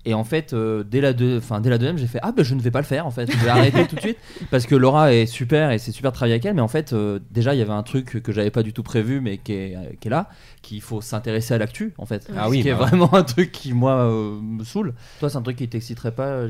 [0.06, 2.42] Et en fait, euh, dès, la deux, enfin, dès la deuxième, j'ai fait Ah, ben
[2.42, 4.16] je ne vais pas le faire en fait, je vais arrêter tout de suite.
[4.50, 6.54] Parce que Laura est super et c'est super de travailler avec elle.
[6.54, 8.82] Mais en fait, euh, déjà, il y avait un truc que j'avais pas du tout
[8.82, 10.30] prévu, mais qui est, euh, qui est là,
[10.62, 12.30] qu'il faut s'intéresser à l'actu en fait.
[12.34, 12.86] Ah Ce oui, qui est bah ouais.
[12.88, 14.94] vraiment un truc qui, moi, euh, me saoule.
[15.18, 16.46] Toi, c'est un truc qui t'exciterait pas,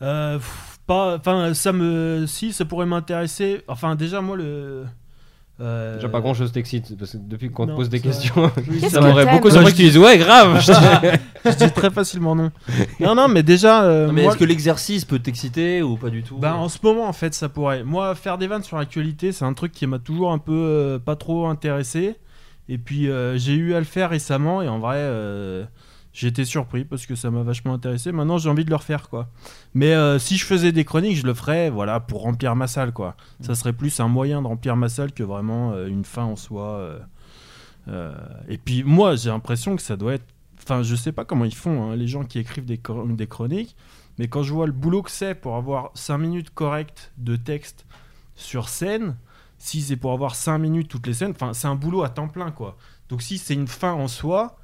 [0.00, 3.62] pff, pas, enfin, ça me, si, ça pourrait m'intéresser.
[3.66, 4.84] Enfin, déjà, moi, le.
[5.60, 8.50] Euh, Déjà pas grand chose t'excite parce que depuis qu'on te pose des questions,
[8.90, 10.60] ça m'aurait beaucoup surpris je que tu dises ouais grave.
[11.44, 12.50] Je dis très facilement non.
[13.00, 13.84] Non, non, mais déjà.
[13.84, 16.68] euh, Non, Mais moi- est-ce que l'exercice peut t'exciter ou pas du tout Bah, en
[16.70, 17.84] ce moment, en fait, ça pourrait.
[17.84, 20.98] Moi, faire des vannes sur l'actualité, c'est un truc qui m'a toujours un peu euh,
[20.98, 22.16] pas trop intéressé.
[22.70, 24.96] Et puis, euh, j'ai eu à le faire récemment, et en vrai,
[26.22, 28.12] été surpris parce que ça m'a vachement intéressé.
[28.12, 29.28] Maintenant, j'ai envie de le refaire, quoi.
[29.74, 32.92] Mais euh, si je faisais des chroniques, je le ferais, voilà, pour remplir ma salle,
[32.92, 33.16] quoi.
[33.40, 36.36] Ça serait plus un moyen de remplir ma salle que vraiment euh, une fin en
[36.36, 36.98] soi.
[37.88, 38.14] euh.
[38.48, 40.26] Et puis, moi, j'ai l'impression que ça doit être.
[40.62, 43.76] Enfin, je sais pas comment ils font, hein, les gens qui écrivent des, des chroniques.
[44.18, 47.84] Mais quand je vois le boulot que c'est pour avoir 5 minutes correctes de texte
[48.36, 49.16] sur scène,
[49.58, 52.28] si c'est pour avoir 5 minutes toutes les scènes, enfin c'est un boulot à temps
[52.28, 52.76] plein quoi.
[53.08, 54.56] Donc si c'est une fin en soi,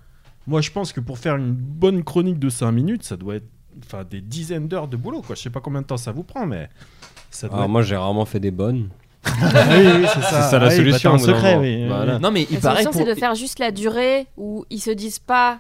[0.50, 3.48] moi je pense que pour faire une bonne chronique de 5 minutes, ça doit être
[3.84, 5.34] enfin des dizaines d'heures de boulot quoi.
[5.36, 6.68] Je sais pas combien de temps ça vous prend mais
[7.30, 8.88] ça doit Alors être- moi j'ai rarement fait des bonnes.
[9.24, 10.42] Ah oui, oui, c'est ça.
[10.42, 11.62] C'est ça la Ah oui, solution, bah, au t'as bout un d'un secret, moment.
[11.66, 11.86] oui.
[11.88, 12.18] Voilà.
[12.18, 12.82] Non, mais il La paraît.
[12.82, 15.58] solution, c'est de faire juste la durée où ils se disent pas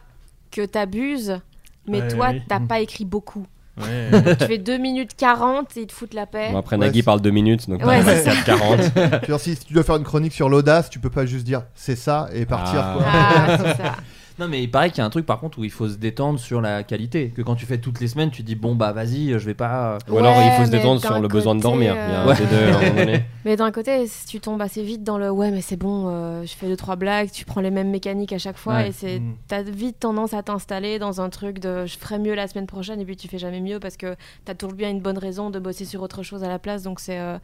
[0.50, 1.38] que t'abuses,
[1.86, 2.42] mais Ouais, toi, oui.
[2.48, 3.46] t'as pas écrit beaucoup.
[3.80, 4.36] Ouais.
[4.38, 6.48] tu fais 2 minutes 40 et ils te foutent la paix.
[6.52, 8.32] Bon, après Ouais, Nagui c'est- parle deux minutes donc Ouais, c'est ça.
[8.32, 8.92] 4,40.
[8.96, 11.44] Je veux dire, si tu dois faire une chronique sur l'audace, tu peux pas juste
[11.44, 12.94] dire c'est ça et partir Ah.
[12.96, 13.04] quoi.
[13.06, 13.96] Ah, c'est ça.
[14.40, 15.96] Non mais il paraît qu'il y a un truc par contre où il faut se
[15.96, 17.28] détendre sur la qualité.
[17.36, 19.54] Que quand tu fais toutes les semaines, tu te dis bon bah vas-y, je vais
[19.54, 19.98] pas.
[20.08, 21.94] Ou alors il faut se détendre sur le besoin de dormir.
[21.96, 22.34] euh, Il y a un Ouais.
[22.36, 23.24] des deux à un moment donné.
[23.44, 26.42] Mais d'un côté, si tu tombes assez vite dans le ouais, mais c'est bon, euh,
[26.44, 28.88] je fais deux trois blagues, tu prends les mêmes mécaniques à chaque fois Ouais.
[28.88, 29.34] et c'est Mm.
[29.48, 33.00] t'as vite tendance à t'installer dans un truc de je ferai mieux la semaine prochaine
[33.00, 34.14] et puis tu fais jamais mieux parce que
[34.44, 37.00] t'as toujours bien une bonne raison de bosser sur autre chose à la place donc
[37.00, 37.38] c'est euh,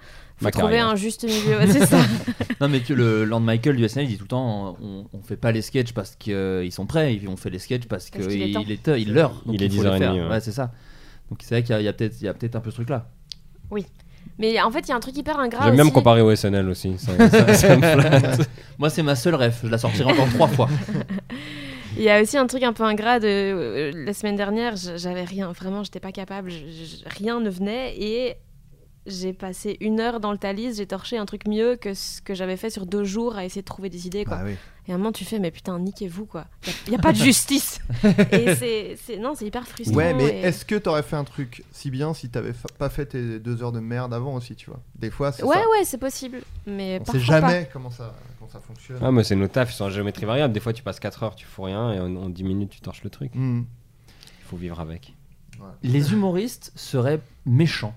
[0.44, 0.88] faut trouver carrière.
[0.88, 1.98] un juste milieu, ouais, c'est ça.
[2.60, 5.20] Non mais tu, le Land Michael du SNL il dit tout le temps on, on
[5.22, 8.52] fait pas les sketchs parce qu'ils sont prêts, et on fait les sketchs parce qu'il
[8.52, 8.62] temps.
[8.66, 9.42] il est il l'heure.
[9.50, 10.14] Il est faut les 10h30, faire.
[10.14, 10.28] ouais.
[10.28, 10.72] Ouais, c'est ça.
[11.30, 12.76] Donc c'est vrai qu'il y a, a peut-être il y a peut-être un peu ce
[12.76, 13.08] truc là.
[14.38, 16.34] Mais en fait, il y a un truc hyper ingrat J'aime bien me comparer au
[16.34, 16.98] SNL aussi.
[16.98, 18.48] Ça, ça- ça me flatte.
[18.78, 20.68] Moi c'est ma seule ref, je la sortirai encore trois fois.
[21.96, 25.24] Il y a aussi un truc un peu ingrat de euh, la semaine dernière, j'avais
[25.24, 28.34] rien, vraiment, j'étais pas capable, je- je- rien ne venait et
[29.06, 32.34] j'ai passé une heure dans le Thalys, j'ai torché un truc mieux que ce que
[32.34, 34.24] j'avais fait sur deux jours à essayer de trouver des idées.
[34.24, 34.36] Quoi.
[34.38, 34.54] Bah oui.
[34.88, 36.46] Et à un moment, tu fais, mais putain, niquez-vous, quoi.
[36.86, 37.80] Il n'y a, pas de justice.
[38.32, 38.54] et
[38.96, 39.96] c'est, non, c'est hyper frustrant.
[39.96, 42.88] Ouais, mais et- est-ce que t'aurais fait un truc si bien si t'avais fa- pas
[42.88, 44.80] fait tes deux heures de merde avant aussi, tu vois?
[44.94, 45.60] Des fois, c'est Ouais, ça.
[45.70, 46.40] ouais, c'est possible.
[46.66, 48.98] Mais On sait jamais comment ça, comment ça fonctionne.
[49.02, 50.54] Ah, moi, c'est nos tafs, ils sont en géométrie variable.
[50.54, 52.80] Des fois, tu passes 4 heures, tu fous rien, et en, en 10 minutes, tu
[52.80, 53.32] torches le truc.
[53.34, 53.62] Hmm.
[54.40, 55.14] Il faut vivre avec.
[55.82, 57.94] Les humoristes seraient méchants.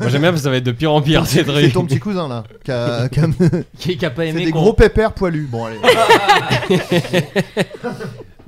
[0.00, 1.84] Moi, j'aime bien parce que ça va être de pire en pire, ces C'est ton
[1.84, 2.44] petit cousin là.
[2.64, 3.26] qui a- qui a-
[3.78, 5.46] Qui, qui a pas C'est aimé des qu'on- gros pépères poilus.
[5.50, 5.78] Bon, allez.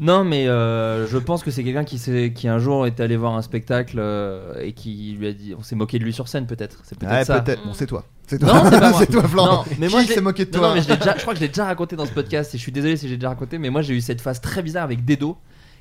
[0.01, 3.16] Non, mais euh, je pense que c'est quelqu'un qui, s'est- qui un jour est allé
[3.16, 5.55] voir un spectacle euh, et qui lui a dit.
[5.59, 6.78] On s'est moqué de lui sur scène, peut-être.
[6.84, 7.40] C'est peut-être Ouais, ça.
[7.40, 7.64] peut-être.
[7.64, 8.05] Bon, c'est toi.
[8.28, 8.62] C'est Non, toi.
[8.70, 8.99] c'est pas moi.
[9.01, 9.53] c'est toi, Florent.
[9.53, 10.96] Non, mais moi, Qui je l'ai- s'est moqué de Non, toi non, mais je, l'ai
[10.99, 12.96] déjà, je crois que je l'ai déjà raconté dans ce podcast et je suis désolé
[12.96, 15.36] si j'ai déjà raconté, mais moi j'ai eu cette phase très bizarre avec Dedo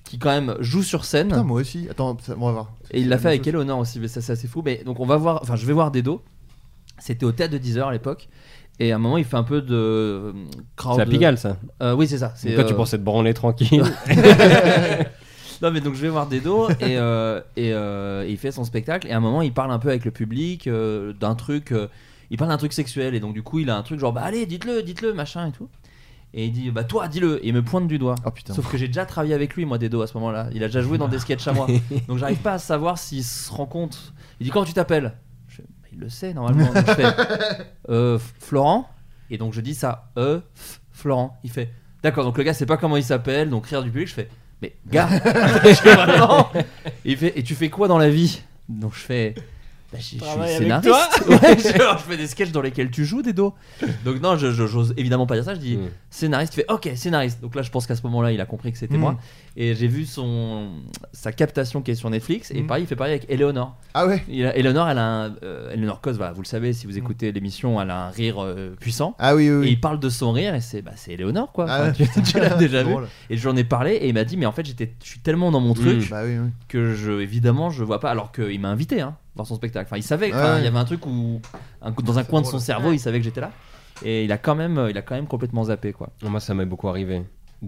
[0.10, 1.28] qui quand même joue sur scène.
[1.30, 1.88] Putain, moi aussi.
[1.89, 2.72] Attends, ça- on va voir.
[2.91, 3.49] Et il l'a fait avec chose.
[3.49, 4.62] Eleonore aussi, mais ça c'est assez fou.
[4.66, 6.22] Mais donc on va voir, enfin je vais voir Dedo.
[6.99, 8.30] C'était au théâtre de 10h à l'époque.
[8.80, 10.34] Et à un moment il fait un peu de euh,
[10.76, 10.95] crowd.
[10.97, 11.58] C'est à Pigalle, ça.
[11.82, 12.34] Euh, oui, c'est ça.
[12.36, 13.84] C'est quand tu euh, pensais te branler tranquille.
[15.62, 18.64] non mais donc je vais voir Dedo et, euh, et, euh, et il fait son
[18.64, 21.72] spectacle et à un moment il parle un peu avec le public euh, d'un truc
[21.72, 21.88] euh,
[22.30, 24.22] il parle d'un truc sexuel et donc du coup il a un truc genre bah
[24.24, 25.68] allez dites-le dites-le machin et tout
[26.38, 27.44] et il dit bah toi dis-le.
[27.44, 28.14] Et il me pointe du doigt.
[28.24, 28.54] Oh putain.
[28.54, 30.50] sauf que j'ai déjà travaillé avec lui moi Dedo à ce moment-là.
[30.54, 31.68] Il a déjà joué dans des sketchs à moi.
[32.08, 34.14] Donc j'arrive pas à savoir s'il se rend compte.
[34.40, 35.18] Il dit comment tu t'appelles?
[35.48, 36.72] Je Bah, il le sait normalement.
[36.72, 37.08] Donc je fais
[37.90, 38.88] euh, Florent.
[39.32, 40.40] Et donc je dis ça euh
[40.92, 41.40] Florent.
[41.44, 41.74] Il fait
[42.04, 42.24] d'accord.
[42.24, 43.50] Donc le gars sait pas comment il s'appelle.
[43.50, 44.08] Donc rire du public.
[44.08, 44.30] Je fais
[44.62, 45.10] mais gars.
[45.64, 46.62] Je fais
[47.04, 48.42] Et il fait et tu fais quoi dans la vie?
[48.70, 49.34] Donc je fais
[49.92, 50.20] bah, je, je suis
[50.58, 50.90] scénariste.
[51.28, 53.54] Ouais, je, je fais des sketchs dans lesquels tu joues des dos
[54.04, 55.54] donc non je j'ose évidemment pas dire ça.
[55.56, 55.90] Je dis Mm.
[56.10, 57.42] scénariste il fait ok scénariste.
[57.42, 59.02] Donc là je pense qu'à ce moment là il a compris que c'était Mm.
[59.02, 59.18] moi.
[59.56, 60.70] Et j'ai vu son
[61.14, 62.52] sa captation qui est sur Netflix.
[62.52, 62.68] Et Mm.
[62.68, 63.76] pareil il fait pareil avec Eleonore.
[63.94, 64.24] Ah ouais.
[64.28, 66.98] il a- Eleonore elle a un euh, Eleonore Cos voilà, vous le savez si vous
[66.98, 69.16] écoutez l'émission elle a un rire euh, puissant.
[69.20, 71.66] Ah oui, oui, et il parle de son rire et c'est bah, c'est Eleonore quoi.
[71.70, 72.08] Ah Enfin, ouais.
[72.14, 72.90] tu, tu l'as déjà vu.
[72.92, 73.08] drôle.
[73.30, 75.50] et j'en ai parlé et il m'a dit mais en fait j'étais je suis tellement
[75.52, 76.50] dans mon truc Bah oui, oui.
[76.68, 78.12] que je évidemment je vois pas.
[78.12, 80.78] Alors qu'il m'a invité hein, voir son spectacle enfin il savait enfin, il y avait
[80.78, 81.40] un truc où
[81.82, 83.52] un- dans un coin de son cerveau il savait que j'étais là
[84.04, 86.66] et il a quand même il a quand même complètement zappé quoi Moi, ça m'est
[86.66, 87.24] beaucoup arrivé.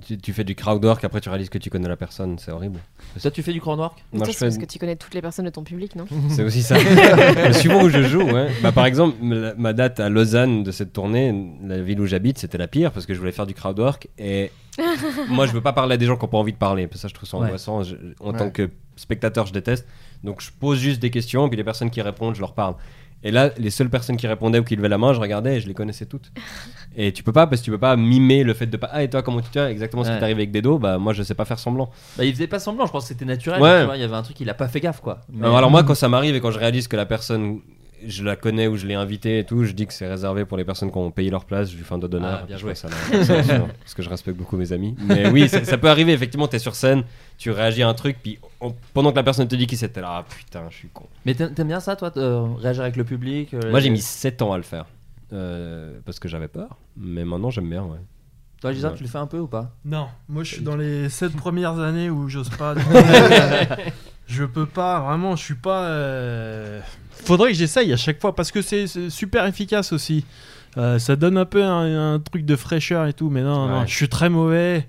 [0.06, 2.52] Tu, tu fais du crowd work, après tu réalises que tu connais la personne, c'est
[2.52, 2.80] horrible.
[3.20, 4.46] toi tu fais du crowd work Moi, je c'est fais.
[4.46, 6.06] parce que tu connais toutes les personnes de ton public, non?
[6.30, 6.78] C'est aussi ça.
[7.36, 8.50] Mais suivant où je joue, ouais.
[8.62, 9.16] Bah, par exemple,
[9.58, 11.34] ma date à Lausanne de cette tournée,
[11.66, 14.08] la ville où j'habite, c'était la pire parce que je voulais faire du crowd work
[14.20, 14.52] et
[15.30, 16.86] moi je veux pas parler à des gens qui n'ont pas envie de parler.
[16.86, 17.46] Parce que ça, je trouve ça Ouais.
[17.48, 17.82] angoissant.
[17.82, 18.38] Je- en Ouais.
[18.38, 19.88] tant que spectateur, je déteste.
[20.24, 22.76] Donc je pose juste des questions et puis les personnes qui répondent, je leur parle.
[23.22, 25.60] Et là, les seules personnes qui répondaient ou qui levaient la main, je regardais et
[25.60, 26.32] je les connaissais toutes.
[26.96, 28.90] Et tu peux pas, parce que tu peux pas mimer le fait de pas.
[28.92, 30.16] Ah, et toi, comment tu tiens Exactement ce Ouais.
[30.16, 31.92] qui t'arrive avec des dos, bah moi je sais pas faire semblant.
[32.18, 33.82] bah il faisait pas semblant je pense que c'était naturel Ouais.
[33.82, 35.58] tu vois, il y avait un truc il a pas fait gaffe quoi Mais- Alors,
[35.58, 37.60] alors moi, quand ça m'arrive et quand je réalise que la personne,
[38.06, 40.58] je la connais ou je l'ai invitée et tout, je dis que c'est réservé pour
[40.58, 42.40] les personnes qui ont payé leur place, je lui fais un doigt d'honneur.
[42.44, 42.76] Ah, bien joué.
[42.76, 42.96] ça, là.
[43.80, 44.96] Parce que je respecte beaucoup mes amis.
[45.06, 47.04] Mais oui, ça, ça peut arriver, effectivement, t'es sur scène,
[47.38, 50.02] tu réagis à un truc, puis on- pendant que la personne te dit qui c'était
[50.02, 51.06] là, ah, putain, je suis con.
[51.26, 52.22] mais t'aimes t'aimes bien ça toi de
[52.60, 54.86] réagir avec le public euh, Moi, j'ai mis 7 ans à le faire.
[55.34, 58.00] euh, parce que j'avais peur, mais maintenant j'aime bien, ouais.
[58.62, 58.98] toi Gisard Ouais.
[58.98, 59.72] tu le fais un peu ou pas?
[59.86, 62.74] Non, moi je suis dans les 7 premières années où j'ose pas.
[64.30, 65.84] je peux pas, vraiment, je suis pas.
[65.86, 66.80] euh,
[67.26, 70.24] Faudrait que j'essaye à chaque fois parce que c'est super efficace aussi.
[70.78, 73.86] Euh, ça donne un peu un, un truc de fraîcheur et tout, mais non, non,
[73.86, 74.88] je suis très mauvais.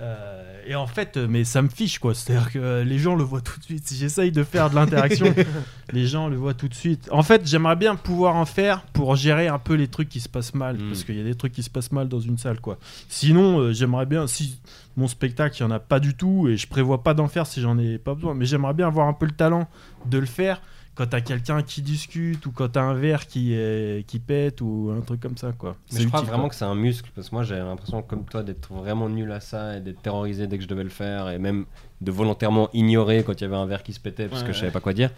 [0.00, 0.37] Euh,
[0.68, 2.14] et en fait, euh, mais ça me fiche quoi.
[2.14, 3.88] C'est-à-dire que euh, les gens le voient tout de suite.
[3.88, 5.34] Si j'essaye de faire de l'interaction,
[5.92, 7.08] les gens le voient tout de suite.
[7.10, 10.28] En fait, j'aimerais bien pouvoir en faire pour gérer un peu les trucs qui se
[10.28, 10.76] passent mal.
[10.76, 10.88] Mm.
[10.88, 12.78] Parce qu'il y a des trucs qui se passent mal dans une salle quoi.
[13.08, 14.60] Sinon, euh, j'aimerais bien, si
[14.98, 17.46] mon spectacle, il n'y en a pas du tout, et je prévois pas d'en faire
[17.46, 19.68] si j'en ai pas besoin, mais j'aimerais bien avoir un peu le talent
[20.04, 20.60] de le faire
[20.98, 24.92] quand t'as quelqu'un qui discute, ou quand t'as un verre qui, est- qui pète, ou
[24.96, 25.76] un truc comme ça, quoi.
[25.92, 26.50] Mais je crois utile, vraiment quoi.
[26.50, 29.38] que c'est un muscle, parce que moi j'ai l'impression, comme toi, d'être vraiment nul à
[29.38, 31.66] ça et d'être terrorisé dès que je devais le faire, et même
[32.00, 34.52] de volontairement ignorer quand il y avait un verre qui se pétait parce Ouais, que
[34.52, 34.72] je savais ouais.
[34.72, 35.10] pas quoi dire.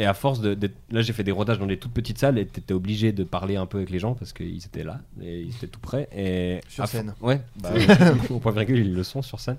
[0.00, 0.56] Et à force de.
[0.92, 3.56] Là, j'ai fait des rodages dans des toutes petites salles et t'étais obligé de parler
[3.56, 6.08] un peu avec les gens parce qu'ils étaient là et ils étaient tout près.
[6.16, 7.14] Et Sur scène.
[7.20, 7.70] Ouais, bah,
[8.30, 9.56] au point virgule, ils le sont sur scène.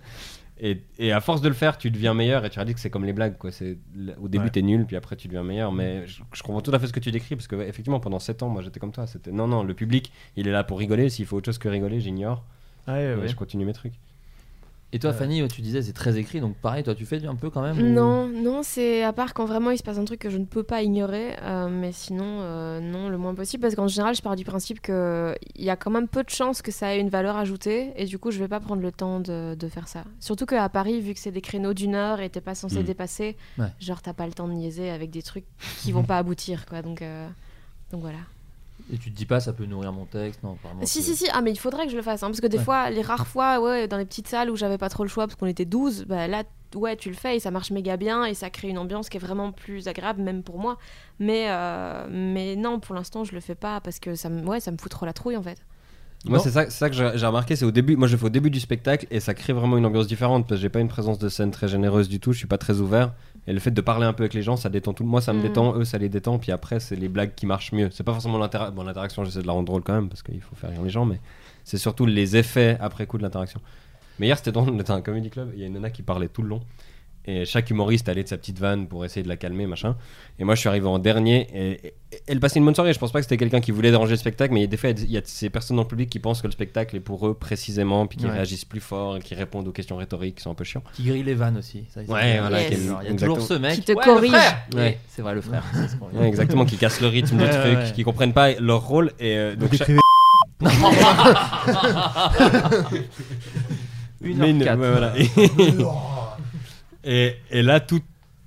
[0.62, 2.80] Et, et à force de le faire, tu deviens meilleur et tu as dit que
[2.80, 3.38] c'est comme les blagues.
[3.38, 3.52] Quoi.
[3.52, 3.78] C'est,
[4.22, 4.50] au début, Ouais.
[4.50, 5.72] t'es nul, puis après, tu deviens meilleur.
[5.72, 8.20] Mais je, je comprends tout à fait ce que tu décris parce que, effectivement, pendant
[8.20, 9.08] 7 ans, moi j'étais comme toi.
[9.08, 11.10] C'était non, non, le public, il est là pour rigoler.
[11.10, 12.44] S'il faut autre chose que rigoler, j'ignore.
[12.88, 13.28] Ouais, ouais.
[13.28, 13.94] je continue mes trucs.
[14.92, 15.14] Et toi, Euh.
[15.14, 17.78] Fanny, tu disais c'est très écrit, donc pareil, toi, tu fais un peu quand même
[17.78, 20.38] ou- Non, non, c'est à part quand vraiment il se passe un truc que je
[20.40, 24.16] ne peux pas ignorer, euh, mais sinon, euh, non, le moins possible, parce qu'en général,
[24.16, 27.00] je pars du principe qu'il y a quand même peu de chances que ça ait
[27.00, 29.88] une valeur ajoutée, et du coup, je vais pas prendre le temps de, de faire
[29.88, 30.06] ça.
[30.20, 32.84] Surtout qu'à Paris, vu que c'est des créneaux d'une heure et t'es pas censé Mm.
[32.84, 33.68] dépasser, Ouais.
[33.80, 35.46] genre t'as pas le temps de niaiser avec des trucs
[35.82, 37.28] qui vont pas aboutir, quoi, donc, euh,
[37.92, 38.18] donc voilà.
[38.92, 40.58] Et tu te dis pas, ça peut nourrir mon texte Non.
[40.84, 42.24] Si, si, si, ah, mais il faudrait que je le fasse.
[42.24, 42.64] hein, parce que des Ouais.
[42.64, 45.28] fois, les rares fois, ouais, dans les petites salles où j'avais pas trop le choix
[45.28, 46.44] parce qu'on était 12, bah là,
[46.76, 49.18] ouais, tu le fais et ça marche méga bien et ça crée une ambiance qui
[49.18, 50.78] est vraiment plus agréable, même pour moi.
[51.20, 54.60] Mais, euh, mais non, pour l'instant, je le fais pas parce que ça me, ouais,
[54.60, 55.58] ça me fout trop la trouille en fait.
[56.26, 57.56] Moi, c'est ça, c'est ça que j'ai j'ai remarqué.
[57.56, 57.96] C'est au début.
[57.96, 60.46] Moi, je le fais au début du spectacle et ça crée vraiment une ambiance différente
[60.50, 62.34] parce que j'ai pas une présence de scène très généreuse du tout.
[62.34, 63.14] Je suis pas très ouvert.
[63.50, 65.04] Et le fait de parler un peu avec les gens, ça détend tout.
[65.04, 65.42] Moi, ça me Mm.
[65.42, 65.76] détend.
[65.76, 66.38] Eux, ça les détend.
[66.38, 67.90] Puis après, c'est les blagues qui marchent mieux.
[67.92, 68.76] C'est pas forcément l'interaction.
[68.76, 70.92] Bon, l'interaction, j'essaie de la rendre drôle quand même parce qu'il faut faire rire les
[70.92, 71.04] gens.
[71.04, 71.20] Mais
[71.64, 73.60] c'est surtout les effets après coup de l'interaction.
[74.20, 74.70] Mais hier, c'était drôle.
[74.70, 75.50] On était à un comedy club.
[75.56, 76.62] Il y a une nana qui parlait tout le long.
[77.26, 79.96] Et chaque humoriste allait de sa petite vanne pour essayer de la calmer, machin.
[80.40, 81.48] Et moi, je suis arrivé en dernier.
[81.54, 81.94] Et, et-
[82.28, 82.92] elle passait une bonne soirée.
[82.92, 84.68] Je pense pas que c'était quelqu'un qui voulait déranger le spectacle, mais il y a
[84.70, 86.96] des fois, il y a ces personnes dans le public qui pensent que le spectacle
[86.96, 88.32] est pour eux précisément, puis qui Ouais.
[88.32, 90.82] réagissent plus fort, et qui répondent aux questions rhétoriques qui sont un peu chiants.
[90.94, 91.84] Qui grille les vannes aussi.
[91.94, 92.80] Ça, Ouais, voilà, Yes.
[92.88, 93.36] Genre, Il y a exactement.
[93.36, 94.32] toujours ce mec Qui te ouais, corrige.
[94.74, 94.98] Ouais.
[95.08, 95.64] C'est vrai, le frère.
[95.74, 99.12] ce exactement, qui cassent le rythme du Ouais, truc, qui comprennent pas leur rôle.
[99.20, 100.00] Et euh, Vous donc, cha- décrivez
[104.22, 104.78] Une Mais heure une- quatre.
[104.78, 105.14] voilà.
[107.04, 108.02] et, et là, tout-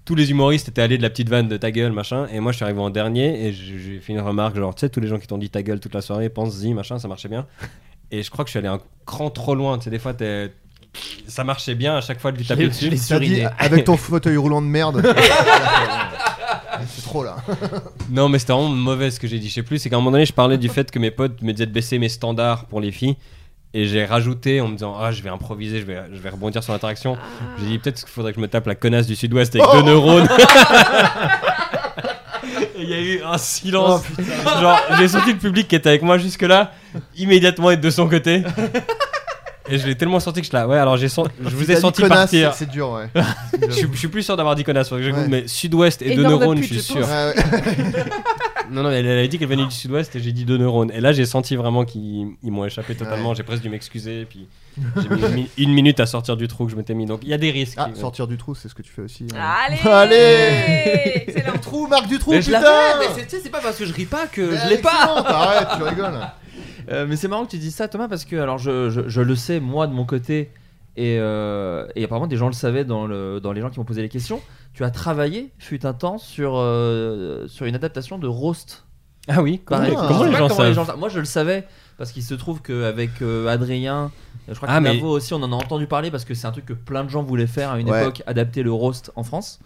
[0.05, 2.27] tous les humoristes étaient allés de la petite vanne de ta gueule, machin.
[2.33, 4.89] Et moi, je suis arrivé en dernier et j'ai fait une remarque genre, tu sais,
[4.89, 7.29] tous les gens qui t'ont dit ta gueule toute la soirée, pense-y, machin, ça marchait
[7.29, 7.47] bien.
[8.11, 9.79] Et je crois que je suis allé un cran trop loin.
[9.79, 10.53] Tu sais, des fois, t'es-
[11.29, 12.91] ça marchait bien à chaque fois de lui taper dessus.
[13.09, 15.03] T'as dit avec ton fauteuil roulant de merde.
[16.89, 17.37] c'est trop là.
[18.11, 19.49] Non, mais c'était vraiment mauvais ce que j'ai dit.
[19.49, 21.41] Je sais plus, c'est qu'à un moment donné, je parlais du fait que mes potes
[21.43, 23.17] me disaient de baisser mes standards pour les filles.
[23.75, 26.63] Et j'ai rajouté en me disant, ah, je vais improviser, je vais, je vais rebondir
[26.63, 27.17] sur l'interaction.
[27.59, 29.83] J'ai dit, peut-être qu'il faudrait que je me tape la connasse du sud-ouest avec deux
[29.83, 30.29] neurones.
[32.79, 34.03] Il y a eu un silence.
[34.61, 36.73] Genre, j'ai senti le public qui était avec moi jusque-là,
[37.17, 38.43] immédiatement être de son côté.
[39.69, 41.77] Et je l'ai tellement senti que je là, ouais, alors j'ai senti, je vous ai
[41.77, 42.53] senti connasse, partir.
[42.55, 43.09] C'est dur, ouais.
[43.69, 45.13] Je suis, je suis plus sûr d'avoir dit connasse, Ouais.
[45.29, 47.09] mais sud-ouest et deux neurones, pute, je suis je sûr.
[47.09, 48.05] Ouais, ouais.
[48.71, 50.91] Non, non, elle, elle avait dit qu'elle venait du sud-ouest et j'ai dit deux neurones.
[50.95, 53.35] Et là, j'ai senti vraiment qu'ils ils m'ont échappé totalement.
[53.35, 54.25] J'ai presque dû m'excuser.
[54.25, 54.49] Puis
[54.97, 57.05] j'ai mis une, mi- une minute à sortir du trou que je m'étais mis.
[57.05, 57.77] Donc il y a des risques.
[57.77, 59.27] Ah, qui- sortir du trou, c'est ce que tu fais aussi.
[59.35, 59.39] euh.
[59.39, 61.59] Allez Allez Excellent.
[61.61, 63.77] Trou, marque du trou, Mais je putain l'avais, mais c'est- tu sais, c'est pas parce
[63.77, 65.23] que je ris pas que Mais je l'ai pas.
[65.27, 66.19] Arrête, tu rigoles.
[66.91, 69.21] Euh, mais c'est marrant que tu dises ça, Thomas, parce que alors je, je, je
[69.21, 70.51] le sais moi de mon côté,
[70.97, 73.85] et, euh, et apparemment des gens le savaient dans, le, dans les gens qui m'ont
[73.85, 74.41] posé les questions.
[74.75, 78.85] Tu as travaillé, fut un temps, sur, euh, sur une adaptation de Roast.
[79.29, 79.91] Ah oui, comment, Pareil.
[79.93, 81.65] les- comment gens comment savent les gens- Moi je le savais,
[81.97, 83.11] parce qu'il se trouve qu'avec
[83.49, 84.11] Adrien,
[84.49, 86.53] je crois que Ah, mais- aussi, on en a entendu parler, parce que c'est un
[86.53, 88.03] truc que plein de gens voulaient faire à une Ouais.
[88.03, 89.61] époque, adapter le Roast en France.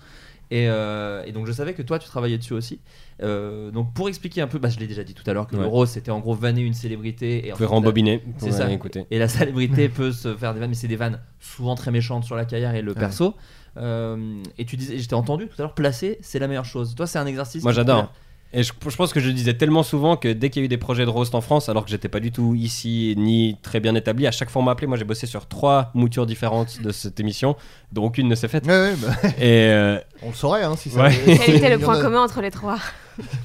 [0.50, 2.80] Et, euh, et donc je savais que toi tu travaillais dessus aussi.
[3.22, 5.56] Euh, donc pour expliquer un peu, bah, je l'ai déjà dit tout à l'heure que
[5.56, 5.68] le Ouais.
[5.68, 8.22] roast c'était en gros vanner une célébrité et en fait, rembobiner.
[8.38, 8.70] c'est pour ça.
[8.70, 9.06] écouter.
[9.10, 12.24] Et la célébrité peut se faire des vannes, mais c'est des vannes souvent très méchantes
[12.24, 12.98] sur la carrière et le Ouais.
[12.98, 13.34] perso.
[13.76, 16.94] Euh, et tu disais, j'étais entendu tout à l'heure, placer, c'est la meilleure chose.
[16.94, 17.62] Toi, c'est un exercice.
[17.62, 18.12] Moi j'adore.
[18.52, 20.66] Et je, je pense que je le disais tellement souvent que dès qu'il y a
[20.66, 23.56] eu des projets de roast en France, alors que j'étais pas du tout ici ni
[23.60, 24.86] très bien établi, à chaque fois on m'a appelé.
[24.86, 27.56] Moi j'ai bossé sur trois moutures différentes de cette émission,
[27.92, 28.64] dont aucune ne s'est faite.
[28.66, 31.02] Ouais, ouais, bah, Et euh, on le saurait, hein, si ça.
[31.02, 31.12] Ouais.
[31.44, 32.78] Quel était Il le point commun entre les trois?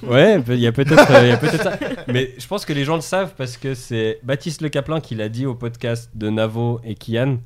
[0.03, 1.77] Ouais, peut- il y a peut-être euh, il y a peut-être ça.
[2.07, 5.15] Mais je pense que les gens le savent parce que c'est Baptiste Le Caplin qui
[5.15, 7.37] l'a dit au podcast de Navo et Kian.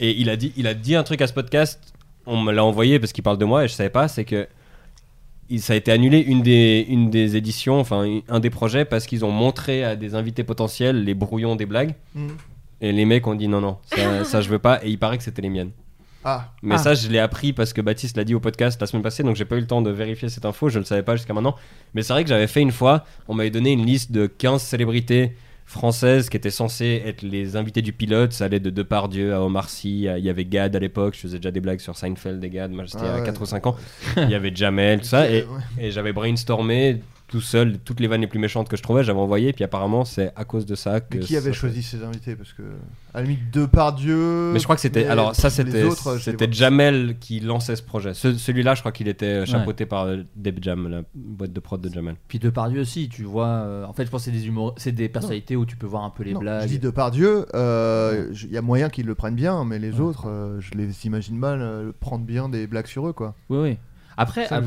[0.00, 1.80] Et il a dit, il a dit un truc à ce podcast,
[2.26, 4.46] on me l'a envoyé parce qu'il parle de moi et je savais pas, c'est que
[5.58, 9.24] ça a été annulé une des, une des éditions, enfin un des projets parce qu'ils
[9.24, 11.94] ont montré à des invités potentiels les brouillons des blagues.
[12.14, 12.28] Mm.
[12.80, 14.84] Et les mecs ont dit non, non, ça, ça je veux pas.
[14.84, 15.70] Et il paraît que c'était les miennes.
[16.24, 16.78] Ah, Mais Ah.
[16.78, 19.34] ça, je l'ai appris parce que Baptiste l'a dit au podcast la semaine passée, donc
[19.34, 21.56] j'ai pas eu le temps de vérifier cette info, je le savais pas jusqu'à maintenant.
[21.94, 24.62] Mais c'est vrai que j'avais fait une fois, on m'avait donné une liste de 15
[24.62, 25.32] célébrités
[25.64, 28.32] françaises qui étaient censées être les invités du pilote.
[28.32, 31.38] Ça allait de Depardieu à Omar Sy, il y avait Gad à l'époque, je faisais
[31.38, 33.24] déjà des blagues sur Seinfeld et Gad, moi j'étais Ah à ouais.
[33.26, 33.76] 4 ou 5 ans.
[34.16, 35.44] Il y avait Jamel, tout ça, et
[35.90, 37.00] j'avais brainstormé
[37.32, 40.04] tout seul toutes les vannes les plus méchantes que je trouvais, j'avais envoyé, puis apparemment
[40.04, 41.16] c'est à cause de ça que.
[41.18, 42.62] Mais qui avait ça- choisi ces invités Parce que,
[43.14, 44.52] à la limite, Depardieu.
[44.52, 45.06] mais je crois que c'était.
[45.06, 45.88] Alors, ça, c'était
[46.20, 46.52] c'était.
[46.52, 48.14] Jamel qui lançait ce projet.
[48.14, 51.60] Ce- Celui-là, je crois qu'il était euh, chapeauté par euh, Deb Jam, la boîte de
[51.60, 52.16] prod de Jamel.
[52.28, 53.46] Puis Depardieu aussi, tu vois.
[53.48, 54.74] euh, en fait, je pense que c'est des humour...
[54.84, 56.62] des personnalités où tu peux voir un peu les Non, blagues.
[56.62, 60.28] Je dis Depardieu, euh, il y a moyen qu'ils le prennent bien, mais les autres,
[60.28, 63.34] euh, je les imagine mal euh, prendre bien des blagues sur eux, quoi.
[63.48, 63.78] Oui, oui.
[64.16, 64.60] Après, ça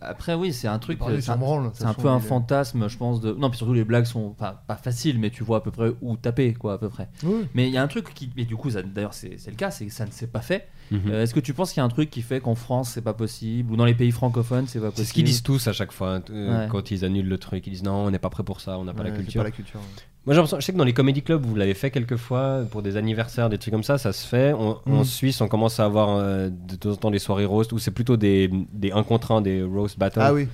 [0.00, 1.00] après, oui, c'est un truc.
[1.02, 3.20] Euh, C'est un, peu un fantasme, je pense.
[3.20, 3.32] De...
[3.32, 5.92] Non, puis surtout les blagues sont pas, pas faciles, mais tu vois à peu près
[6.00, 7.08] où taper, quoi, à peu près.
[7.22, 7.46] Oui.
[7.54, 9.70] Mais il y a un truc qui, et du coup, d'ailleurs, c'est c'est le cas,
[9.70, 10.68] c'est que ça ne s'est pas fait.
[10.90, 11.00] Mhm.
[11.10, 13.00] Euh, Est-ce que tu penses qu'il y a un truc qui fait qu'en France c'est
[13.02, 15.66] pas possible ou dans les pays francophones c'est pas C'est possible ce qu'ils disent tous
[15.68, 16.68] à chaque fois euh, Ouais.
[16.68, 17.66] quand ils annulent le truc.
[17.66, 19.22] Ils disent non, on n'est pas prêt pour ça, on n'a pas la Ouais, c'est
[19.22, 19.40] culture.
[19.40, 19.78] pas la culture.
[19.80, 19.86] ouais.
[20.26, 22.60] Moi, j'ai l'impression- je sais que dans les comédie clubs, vous l'avez fait quelques fois
[22.70, 24.52] pour des anniversaires, des trucs comme ça, ça se fait.
[24.52, 25.04] En, en Mm.
[25.04, 27.90] Suisse, on commence à avoir euh, de temps en temps des soirées roast où c'est
[27.90, 30.46] plutôt des, des 1 contre 1, des roast battles Ah oui.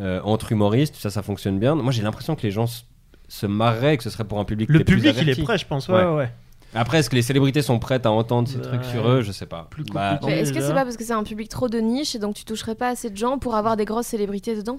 [0.00, 0.94] euh, entre humoristes.
[0.96, 1.74] Ça, ça fonctionne bien.
[1.74, 2.66] Moi, j'ai l'impression que les gens
[3.28, 4.68] se marraient, que ce serait pour un public.
[4.70, 5.88] Le public, il est prêt, je pense.
[5.88, 6.30] Ouais, Ouais.
[6.74, 8.62] Après, est-ce que les célébrités sont prêtes à entendre ces Ouais.
[8.62, 9.20] trucs sur eux?
[9.22, 9.66] Je sais pas.
[9.70, 10.18] Plus Bah.
[10.24, 12.34] Mais est-ce que c'est pas parce que c'est un public trop de niche et donc
[12.34, 14.78] tu toucherais pas assez de gens pour avoir des grosses célébrités dedans?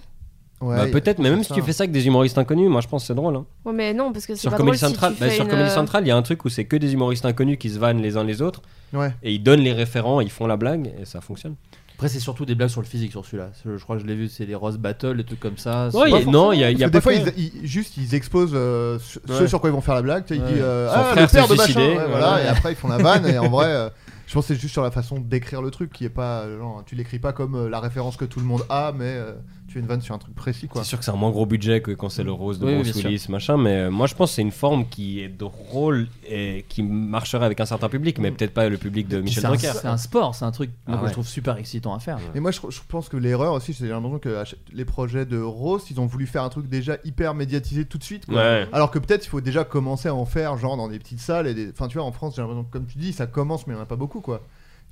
[0.62, 2.88] Ouais, bah, peut-être, mais même si tu fais ça avec des humoristes inconnus, moi je
[2.88, 3.36] pense que c'est drôle.
[3.36, 3.46] hein.
[3.66, 5.36] Ouais, mais non, parce que c'est Sur pas Comedy drôle si Central, tu bah, fais
[5.36, 7.58] sur une, Comedy Central, il y a un truc où c'est que des humoristes inconnus
[7.60, 8.62] qui se vannent les uns les autres
[8.94, 9.14] Ouais.
[9.24, 11.56] et ils donnent les référents, ils font la blague et ça fonctionne.
[12.04, 13.52] Après c'est surtout des blagues sur le physique sur celui-là.
[13.66, 15.88] Je crois que je l'ai vu, c'est des rose battles, des trucs comme ça.
[15.94, 17.96] Ouais, y a- non, il y a, y pas des fois, que- ils, ils- juste
[17.96, 20.26] ils exposent euh, ce sur quoi ils vont faire la blague.
[20.26, 20.48] Tu sais, Ouais.
[20.50, 21.80] Il dit euh, Son ah frère le père de machin.
[21.80, 22.44] ouais, voilà.
[22.44, 23.90] et après ils font la vanne et en vrai, euh,
[24.28, 26.84] je pense que c'est juste sur la façon d'écrire le truc qui est pas genre
[26.86, 29.32] tu l'écris pas comme euh, la référence que tout le monde a, mais euh,
[29.74, 30.84] tu fais une vanne sur un truc précis quoi.
[30.84, 32.76] C'est sûr que c'est un moins gros budget que quand c'est le rose de Oui,
[32.76, 36.08] Bruce Willis, machin, mais euh, moi je pense que c'est une forme qui est drôle
[36.30, 39.72] et qui marcherait avec un certain public, mais peut-être pas le public de Michel Drucker.
[39.74, 41.08] c'est un sport, c'est un truc moi, Ah que ouais.
[41.10, 42.20] je trouve super excitant à faire.
[42.36, 44.44] Et moi je, je pense que l'erreur aussi, c'est j'ai l'impression que
[44.74, 48.04] les projets de Roast, ils ont voulu faire un truc déjà hyper médiatisé tout de
[48.04, 48.26] suite.
[48.28, 48.36] Quoi.
[48.36, 48.68] Ouais.
[48.72, 51.48] Alors que peut-être il faut déjà commencer à en faire genre dans des petites salles
[51.48, 51.70] et des...
[51.72, 53.78] enfin tu vois en France j'ai l'impression que comme tu dis ça commence mais il
[53.78, 54.42] n'y en a pas beaucoup quoi.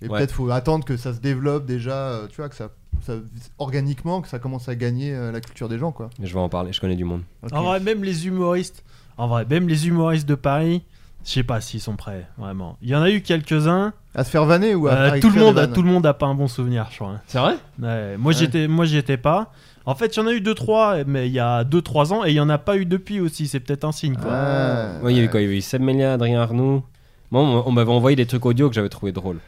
[0.03, 0.17] Et Ouais.
[0.17, 2.69] peut-être faut attendre que ça se développe déjà, euh, tu vois que ça,
[3.01, 3.13] ça
[3.57, 6.09] organiquement que ça commence à gagner euh, la culture des gens quoi.
[6.19, 7.22] Mais je vais en parler, je connais du monde.
[7.51, 8.84] En vrai, même les humoristes,
[9.18, 10.84] en vrai, même les humoristes de Paris,
[11.26, 12.77] je sais pas s'ils sont prêts, vraiment.
[12.81, 13.93] Il y en a eu quelques-uns.
[14.13, 16.13] À se faire vanner ou à, euh, à tout le monde, tout le monde a
[16.13, 17.09] pas un bon souvenir, je crois.
[17.11, 17.22] hein.
[17.27, 17.55] C'est vrai?
[17.81, 18.38] Ouais, moi Ouais.
[18.38, 19.51] j'étais, moi j'y étais pas.
[19.85, 22.23] En fait, il y en a eu deux trois, mais il y a 2-3 ans,
[22.23, 23.47] et il y en a pas eu depuis aussi.
[23.47, 24.15] C'est peut-être un signe.
[24.15, 24.31] Quoi.
[24.31, 24.88] Ouais.
[25.01, 25.41] Ouais, il y a eu quoi?
[25.41, 26.84] Il y a eu Seb Melia, Adrien Arnoux.
[27.31, 29.39] Moi, on on m'avait envoyé des trucs audio que j'avais trouvé drôles.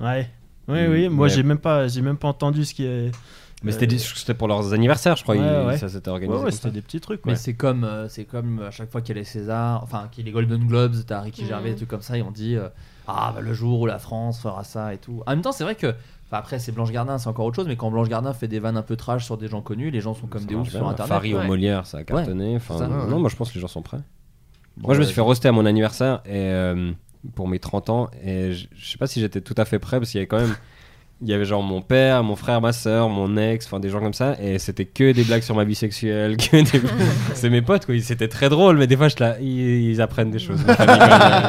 [0.00, 0.30] Ouais.
[0.68, 1.08] Oui, Mm, oui.
[1.08, 3.10] Moi, j'ai même pas, j'ai même pas entendu ce qui est.
[3.62, 5.34] Mais Euh, c'était pour leurs anniversaires, je crois.
[5.34, 5.78] Ouais, ouais.
[5.78, 6.38] Ça s'était organisé.
[6.44, 6.70] ouais, c'était ça.
[6.70, 7.24] des petits trucs.
[7.24, 10.08] Mais c'est comme, euh, c'est comme à chaque fois qu'il y a les Césars, enfin
[10.12, 11.48] qu'il y a les Golden Globes, t'as Ricky Mhm.
[11.48, 12.68] Gervais, des trucs comme ça, et on dit euh,
[13.08, 15.22] ah bah, le jour où la France fera ça et tout.
[15.26, 15.86] En même temps, c'est vrai que,
[16.26, 18.58] enfin après c'est Blanche Gardin, c'est encore autre chose, mais quand Blanche Gardin fait des
[18.58, 20.68] vannes un peu trash sur des gens connus, les gens sont comme Ça des oufs
[20.68, 21.08] sur internet.
[21.08, 21.46] Farid ou Ouais.
[21.46, 22.56] Molière, ça a cartonné.
[22.56, 22.86] Enfin, ça.
[22.88, 24.00] Non, moi je pense que les gens sont prêts.
[24.76, 26.92] Bon, moi, je me suis fait roaster à mon anniversaire et euh,
[27.34, 29.98] pour mes 30 ans et je, je sais pas si j'étais tout à fait prêt
[29.98, 30.54] parce qu'il y avait quand même.
[31.22, 34.00] Il y avait genre mon père, mon frère, ma soeur, mon ex, enfin des gens
[34.00, 36.36] comme ça, et c'était que des blagues sur ma bisexuelle.
[36.36, 36.86] Que des...
[37.32, 37.98] C'est mes potes, quoi.
[38.02, 39.40] C'était très drôle, mais des fois, je la...
[39.40, 40.60] ils, ils apprennent des choses.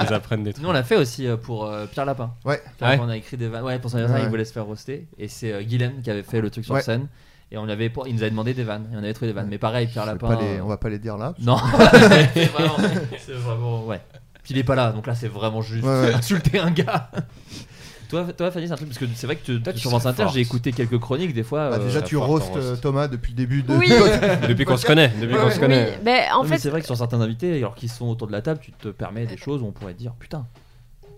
[0.07, 0.63] Ils apprennent des trucs.
[0.63, 2.31] Nous on l'a fait aussi euh, pour euh, Pierre Lapin.
[2.45, 2.61] Ouais.
[2.77, 2.99] Pierre Ouais.
[3.01, 3.65] On a écrit des vannes.
[3.65, 4.27] Ouais, pour son anniversaire, Ouais.
[4.27, 5.05] il voulait se faire roaster.
[5.17, 6.81] Et c'est euh, Guylaine qui avait fait le truc sur Ouais.
[6.81, 7.09] scène.
[7.51, 8.87] Et on avait, il nous avait demandé des vannes.
[8.93, 9.47] Et on avait trouvé des vannes.
[9.49, 10.37] Mais pareil, Pierre Lapin.
[10.39, 11.33] les- euh, on va pas les dire là.
[11.41, 11.57] Non,
[12.33, 12.77] c'est vraiment,
[13.19, 13.99] c'est vraiment, ouais.
[14.47, 16.13] Puis il est pas là, donc là c'est vraiment juste Ouais, ouais.
[16.13, 17.11] insulter un gars.
[18.09, 19.89] toi, toi, Fanny, c'est un truc parce que c'est vrai que tu, Toi, tu sur
[19.89, 21.69] France Inter, j'ai écouté quelques chroniques des fois.
[21.69, 22.57] Bah, euh, déjà tu roastes roast.
[22.65, 23.73] euh, Thomas depuis le début de.
[23.75, 23.91] Oui.
[24.47, 25.99] Depuis qu'on se connaît, depuis qu'on se Oui, connaît.
[26.01, 28.27] ben, en non, mais fait, c'est vrai que sur certains invités, alors qu'ils sont autour
[28.27, 30.45] de la table, tu te permets des choses où on pourrait te dire putain.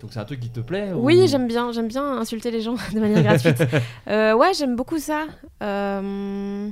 [0.00, 2.62] Donc c'est un truc qui te plaît ou- Oui, j'aime bien, j'aime bien insulter les
[2.62, 3.62] gens de manière gratuite.
[4.08, 5.26] Euh, ouais, j'aime beaucoup ça.
[5.62, 6.68] Euh,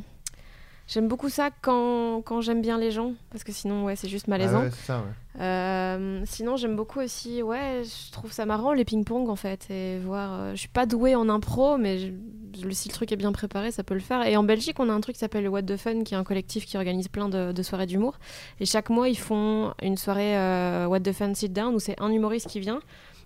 [0.89, 4.25] J'aime beaucoup ça quand, quand j'aime bien les gens, parce que sinon, ouais, c'est juste
[4.27, 4.63] Ah malaisant.
[4.63, 5.43] ouais, c'est ça, ouais.
[5.43, 9.99] Euh, sinon, j'aime beaucoup aussi, ouais, je trouve ça marrant les ping-pong en fait, et
[9.99, 10.31] voir.
[10.33, 13.71] euh, je suis pas douée en impro, mais je- si le truc est bien préparé,
[13.71, 14.27] ça peut le faire.
[14.27, 16.17] Et en Belgique, on a un truc qui s'appelle le What the Fun, qui est
[16.17, 18.19] un collectif qui organise plein de, de soirées d'humour.
[18.59, 22.01] Et chaque mois, ils font une soirée euh, What the Fun Sit Down où c'est
[22.01, 22.81] un humoriste qui vient.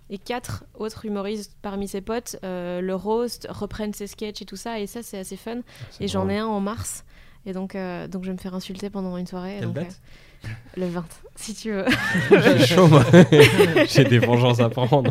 [0.09, 4.57] Et quatre autres humoristes parmi ses potes euh, le roast, reprennent ses sketchs et tout
[4.57, 4.79] ça.
[4.79, 5.61] Et ça, c'est assez fun.
[6.01, 7.05] Et j'en ai un en mars.
[7.45, 9.55] Et donc, euh, donc je vais me faire insulter pendant une soirée.
[9.59, 9.99] Quelle donc, date
[10.45, 11.03] euh, Le 20,
[11.35, 11.85] si tu veux.
[12.31, 13.03] J'ai chaud, moi.
[13.89, 15.03] J'ai des vengeances à prendre.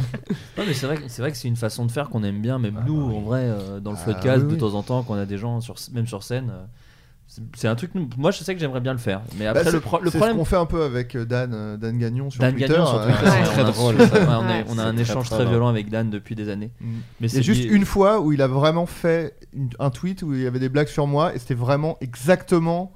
[0.56, 2.40] Non, mais c'est vrai, que- c'est vrai que c'est une façon de faire qu'on aime
[2.40, 4.58] bien, même nous, en vrai, euh, dans le Ah, podcast, oui, de oui.
[4.58, 6.50] temps en temps, qu'on a des gens, sur, même sur scène.
[7.54, 9.22] C'est- un truc, moi je sais que j'aimerais bien le faire.
[9.38, 10.36] Mais après, Bah, le, c'est- pro- le c'est problème.
[10.36, 12.68] ce qu'on fait un peu avec euh, Dan, euh, Dan Gagnon sur Dan Twitter.
[12.68, 13.30] Gagnon sur euh, Twitter, Ouais.
[13.44, 13.94] c'est Très on a- drôle.
[13.96, 16.70] ouais, on, a, Ouais, on a un échange très, violent avec Dan depuis des années.
[16.80, 16.86] Mm.
[17.20, 20.34] Mais c'est a juste une fois où il a vraiment fait une- un tweet où
[20.34, 22.92] il y avait des blagues sur moi et c'était vraiment exactement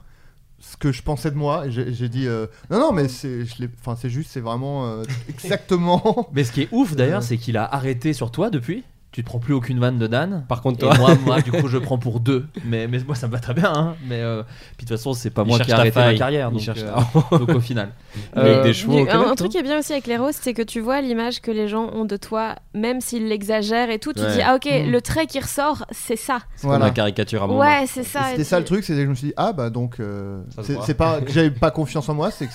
[0.59, 1.65] ce que je pensais de moi.
[1.69, 3.45] J'ai dit euh, non, non, mais c'est
[3.81, 6.29] enfin, c'est juste, c'est vraiment euh, exactement.
[6.33, 7.25] Mais ce qui est ouf d'ailleurs, Euh.
[7.25, 8.83] c'est qu'il a arrêté sur toi depuis.
[9.17, 10.45] Tu te prends plus aucune vanne de Dan.
[10.47, 12.45] Par contre, Et toi, moi, moi, du coup, je prends pour deux.
[12.67, 13.73] Mais, mais moi, ça me va très bien.
[13.75, 13.97] hein.
[14.07, 14.43] Mais euh,
[14.77, 16.19] puis de toute façon, c'est pas Il moi qui ai arrêté ma faille.
[16.19, 16.49] carrière.
[16.51, 17.89] Il Donc, cherche euh, donc au final.
[18.39, 20.55] Euh, des chevaux Du- au un, truc qui est bien aussi avec les roasts, c'est
[20.55, 24.15] que tu vois l'image que les gens ont de toi, même s'ils l'exagèrent et tout.
[24.15, 24.33] Tu Ouais.
[24.37, 24.91] dis, ah ok, Mm.
[24.91, 26.39] le trait qui ressort, c'est ça.
[26.57, 26.87] C'est comme Voilà.
[26.87, 28.21] la caricature à mon Ouais, c'est ça.
[28.31, 30.41] C'était ça le truc, c'est que je me suis dit, ah bah donc, euh,
[30.85, 32.53] c'est pas que j'avais pas confiance en moi, c'est que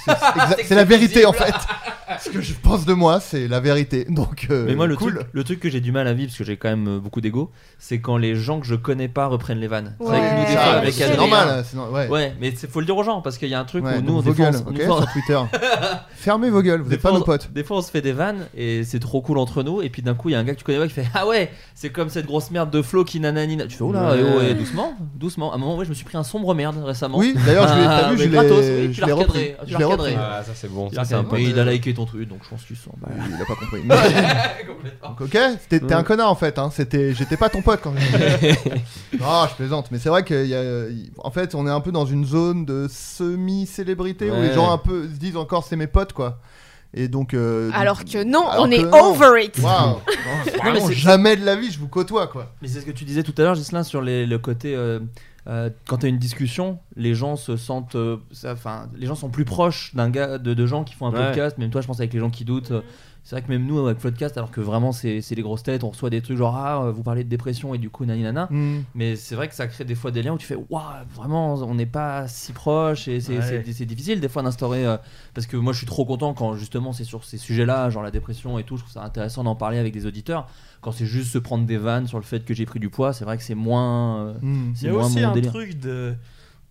[0.64, 1.54] c'est la vérité en fait.
[2.20, 4.06] Ce que je pense de moi, c'est la vérité.
[4.10, 5.14] Donc, Mais moi, le, cool.
[5.16, 7.00] truc, le truc que j'ai du mal à vivre, parce que j'ai quand même euh,
[7.00, 7.50] beaucoup d'ego,
[7.80, 9.96] c'est quand les gens que je connais pas reprennent les vannes.
[10.00, 10.18] Ouais.
[10.20, 11.64] avec c'est normal.
[11.66, 12.08] c'est no- ouais.
[12.10, 13.98] Ouais, mais il faut le dire aux gens parce qu'il y a un truc Ouais,
[13.98, 15.40] où nous, on fois- sur Twitter.
[16.16, 17.52] Fermez vos gueules, vous des êtes pas nos potes.
[17.52, 19.82] Des fois, on se fait des vannes et c'est trop cool entre nous.
[19.82, 21.06] Et puis d'un coup, il y a un gars que tu connais pas qui fait
[21.16, 23.66] Ah ouais, c'est comme cette grosse merde de Flo qui nananina.
[23.66, 24.54] Tu fais Oh là, Ouais.
[24.54, 25.52] doucement, doucement.
[25.52, 27.18] À un moment, ouais, je me suis pris un sombre merde récemment.
[27.18, 30.12] Oui, d'ailleurs, je l'ai- Ah, t'as vu, je l'ai je recadré, Je l'as l'ai recadré.
[30.12, 30.24] repris.
[30.24, 30.90] Ah, ça c'est bon.
[30.92, 31.38] Il a, c'est un peu.
[31.38, 32.94] mais il a liké ton truc, donc je pense que tu sens.
[33.02, 33.82] Bah, Oui, il a pas compris.
[35.04, 35.38] Donc, ok,
[35.70, 36.60] t'es un connard en fait.
[36.60, 36.70] Hein.
[36.74, 38.00] C'était, j'étais pas ton pote quand non,
[39.50, 39.90] je plaisante.
[39.92, 40.92] Mais c'est vrai que, y a-
[41.24, 44.78] en fait, on est un peu dans une zone de semi-célébrité où les gens un
[44.78, 46.40] peu se disent encore c'est mes potes quoi.
[46.94, 47.34] Et donc.
[47.34, 49.12] euh, Alors que non, Alors on que est non.
[49.16, 49.58] over it.
[49.64, 50.00] Non,
[50.88, 52.54] c'est- jamais de la vie je vous côtoie quoi.
[52.62, 54.76] Mais c'est ce que tu disais tout à l'heure, Gislain, sur les- le côté.
[54.76, 55.00] euh,
[55.48, 57.96] euh, quand tu as une discussion, les gens se sentent.
[57.96, 61.12] euh, Enfin, les gens sont plus proches d'un gars, de, de gens qui font un
[61.14, 61.26] Ouais.
[61.28, 61.58] podcast.
[61.58, 62.74] Même toi, je pense avec les gens qui doutent.
[63.24, 65.84] C'est vrai que même nous, avec Floodcast, alors que vraiment, c'est c'est les grosses têtes,
[65.84, 68.48] on reçoit des trucs genre Ah, vous parlez de dépression et du coup, nani nana.
[68.50, 68.80] Hmm.
[68.96, 70.84] Mais c'est vrai que ça crée des fois des liens où tu fais Waouh,
[71.14, 73.60] vraiment, on n'est pas si proches et c'est Ouais.
[73.86, 74.86] difficile des fois d'instaurer.
[74.86, 74.98] euh,
[75.34, 78.12] parce que moi, je suis trop content quand justement c'est sur ces sujets-là, genre la
[78.12, 78.78] dépression et tout.
[78.78, 80.48] Je trouve ça intéressant d'en parler avec des auditeurs.
[80.82, 83.14] Quand c'est juste se prendre des vannes sur le fait que j'ai pris du poids,
[83.14, 84.26] c'est vrai que c'est moins.
[84.26, 84.34] euh,
[84.74, 85.52] c'est Il y a moins aussi mon un délire.
[85.52, 86.16] truc de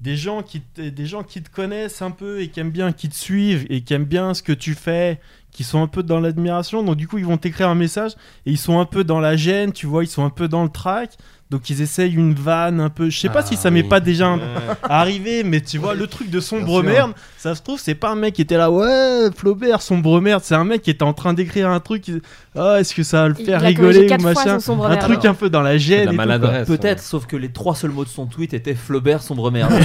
[0.00, 2.90] des gens qui te, des gens qui te connaissent un peu et qui aiment bien,
[2.90, 5.20] qui te suivent et qui aiment bien ce que tu fais,
[5.52, 6.82] qui sont un peu dans l'admiration.
[6.82, 8.12] Donc du coup, ils vont t'écrire un message
[8.46, 10.62] et ils sont un peu dans la gêne, tu vois, ils sont un peu dans
[10.62, 11.16] le track.
[11.50, 13.10] Donc ils essayent une vanne un peu.
[13.10, 13.88] Je sais pas Ah, si ça m'est oui.
[13.88, 14.38] pas déjà Ouais.
[14.84, 18.14] arrivé, mais tu vois, le truc de sombre merde, ça se trouve, c'est pas un
[18.14, 20.42] mec qui était là, ouais, Flaubert, sombre merde.
[20.44, 22.02] C'est un mec qui était en train d'écrire un truc.
[22.02, 22.22] qui-
[22.56, 24.58] Ah, est-ce que ça va le faire rigoler ou machin
[24.88, 26.06] Un truc un peu dans la gêne.
[26.06, 26.68] la maladresse.
[26.68, 29.72] Peut-être, sauf que les trois seuls mots de son tweet étaient Flaubert sombre merde.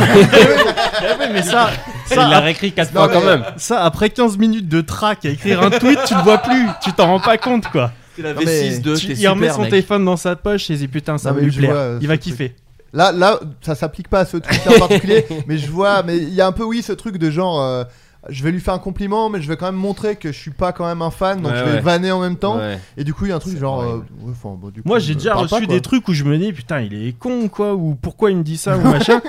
[0.97, 1.69] Ah ouais, mais ça,
[2.11, 3.43] Il l'a réécrit 4 Non, fois quand même.
[3.57, 6.93] Ça, après 15 minutes de track à écrire un tweet, tu le vois plus, tu
[6.93, 7.91] t'en rends pas compte quoi.
[8.17, 10.79] Il avait mais- 6 2 Tu- il remet son téléphone dans sa poche et il
[10.79, 11.71] dit putain, ça Non, va mais lui je plaire.
[11.71, 12.33] vois, euh, il va ce truc.
[12.33, 12.55] kiffer.
[12.93, 16.33] Là, là, ça s'applique pas à ce truc en particulier, mais je vois, mais il
[16.33, 17.83] y a un peu, oui, ce truc de genre, euh,
[18.29, 20.51] je vais lui faire un compliment, mais je vais quand même montrer que je suis
[20.51, 21.81] pas quand même un fan, donc Ouais, je vais ouais.
[21.81, 22.57] vanner en même temps.
[22.57, 22.79] Ouais.
[22.95, 24.05] Et du coup, il y a un truc C'est genre, euh, horrible.
[24.21, 25.75] ouais, enfin, bon, du coup, Moi, j'ai euh, déjà parle reçu pas, quoi.
[25.75, 28.43] des trucs où je me dis putain, il est con quoi, ou pourquoi il me
[28.43, 29.21] dit ça ou machin.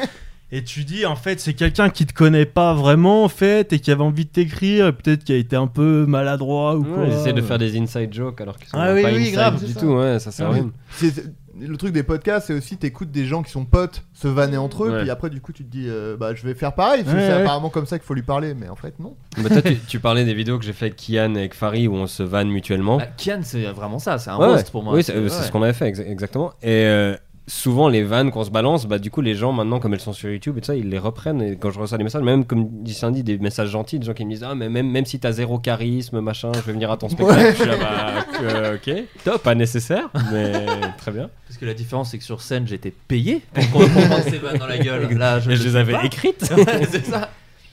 [0.52, 3.80] Et tu dis en fait, c'est quelqu'un qui te connaît pas vraiment en fait et
[3.80, 7.04] qui avait envie de t'écrire, et peut-être qui a été un peu maladroit ou quoi.
[7.06, 9.32] Ils essaient de faire des inside jokes alors qu'ils sont Ah oui, pas oui, inside
[9.34, 9.80] grave, du c'est ça.
[9.80, 9.86] tout.
[9.94, 10.60] Ouais, ça sert à Oui.
[10.60, 11.10] rien.
[11.58, 14.84] Le truc des podcasts, c'est aussi t'écoutes des gens qui sont potes se vanner entre
[14.84, 15.00] eux, Ouais.
[15.00, 17.18] puis après, du coup, tu te dis, euh, bah, je vais faire pareil, parce que
[17.20, 17.40] Ouais, c'est ouais.
[17.42, 19.16] apparemment comme ça qu'il faut lui parler, mais en fait, non.
[19.38, 21.88] Mais toi, tu, tu parlais des vidéos que j'ai fait avec Kian et avec Farid
[21.88, 22.98] où on se vanne mutuellement.
[22.98, 24.92] Bah, Kian, c'est vraiment ça, c'est un Ouais, roast pour moi.
[24.92, 25.42] Oui, c'est euh, c'est ouais.
[25.46, 26.50] ce qu'on avait fait, exa- exactement.
[26.62, 27.16] Et euh,
[27.48, 30.12] souvent, les vannes qu'on se balance, bah, du coup, les gens, maintenant, comme elles sont
[30.12, 31.40] sur YouTube et tout ça, ils les reprennent.
[31.42, 34.14] Et quand je reçois des messages, même comme dit Sandy, des messages gentils, des gens
[34.14, 36.90] qui me disent Ah, mais même, même si t'as zéro charisme, machin, je vais venir
[36.90, 37.40] à ton spectacle.
[37.40, 37.52] Ouais.
[37.52, 38.94] Je suis là, bah, euh, ok,
[39.24, 40.52] top, pas nécessaire, mais
[40.98, 41.30] très bien.
[41.46, 44.38] Parce que la différence, c'est que sur scène, j'étais payé pour qu'on me prenne ces
[44.38, 45.12] vannes dans la gueule.
[45.16, 46.04] Là, je Et je les avais pas.
[46.04, 46.44] écrites.
[46.90, 47.30] c'est ça.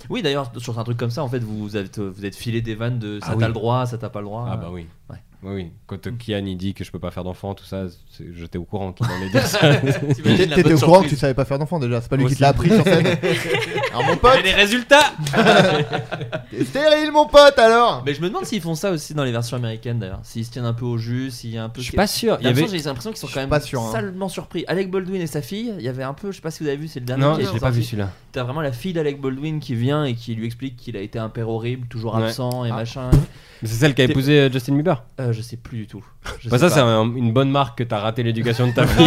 [0.10, 2.76] Oui, d'ailleurs, sur un truc comme ça, en fait, vous êtes, vous êtes filé des
[2.76, 3.45] vannes de ça Ah t'as oui.
[3.48, 4.48] le droit, ça t'as pas le droit.
[4.52, 4.86] Ah, bah oui.
[5.10, 5.16] Ouais.
[5.45, 5.72] Oui, oui.
[5.88, 7.84] Quand euh, Kian il dit que je peux pas faire d'enfant, tout ça,
[8.34, 9.60] j'étais au courant qu'il allait dire ça.
[10.24, 12.41] T'étais au courant que tu savais pas faire d'enfant déjà, c'est pas lui qui te
[12.41, 13.06] l'a appris sur scène.
[13.94, 15.14] Alors, mon pote, des résultats
[16.49, 19.32] t'es stérile, mon pote, alors Mais je me demande s'ils font ça aussi dans les
[19.32, 20.20] versions américaines d'ailleurs.
[20.24, 21.82] S'ils se tiennent un peu au jus, s'il y a un peu.
[21.82, 22.38] Je suis pas sûr.
[22.40, 22.68] Il y avait...
[22.68, 23.91] J'ai l'impression qu'ils sont Je quand même pas sûr, hein.
[23.91, 24.64] salement surpris.
[24.68, 26.70] Alec Baldwin et sa fille, il y avait un peu, je sais pas si vous
[26.70, 28.10] avez vu, c'est le dernier Non, je l'ai pas vu celui-là.
[28.32, 31.20] T'as vraiment la fille d'Alec Baldwin qui vient et qui lui explique qu'il a été
[31.20, 32.76] un père horrible, toujours absent et Ah.
[32.76, 33.11] machin.
[33.61, 35.03] Mais C'est celle qui a épousé euh, Justin Bieber.
[35.34, 36.03] Euh, je sais plus du tout.
[36.39, 38.88] Je Bah sais ça, c'est un- une bonne marque que t'as raté l'éducation de ta
[38.88, 39.05] fille.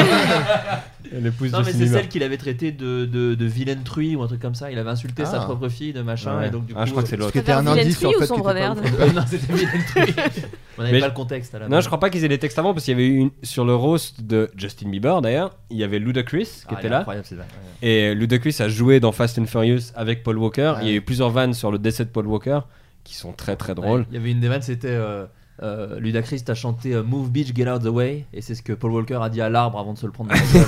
[1.13, 4.41] Non mais c'est celle qu'il avait traité de, de, de vilaine truie ou un truc
[4.43, 4.71] comme ça.
[4.73, 5.45] Il avait insulté sa Ah.
[5.45, 6.49] propre fille de machin Ouais.
[6.49, 6.81] et donc du coup.
[6.83, 7.33] Ah, je crois que c'est euh, l'autre.
[7.33, 10.15] T'es un indice sur le fait que euh, non c'était vilaine truie.
[10.79, 12.29] On avait Mais pas je- le contexte à la Non, je crois pas qu'ils aient
[12.29, 13.31] les textes avant parce qu'il y avait eu une...
[13.43, 16.99] sur le roast de Justin Bieber d'ailleurs, il y avait Ludacris qui Ah, était là.
[17.01, 17.47] Incroyable, c'est vrai.
[17.83, 17.89] Ouais.
[17.89, 20.75] Et Ludacris a joué dans Fast and Furious avec Paul Walker.
[20.83, 22.61] Il y a eu plusieurs vannes sur le décès de Paul Walker
[23.05, 24.05] qui sont très très drôles.
[24.11, 24.97] Il y avait une des vannes, c'était
[25.63, 28.73] euh, Ludacris a chanté euh, Move Beach, Get Out the Way, et c'est ce que
[28.75, 30.67] Paul Walker a dit à l'arbre avant de se le prendre dans la gueule.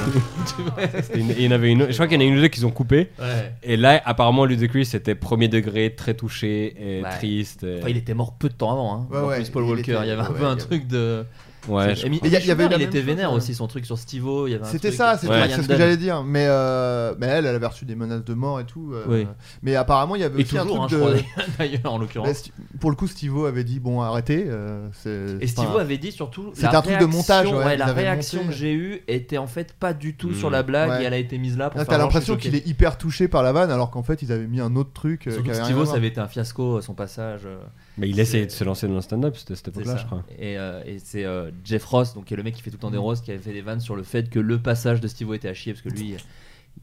[0.56, 0.82] Tu vois
[1.16, 2.40] Et il y en avait une autre- Je crois qu'il y en a une ou
[2.40, 3.10] deux qu'ils ont coupé.
[3.18, 3.52] Ouais.
[3.62, 7.10] Et là, apparemment, Ludacris était premier degré, très touché et Ouais.
[7.18, 7.64] triste.
[7.64, 8.94] et- Enfin, il était mort peu de temps avant.
[8.94, 9.92] Hein, Ouais, en ouais, plus, Paul il Walker.
[9.92, 11.24] était- il y avait un ouais, peu un il truc de.
[11.68, 12.10] Ouais, je crois.
[12.24, 13.66] Il y a- il y avait Schumer, la il même était chose, vénère aussi, son
[13.66, 14.46] truc sur Stivo.
[14.46, 15.48] il y avait un C'était truc- ça, c'était Ouais.
[15.48, 16.22] c'est ce que Ryan j'allais dire.
[16.24, 18.92] Mais, euh, mais elle, elle avait reçu des menaces de mort et tout.
[18.94, 19.26] euh, Oui.
[19.62, 21.18] Mais apparemment, il y avait Et aussi un toujours, hein, truc crois, de.
[21.58, 22.28] d'ailleurs, en Bah, l'occurrence.
[22.30, 24.44] Sti- pour le coup, Stivo avait dit bon, arrêtez.
[24.48, 26.50] euh, c'est- Et Stivo enfin, avait dit surtout.
[26.54, 28.50] C'était la un truc de montage, la avaient réaction monté.
[28.52, 30.34] que j'ai eue était en fait pas du tout Mm.
[30.34, 31.02] sur la blague Ouais.
[31.02, 32.52] et elle a été mise là pour Là, faire t'as genre, je suis l'impression qu'il
[32.52, 32.66] choqué.
[32.66, 35.26] est hyper touché par la vanne, alors qu'en fait, ils avaient mis un autre truc.
[35.26, 35.96] euh, Surtout qui que avait rien Stivo, à ça voir.
[35.98, 37.42] avait été un fiasco, son passage.
[37.46, 37.58] euh,
[37.98, 39.98] Mais il essayait de se lancer dans le stand-up, c'était cette époque-là, ça.
[39.98, 40.22] je crois.
[40.38, 42.76] Et, euh, et c'est euh, Jeff Ross, donc qui est le mec qui fait tout
[42.76, 45.00] le temps des roses, qui avait fait des vannes sur le fait que le passage
[45.00, 46.16] de Stivo était à chier parce que lui, il,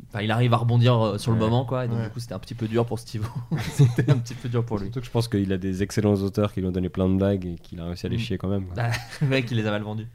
[0.10, 1.44] enfin, il arrive à rebondir euh, sur le Ouais.
[1.46, 1.86] moment, quoi.
[1.86, 2.04] Et donc Ouais.
[2.06, 3.28] du coup, c'était un petit peu dur pour Stivo.
[3.72, 4.86] c'était un petit peu dur pour lui.
[4.86, 7.16] Surtout que je pense qu'il a des excellents auteurs qui lui ont donné plein de
[7.16, 8.20] blagues et qu'il a réussi à les Mm.
[8.20, 8.66] chier quand même.
[8.68, 8.84] quoi.
[9.22, 10.08] Le mec, il les a mal vendus.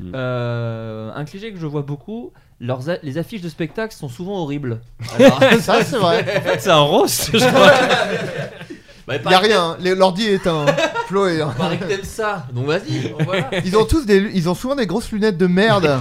[0.00, 0.12] Mm.
[0.14, 4.38] Euh, un cliché que je vois beaucoup, leurs a- les affiches de spectacle sont souvent
[4.42, 4.80] horribles.
[5.18, 6.20] Alors, Ça, c'est vrai.
[6.38, 8.76] En fait, c'est un roast, je crois.
[9.08, 10.66] Bah, il y a rien, les- l'ordi est éteint.
[11.06, 11.38] Flo est.
[11.38, 13.48] que t'aimes ça, donc vas-y, voilà.
[13.64, 15.98] Ils ont tous des, lu- ils ont souvent des grosses lunettes de merde,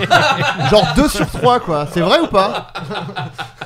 [0.70, 1.88] genre 2 sur 3 quoi.
[1.94, 2.74] C'est vrai ou pas?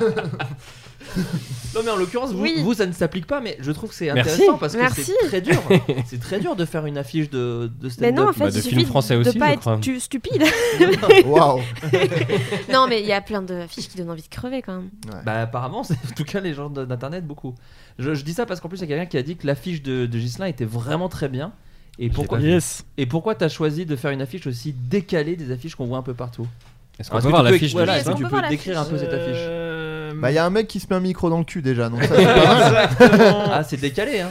[1.74, 2.56] Non mais en l'occurrence, vous, Oui.
[2.62, 4.32] vous, ça ne s'applique pas, mais je trouve que c'est Merci.
[4.32, 5.04] intéressant parce que Merci.
[5.20, 5.62] c'est très dur.
[6.06, 8.10] c'est très dur de faire une affiche de, de stand-up.
[8.14, 9.80] Mais non, en fait, Bah, de il films suffit français de aussi, pas je être
[9.80, 10.42] tu- stupide.
[11.26, 11.60] Waouh.
[12.72, 14.90] non, mais il y a plein d'affiches qui donnent envie de crever quand même.
[15.24, 17.54] Bah apparemment, c'est en tout cas les gens de- d'internet beaucoup.
[17.98, 19.46] Je, je dis ça parce qu'en plus il y a quelqu'un qui a dit que
[19.46, 21.52] l'affiche de, de Ghislain était vraiment très bien.
[21.98, 22.84] Et pourquoi Yes.
[22.96, 26.02] Et pourquoi t'as choisi de faire une affiche aussi décalée des affiches qu'on voit un
[26.02, 26.46] peu partout?
[27.02, 29.36] Est-ce Alors, qu'on peut voir l'affiche est-ce que tu peux décrire un peu cette affiche
[29.36, 31.60] Euh, Bah, il y a un mec qui se met un micro dans le cul
[31.62, 32.88] déjà, donc ça c'est pas mal.
[33.00, 33.42] Exactement.
[33.52, 34.28] Ah, c'est décalé hein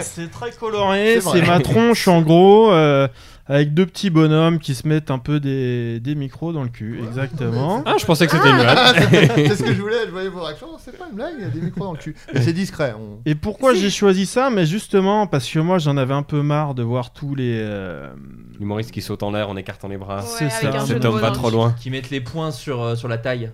[0.00, 3.08] c'est très coloré, c'est ma tronche en gros, euh,
[3.46, 7.00] avec deux petits bonhommes qui se mettent un peu des, des micros dans le cul,
[7.06, 7.82] exactement.
[7.86, 9.08] Ah, je pensais que c'était une Ah, blague.
[9.48, 10.68] c'est ce que je voulais, je voyais vos réactions.
[10.78, 12.14] C'est pas une blague, il y a des micros dans le cul.
[12.32, 12.94] Mais c'est discret.
[12.98, 14.48] on- Et pourquoi j'ai choisi ça?
[14.50, 17.58] Mais justement parce que moi j'en avais un peu marre de voir tous les...
[17.60, 18.12] euh,
[18.58, 20.22] L'humoriste qui saute en l'air en écartant les bras.
[20.22, 20.80] C'est ça.
[20.86, 21.74] Cet homme va trop loin.
[21.78, 23.50] Qui mettent les points sur, euh, sur la taille.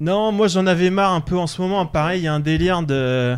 [0.00, 1.84] Non, moi j'en avais marre un peu en ce moment.
[1.86, 3.36] Pareil, il y a un délire de...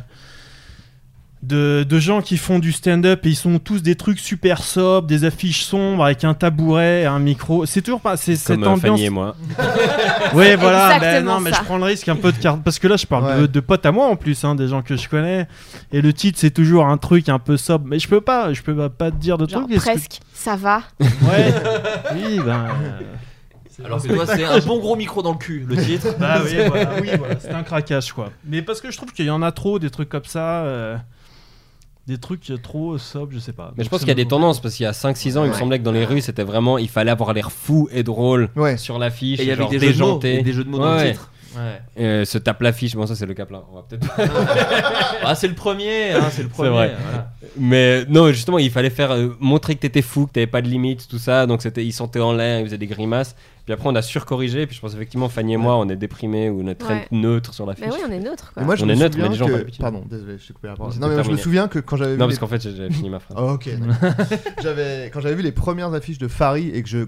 [1.43, 5.07] De, de gens qui font du stand-up et ils sont tous des trucs super sobres,
[5.09, 7.65] des affiches sombres avec un tabouret, un micro.
[7.65, 8.19] C'est toujours pas.
[8.19, 8.83] C'est cette Comme euh, ambiance.
[8.99, 9.35] Fanny et moi.
[10.35, 10.99] Oui, voilà.
[11.01, 13.07] Ben non, mais je prends le risque un peu de carte parce que là, je
[13.07, 13.49] parle de, Ouais.
[13.49, 15.49] de potes à moi en plus, hein, des gens que je connais.
[15.93, 17.87] Et le titre, c'est toujours un truc un peu sobre.
[17.87, 19.75] Mais je peux pas, je peux pas, pas te dire de Genre trucs.
[19.77, 20.83] que- presque, ça va.
[21.01, 21.55] Ouais.
[22.15, 22.67] oui, ben.
[23.81, 26.09] euh, Alors que toi, c'est un bon gros micro dans le cul, le titre.
[26.19, 28.29] Bah oui, voilà, oui, voilà, c'est un craquage quoi.
[28.45, 30.97] Mais parce que je trouve qu'il y en a trop des trucs comme ça, euh,
[32.11, 33.73] des trucs trop sobres, je sais pas.
[33.77, 35.51] Mais je pense qu'il y a des tendances parce qu'il y a 5-6 ans, il
[35.51, 38.49] me semblait que dans les rues, c'était vraiment, il fallait avoir l'air fou et drôle
[38.57, 38.77] Ouais.
[38.77, 39.41] sur l'affiche.
[39.41, 41.05] Et il y avait des jeux, de mots, et des jeux de mots dans Ouais.
[41.05, 41.31] le titre.
[41.57, 41.81] Ouais.
[42.05, 44.23] Euh, se tape l'affiche, bon ça c'est le cap là, on va peut-être pas-
[45.25, 46.69] Ah, c'est le premier, hein, c'est le premier.
[46.71, 46.95] vrai.
[47.03, 47.33] voilà.
[47.59, 50.69] Mais non, justement, il fallait faire euh, montrer que t'étais fou, que t'avais pas de
[50.69, 51.47] limites, tout ça.
[51.47, 53.35] Donc c'était, ils sentaient en l'air, ils faisaient des grimaces.
[53.71, 54.67] Puis après, on a surcorrigé.
[54.67, 57.07] Puis je pense effectivement, Fanny et moi, on est déprimés ou on est très Ouais.
[57.13, 57.85] neutre sur l'affiche.
[57.87, 58.65] Mais oui, on est neutre quoi.
[58.65, 59.79] Moi, je On me est neutre, souviens mais les gens que-.
[59.79, 60.93] Pardon, désolé, je t'ai coupé la parole.
[60.95, 62.19] Non, mais moi, je me souviens que quand j'avais vu.
[62.19, 63.37] Non, les- parce qu'en fait, j'ai j'ai fini ma phrase.
[63.41, 63.69] Ah, ok.
[64.63, 67.07] j'avais quand j'avais vu les premières affiches de Farid et que je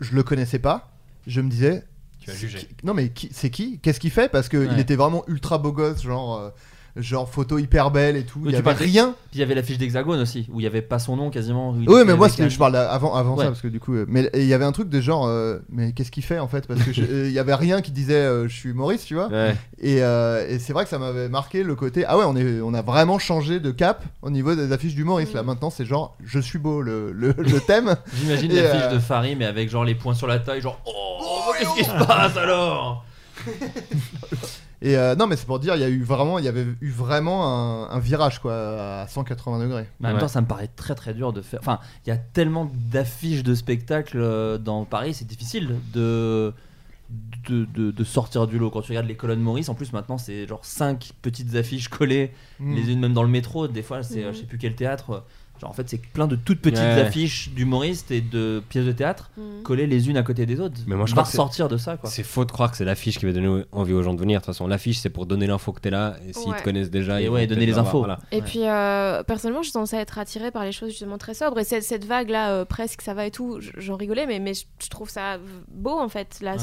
[0.00, 0.90] je le connaissais pas,
[1.26, 1.84] je me disais.
[2.20, 2.58] Tu as c'est jugé.
[2.58, 3.78] qui- Non mais qui- c'est qui?
[3.80, 4.30] Qu'est-ce qu'il fait?
[4.30, 4.80] Parce que il Ouais.
[4.80, 6.50] était vraiment ultra beau gosse, genre euh,
[6.96, 8.38] genre photo hyper belle et tout.
[8.40, 9.14] Oui, il y avait rien.
[9.30, 11.70] Puis il y avait l'affiche d'Hexagone aussi, où il y avait pas son nom quasiment.
[11.72, 13.44] Oui, mais moi je parle avant avant Ouais.
[13.44, 15.58] ça parce que du coup, euh, mais il y avait un truc de genre, euh,
[15.70, 16.66] mais qu'est-ce qu'il fait en fait?
[16.68, 19.14] Parce que je- euh, il y avait rien qui disait euh, je suis humoriste, tu
[19.14, 19.26] vois?
[19.28, 19.56] Ouais.
[19.80, 22.60] Et, euh, et c'est vrai que ça m'avait marqué le côté ah ouais on est
[22.60, 26.16] on a vraiment changé de cap au niveau des affiches d'humoriste là maintenant c'est genre
[26.24, 29.84] je suis beau le le, le thème J'imagine l'affiche euh, de Farid, mais avec genre
[29.84, 33.04] les points sur la taille, genre Oh, qu'est-ce qui se passe alors?
[34.84, 36.66] et euh, non mais c'est pour dire il y a eu vraiment il y avait
[36.80, 38.54] eu vraiment un, un virage quoi
[39.02, 40.20] à 180 degrés Mais en même Ouais.
[40.20, 41.60] temps, ça me paraît très très dur de faire.
[41.60, 46.52] Enfin, il y a tellement d'affiches de spectacles euh, dans Paris, c'est difficile de...
[47.50, 48.70] De, de- de sortir du lot.
[48.70, 52.32] Quand tu regardes les colonnes Maurice, en plus maintenant c'est genre 5 petites affiches collées,
[52.58, 52.74] Mm.
[52.74, 53.68] les unes même dans le métro.
[53.68, 54.32] Des fois, c'est Mhm.
[54.32, 55.22] je sais plus quel théâtre.
[55.60, 57.00] Genre en fait, c'est plein de toutes petites Ouais.
[57.00, 59.62] affiches d'humoristes et de pièces de théâtre Mhm.
[59.62, 60.74] collées les unes à côté des autres.
[60.86, 62.10] Mais moi, je Va crois que c'est- sortir de ça quoi.
[62.10, 64.40] C'est faux de croire que c'est l'affiche qui va donner envie aux gens de venir.
[64.40, 66.16] De toute façon, l'affiche, c'est pour donner l'info que t'es là.
[66.28, 66.58] Et s'ils Ouais.
[66.58, 67.98] te connaissent déjà, Et ils ouais, vont donner les infos.
[68.00, 68.18] voilà.
[68.32, 68.42] Et Ouais.
[68.42, 71.60] puis, euh, personnellement, je suis censée être attirée par les choses justement très sobres.
[71.60, 74.64] Et cette, cette vague-là, euh, presque, ça va et tout, j'en rigolais, mais, mais je,
[74.82, 76.38] je trouve ça beau en fait.
[76.42, 76.56] Là,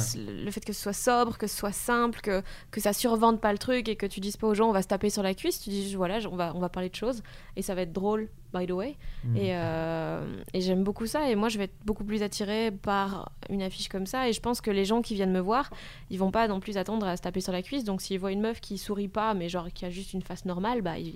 [0.43, 2.41] Le fait que ce soit sobre, que ce soit simple, que,
[2.71, 4.81] que ça survende pas le truc et que tu dises pas aux gens on va
[4.81, 5.61] se taper sur la cuisse.
[5.61, 7.23] Tu dis voilà, on va, on va parler de choses
[7.55, 8.95] et ça va être drôle, by the way.
[9.35, 11.29] Et, euh, et j'aime beaucoup ça.
[11.29, 14.27] Et moi, je vais être beaucoup plus attirée par une affiche comme ça.
[14.29, 15.69] Et je pense que les gens qui viennent me voir,
[16.09, 17.83] ils vont pas non plus attendre à se taper sur la cuisse.
[17.83, 20.45] Donc, s'ils voient une meuf qui sourit pas, mais genre qui a juste une face
[20.45, 21.15] normale, bah ils.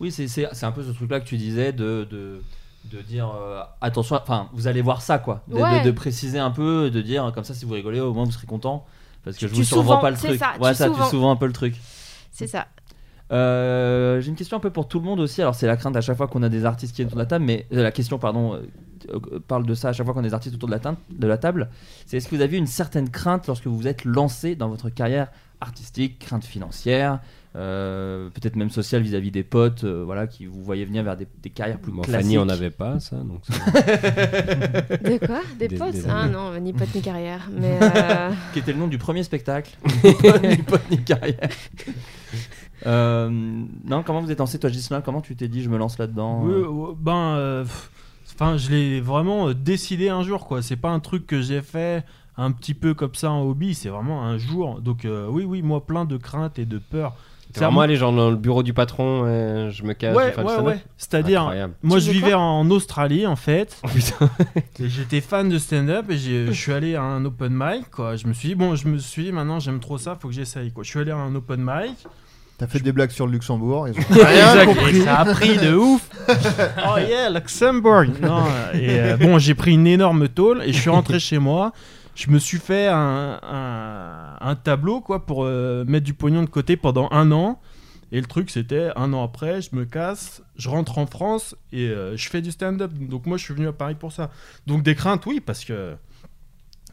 [0.00, 2.42] Oui, c'est un peu ce truc-là que tu disais de, de,
[2.90, 5.82] de dire euh, attention, enfin, vous allez voir ça quoi, de, de- Ouais.
[5.84, 8.46] de préciser un peu, de dire comme ça, si vous rigolez, au moins vous serez
[8.48, 8.84] content.
[9.24, 10.38] Parce que je Tu vous survends souvent- pas le truc.
[10.40, 11.08] ça, ouais, tu ça, tu souvent.
[11.08, 11.76] souvent un peu le truc.
[12.32, 12.66] C'est ça.
[13.32, 15.40] Euh, J'ai une question un peu pour tout le monde aussi.
[15.42, 17.22] Alors, c'est la crainte à chaque fois qu'on a des artistes qui viennent autour de
[17.22, 18.60] la table, mais euh, la question, pardon, euh,
[19.48, 21.26] parle de ça à chaque fois qu'on a des artistes autour de la, teinte- de
[21.26, 21.68] la table.
[22.06, 24.90] C'est est-ce que vous avez une certaine crainte lorsque vous vous êtes lancé dans votre
[24.90, 25.28] carrière
[25.60, 27.20] artistique, crainte financière,
[27.54, 31.28] euh, peut-être même sociale vis-à-vis des potes, euh, voilà, qui vous voyaient venir vers des,
[31.42, 32.22] des carrières plus Bon, classiques.
[32.24, 33.16] Fanny en avait pas, ça.
[33.16, 33.54] Donc ça-
[35.10, 35.40] De quoi?
[35.58, 37.48] Des, Des- potes des Ah non, ni potes ni carrière.
[37.52, 39.70] Mais euh, Qui était le nom du premier spectacle.
[40.04, 41.48] ni pote ni pote ni carrière.
[42.86, 43.28] Euh,
[43.84, 46.42] non, comment vous êtes lancé, toi, Gislain Comment tu t'es dit, je me lance là-dedans?
[46.42, 47.64] Oui, euh ben, euh,
[48.34, 50.62] enfin, je l'ai vraiment décidé un jour, quoi.
[50.62, 52.04] C'est pas un truc que j'ai fait
[52.36, 54.80] un petit peu comme ça en hobby, c'est vraiment un jour.
[54.80, 57.14] Donc, euh, oui, oui, moi, plein de craintes et de peurs.
[57.52, 60.16] T'es vraiment allé genre dans le bureau du patron, euh, je me cache.
[60.16, 60.82] Ouais, ouais, ouais.
[60.96, 61.74] C'est-à-dire, Incroyable.
[61.82, 63.78] moi, je vivais en Australie, en fait.
[64.20, 64.24] Oh.
[64.82, 68.16] Et J'étais fan de stand-up et j'ai- je suis allé à un open mic, quoi.
[68.16, 70.34] Je me suis dit, bon, je me suis dit, maintenant, j'aime trop ça, faut que
[70.34, 70.72] j'essaye.
[70.80, 71.96] Je suis allé à un open mic.
[72.62, 73.88] T'as fait des blagues sur le Luxembourg.
[73.88, 75.00] Ils ont Exact, rien et compris.
[75.02, 76.08] ça a pris de ouf.
[76.28, 78.04] oh yeah, Luxembourg.
[78.22, 81.72] Non, et euh, bon, j'ai pris une énorme tôle et je suis rentré chez moi.
[82.14, 86.48] Je me suis fait un, un- un tableau quoi pour euh, mettre du pognon de
[86.48, 87.58] côté pendant un an.
[88.12, 91.88] Et le truc, c'était un an après, je me casse, je rentre en France et
[91.88, 92.92] euh, je fais du stand-up.
[92.92, 94.30] Donc moi, je suis venu à Paris pour ça.
[94.68, 95.96] Donc des craintes, oui, parce que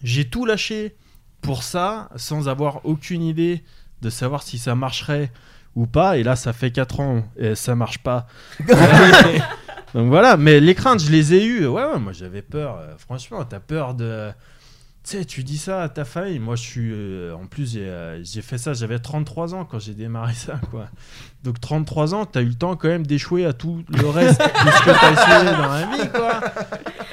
[0.01, 0.95] j'ai tout lâché
[1.41, 3.63] pour ça, sans avoir aucune idée
[4.01, 5.29] de savoir si ça marcherait
[5.75, 6.17] ou pas.
[6.17, 8.27] Et là, ça fait 4 ans et ça marche pas.
[9.93, 11.67] Donc voilà, mais les craintes, je les ai eues.
[11.67, 12.77] Ouais, ouais, moi j'avais peur.
[12.77, 14.31] Euh, franchement, t'as peur de.
[15.03, 16.39] Tu sais, tu dis ça à ta famille.
[16.39, 16.91] Moi, je suis.
[16.93, 20.59] euh, en plus, j'ai euh, j'ai fait ça, j'avais 33 ans quand j'ai démarré ça,
[20.69, 20.87] quoi.
[21.43, 24.45] Donc, 33 ans, t'as eu le temps quand même d'échouer à tout le reste de
[24.71, 26.41] ce que t'as essayé dans la vie, quoi.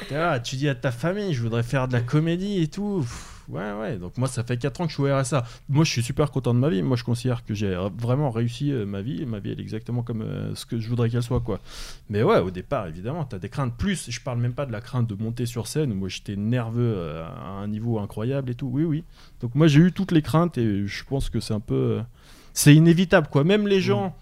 [0.09, 2.99] Voilà, tu dis à ta famille, je voudrais faire de la comédie et tout.
[3.01, 3.97] Pff, Ouais, ouais.
[3.97, 5.45] Donc, moi, ça fait 4 ans que je suis au RSA.
[5.69, 6.81] Moi, je suis super content de ma vie.
[6.81, 9.25] Moi, je considère que j'ai vraiment réussi euh, ma vie.
[9.25, 11.61] Ma vie, elle est exactement comme euh, ce que je voudrais qu'elle soit, quoi.
[12.09, 13.73] Mais ouais, au départ, évidemment, t'as des craintes.
[13.77, 15.93] Plus, je parle même pas de la crainte de monter sur scène.
[15.93, 18.67] où Moi, j'étais nerveux euh, à un niveau incroyable et tout.
[18.67, 19.05] Oui, oui.
[19.39, 22.01] Donc, moi, j'ai eu toutes les craintes et je pense que c'est un peu.
[22.53, 23.45] C'est inévitable, quoi.
[23.45, 24.13] Même les gens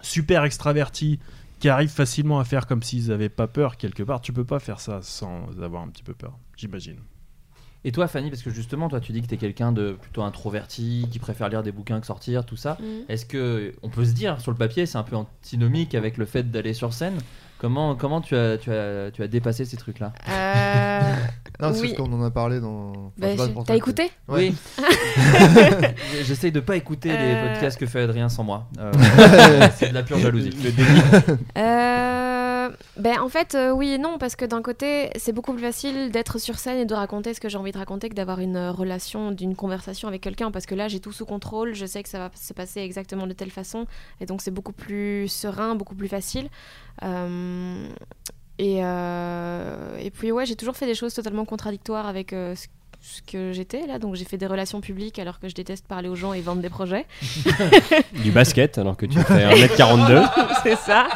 [0.00, 1.20] super extravertis
[1.60, 4.58] qui arrivent facilement à faire comme s'ils avaient pas peur, quelque part, tu peux pas
[4.58, 6.96] faire ça sans avoir un petit peu peur, j'imagine.
[7.84, 11.08] Et toi, Fanny, parce que justement, toi, tu dis que t'es quelqu'un de plutôt introverti,
[11.10, 12.78] qui préfère lire des bouquins que sortir, tout ça.
[12.80, 12.86] Mhm.
[13.08, 16.24] Est-ce que on peut se dire sur le papier, c'est un peu antinomique avec le
[16.26, 17.14] fait d'aller sur scène
[17.58, 20.12] Comment, comment tu, as, tu, as, tu as dépassé ces trucs-là?
[20.28, 21.00] Euh,
[21.60, 21.90] Non, c'est Oui.
[21.90, 23.12] ce qu'on en a parlé dans.
[23.22, 24.10] enfin, bah, T'as que- écouté?
[24.28, 24.52] Ouais.
[24.78, 24.84] Oui.
[26.24, 27.52] J'essaye de pas écouter les Euh.
[27.52, 28.68] podcasts que fait Adrien sans moi.
[28.80, 28.90] Euh,
[29.76, 30.50] c'est de la pure jalousie.
[31.56, 32.21] Euh,
[32.96, 36.10] ben en fait euh, oui et non parce que d'un côté c'est beaucoup plus facile
[36.10, 38.56] d'être sur scène et de raconter ce que j'ai envie de raconter que d'avoir une
[38.56, 42.02] euh, relation, d'une conversation avec quelqu'un parce que là j'ai tout sous contrôle, je sais
[42.02, 43.86] que ça va se passer exactement de telle façon
[44.20, 46.48] et donc c'est beaucoup plus serein, beaucoup plus facile.
[47.02, 47.88] Euh,
[48.58, 52.66] et, euh, et puis ouais j'ai toujours fait des choses totalement contradictoires avec ce
[53.04, 56.08] ce que j'étais là donc j'ai fait des relations publiques alors que je déteste parler
[56.08, 57.04] aux gens et vendre des projets
[58.22, 60.30] Du basket, alors que tu fais 1m42.
[60.62, 61.08] c'est ça.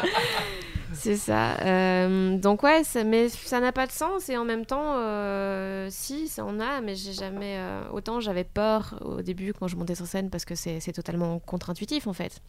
[0.97, 1.57] C'est ça.
[1.61, 6.27] Euh, donc ouais, mais ça n'a pas de sens et en même temps, euh, si,
[6.27, 7.57] ça en a, mais j'ai jamais...
[7.57, 10.93] euh, autant j'avais peur au début quand je montais sur scène parce que c'est c'est
[10.93, 12.41] totalement contre-intuitif en fait.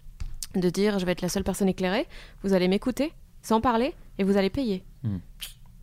[0.54, 2.06] De dire je vais être la seule personne éclairée,
[2.42, 3.12] vous allez m'écouter
[3.42, 4.84] sans parler et vous allez payer.
[5.02, 5.18] Hmm.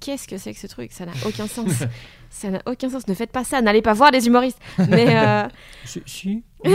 [0.05, 0.91] Qu'est-ce que c'est que ce truc?
[0.91, 1.71] Ça n'a aucun sens.
[2.29, 3.07] ça n'a aucun sens.
[3.07, 3.59] Ne faites pas ça.
[3.61, 4.59] N'allez pas voir les humoristes.
[4.89, 5.47] Mais euh,
[6.05, 6.43] si.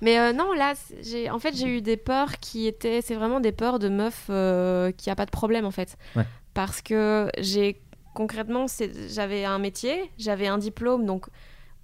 [0.00, 3.40] mais euh, non, là, j'ai, en fait, j'ai eu des peurs qui étaient, c'est vraiment
[3.40, 6.24] des peurs de meuf euh, qui a pas de problème en fait, Ouais.
[6.54, 7.80] parce que j'ai
[8.14, 8.66] concrètement,
[9.08, 11.26] j'avais un métier, j'avais un diplôme, donc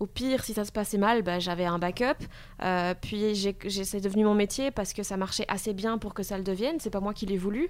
[0.01, 2.23] au pire, si ça se passait mal, bah, j'avais un backup.
[2.63, 6.23] Euh, puis j'ai- c'est devenu mon métier parce que ça marchait assez bien pour que
[6.23, 6.77] ça le devienne.
[6.79, 7.69] C'est pas moi qui l'ai voulu.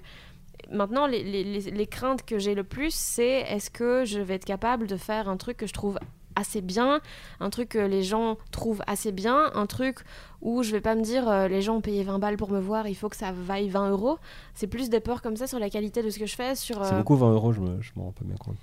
[0.71, 4.35] Maintenant, les, les- les- les craintes que j'ai le plus, c'est est-ce que je vais
[4.35, 5.97] être capable de faire un truc que je trouve
[6.35, 7.01] assez bien,
[7.41, 9.97] un truc que les gens trouvent assez bien, un truc
[10.41, 12.59] où je vais pas me dire euh, les gens ont payé 20 balles pour me
[12.59, 14.17] voir, il faut que ça vaille 20 euros.
[14.53, 16.85] C'est plus des peurs comme ça sur la qualité de ce que je fais, sur...
[16.85, 18.55] C'est euh, beaucoup 20 euros, je me, je m'en rends pas bien compte.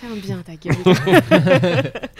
[0.00, 0.76] Ferme bien ta gueule.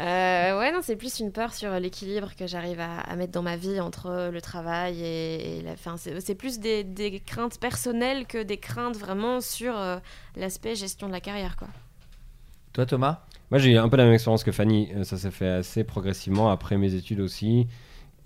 [0.00, 3.42] Euh, ouais, non, c'est plus une peur sur l'équilibre que j'arrive à, à mettre dans
[3.42, 5.96] ma vie entre le travail et, et la fin.
[5.96, 9.98] C'est plus des, des craintes personnelles que des craintes vraiment sur euh,
[10.34, 11.68] l'aspect gestion de la carrière, quoi.
[12.72, 13.20] Toi, Thomas?
[13.50, 14.90] Moi, j'ai eu un peu la même expérience que Fanny.
[14.96, 17.68] Euh, Ça s'est fait assez progressivement après mes études aussi.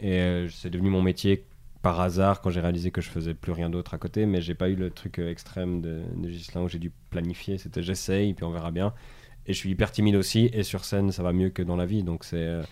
[0.00, 1.44] Et euh, c'est devenu mon métier
[1.82, 4.54] par hasard quand j'ai réalisé que je faisais plus rien d'autre à côté, mais j'ai
[4.54, 7.58] pas eu le truc euh, extrême de, de Ghislain où j'ai dû planifier.
[7.58, 8.92] C'était j'essaye, puis on verra bien.
[9.48, 11.86] Et je suis hyper timide aussi, et sur scène, ça va mieux que dans la
[11.86, 12.02] vie.
[12.02, 12.64] Donc c'est, euh,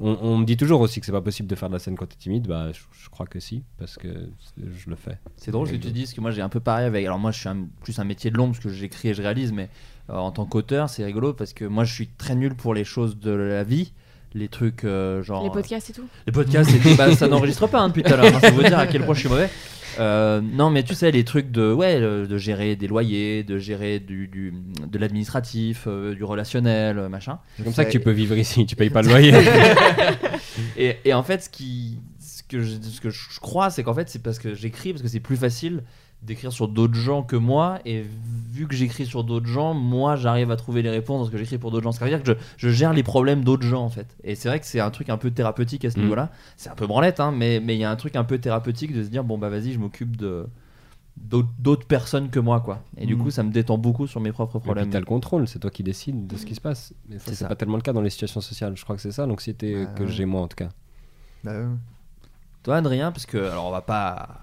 [0.00, 1.94] on, on me dit toujours aussi que c'est pas possible de faire de la scène
[1.94, 2.46] quand t'es timide.
[2.46, 4.08] Bah, je, je crois que si, parce que
[4.56, 5.18] je le fais.
[5.36, 7.04] C'est drôle que tu dis, parce que moi j'ai un peu pareil avec.
[7.04, 9.20] Alors moi je suis un- plus un métier de l'ombre, parce que j'écris et je
[9.20, 9.68] réalise, mais
[10.08, 12.84] euh, en tant qu'auteur, c'est rigolo parce que moi je suis très nul pour les
[12.84, 13.92] choses de la vie.
[14.34, 15.44] Les trucs euh, genre.
[15.44, 16.06] Les podcasts et tout.
[16.26, 18.34] Les podcasts, c'était- bah, ça n'enregistre pas hein, depuis tout à l'heure.
[18.34, 19.50] hein, ça veut dire à quel point je suis mauvais.
[19.98, 23.58] Euh, non, mais tu sais, les trucs de, ouais, euh, de gérer des loyers, de
[23.58, 24.54] gérer du, du-
[24.90, 27.40] de l'administratif, euh, du relationnel, euh, machin.
[27.58, 29.34] C'est comme ça que tu peux vivre ici, tu payes pas le loyer.
[30.76, 33.94] et, et en fait, ce, qui, ce, que je, ce que je crois, c'est qu'en
[33.94, 35.82] fait, c'est parce que j'écris, parce que c'est plus facile
[36.22, 37.80] d'écrire sur d'autres gens que moi.
[37.84, 38.04] Et
[38.52, 41.38] vu que j'écris sur d'autres gens, moi, j'arrive à trouver les réponses dans ce que
[41.38, 41.90] j'écris pour d'autres gens.
[41.92, 44.16] Qui veut dire que je, je gère les problèmes d'autres gens, en fait.
[44.24, 46.02] Et c'est vrai que c'est un truc un peu thérapeutique à ce Mm.
[46.02, 46.30] niveau-là.
[46.56, 48.94] C'est un peu branlette, hein, mais mais il y a un truc un peu thérapeutique
[48.94, 50.46] de se dire, bon, bah vas-y, je m'occupe de
[51.58, 53.18] d'autres personnes que moi quoi et du Mm.
[53.22, 55.82] coup ça me détend beaucoup sur mes propres problèmes t'as le contrôle, c'est toi qui
[55.82, 56.94] décides de ce qui se passe.
[57.08, 57.48] Mais ça, C'est ça.
[57.48, 58.72] pas tellement le cas dans les situations sociales.
[58.76, 60.08] Je crois que c'est ça l'anxiété Bah, que ouais.
[60.10, 60.70] j'ai moi en tout cas.
[61.44, 61.66] Bah, ouais.
[62.62, 64.40] Toi, Adrien, parce que alors on va pas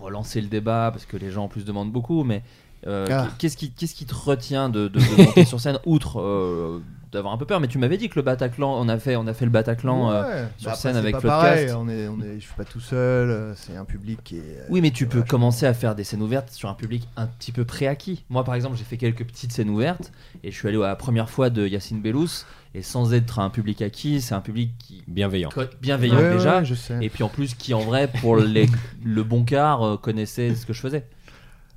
[0.00, 2.42] relancer le débat parce que les gens en plus demandent beaucoup, mais
[2.86, 3.28] euh, Ah.
[3.38, 7.32] qu'est-ce qui qu'est-ce qui te retient de, de- de monter sur scène outre euh, d'avoir
[7.34, 7.58] un peu peur?
[7.58, 10.10] Mais tu m'avais dit que le Bataclan, on a fait on a fait le Bataclan
[10.12, 11.42] euh, sur Bah, scène avec pas Floodcast.
[11.42, 14.62] pareil, on est, on est, je suis pas tout seul, c'est un public qui est.
[14.68, 17.50] Oui, mais tu peux commencer à faire des scènes ouvertes sur un public un petit
[17.50, 18.24] peu préacquis.
[18.30, 20.12] Moi, par exemple, j'ai fait quelques petites scènes ouvertes
[20.44, 22.44] et je suis allé à la première fois de Yacine Bellous.
[22.74, 25.48] Et sans être un public acquis, c'est un public qui Bienveillant.
[25.80, 26.98] bienveillant Ouais, déjà, ouais, je sais.
[27.00, 28.68] et puis en plus qui en vrai pour les,
[29.04, 31.06] le bon quart euh, connaissait ce que je faisais.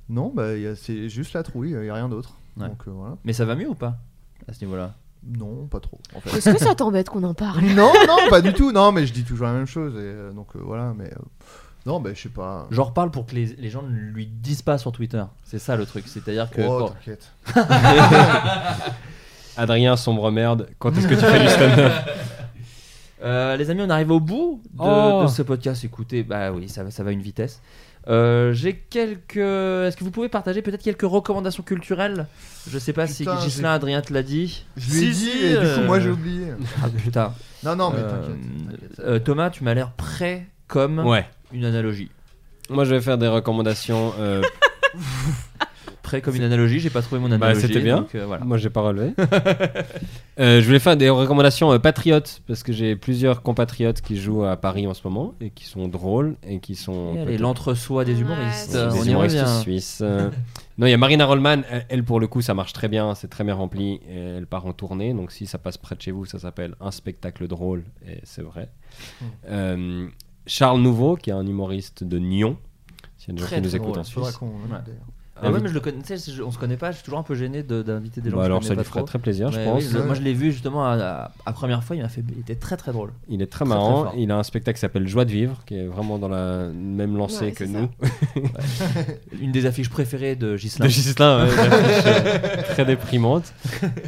[0.08, 2.34] Non, bah, il y a- c'est juste la trouille, il y a rien d'autre.
[2.58, 2.68] Ouais.
[2.68, 3.16] Donc euh, voilà.
[3.24, 3.98] Mais ça va mieux ou pas
[4.46, 4.94] à ce niveau-là?
[5.24, 5.98] Non, pas trop.
[6.14, 6.36] En fait.
[6.36, 7.62] Est-ce que ça t'embête qu'on en parle?
[7.74, 8.72] Non, non, pas du tout.
[8.72, 9.94] Non, mais je dis toujours la même chose.
[9.94, 11.06] Et, euh, donc euh, voilà, mais.
[11.06, 11.16] euh,
[11.86, 12.66] non, bah, je sais pas.
[12.70, 15.22] J'en reparle pour que les, les gens ne lui disent pas sur Twitter.
[15.44, 16.04] C'est ça le truc.
[16.06, 16.60] C'est-à-dire que.
[16.62, 17.32] Oh, quand- t'inquiète.
[19.56, 21.92] Adrien, sombre merde, quand est-ce que tu fais du stand-up?
[23.24, 25.22] Euh, les amis, on arrive au bout de, Oh.
[25.22, 25.84] de ce podcast.
[25.84, 27.62] Écoutez, bah oui, ça, va- ça va à une vitesse.
[28.08, 29.36] Euh, J'ai quelques.
[29.36, 32.26] Est-ce que vous pouvez partager peut-être quelques recommandations culturelles?
[32.68, 34.64] Je sais pas Putain, si Gislain Adrien te l'a dit.
[34.76, 36.46] Je lui ai Si, dit, si, et du coup, euh, moi j'ai oublié.
[36.82, 37.32] Ah putain.
[37.62, 38.40] Non, non, mais t'inquiète.
[38.72, 38.98] t'inquiète.
[39.06, 41.24] euh, Thomas, tu m'as l'air prêt comme Ouais.
[41.52, 42.10] une analogie.
[42.70, 44.12] Moi, je vais faire des recommandations.
[46.20, 47.66] comme une analogie, j'ai pas trouvé mon Bah, analogie.
[47.66, 47.98] c'était bien.
[47.98, 48.44] donc, euh, voilà.
[48.44, 49.12] Moi, j'ai pas relevé.
[50.40, 54.44] Euh, je voulais faire des recommandations euh, patriotes parce que j'ai plusieurs compatriotes qui jouent
[54.44, 57.26] à Paris en ce moment et qui sont drôles et qui sont.
[57.28, 58.74] Et l'entre-soi des humoristes.
[58.74, 59.60] Ouais, des y humoristes revient.
[59.60, 59.98] suisses.
[60.02, 60.30] euh.
[60.78, 61.62] non, il y a Marina Rollman.
[61.70, 63.14] Elle, elle, pour le coup, ça marche très bien.
[63.14, 64.00] C'est très bien rempli.
[64.08, 65.12] Et elle part en tournée.
[65.12, 67.84] Donc, si ça passe près de chez vous, ça s'appelle Un spectacle drôle.
[68.08, 68.70] Et c'est vrai.
[69.20, 69.24] Hmm.
[69.50, 70.06] Euh,
[70.46, 72.56] Charles Nouveau, qui est un humoriste de Nyon.
[73.18, 74.38] S'il y a des gens qui nous écoutent en Suisse.
[75.42, 77.04] Ah ouais, mais je le connais, tu sais, je- on se connaît pas, je suis
[77.04, 79.02] toujours un peu gêné de- d'inviter des gens Bah que alors, je ça lui ferait
[79.04, 79.82] très plaisir, je pense.
[79.82, 80.06] oui, le- Ouais.
[80.06, 82.54] moi je l'ai vu justement à la à première fois, il m'a fait il était
[82.54, 83.10] très très drôle.
[83.28, 84.04] Il est très Très, marrant.
[84.06, 86.68] très il a un spectacle qui s'appelle Joie de vivre, qui est vraiment dans la
[86.74, 87.88] même lancée Ouais, que nous.
[89.40, 90.86] Une des affiches préférées de Gislain.
[90.86, 93.52] De Gislain, ouais, euh, très déprimante.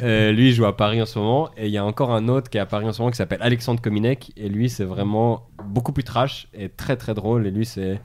[0.03, 1.49] Euh, lui, il joue à Paris en ce moment.
[1.57, 3.17] Et il y a encore un autre qui est à Paris en ce moment qui
[3.17, 4.31] s'appelle Alexandre Kominek.
[4.37, 7.47] Et lui, c'est vraiment beaucoup plus trash et très très drôle.
[7.47, 7.99] Et lui, c'est.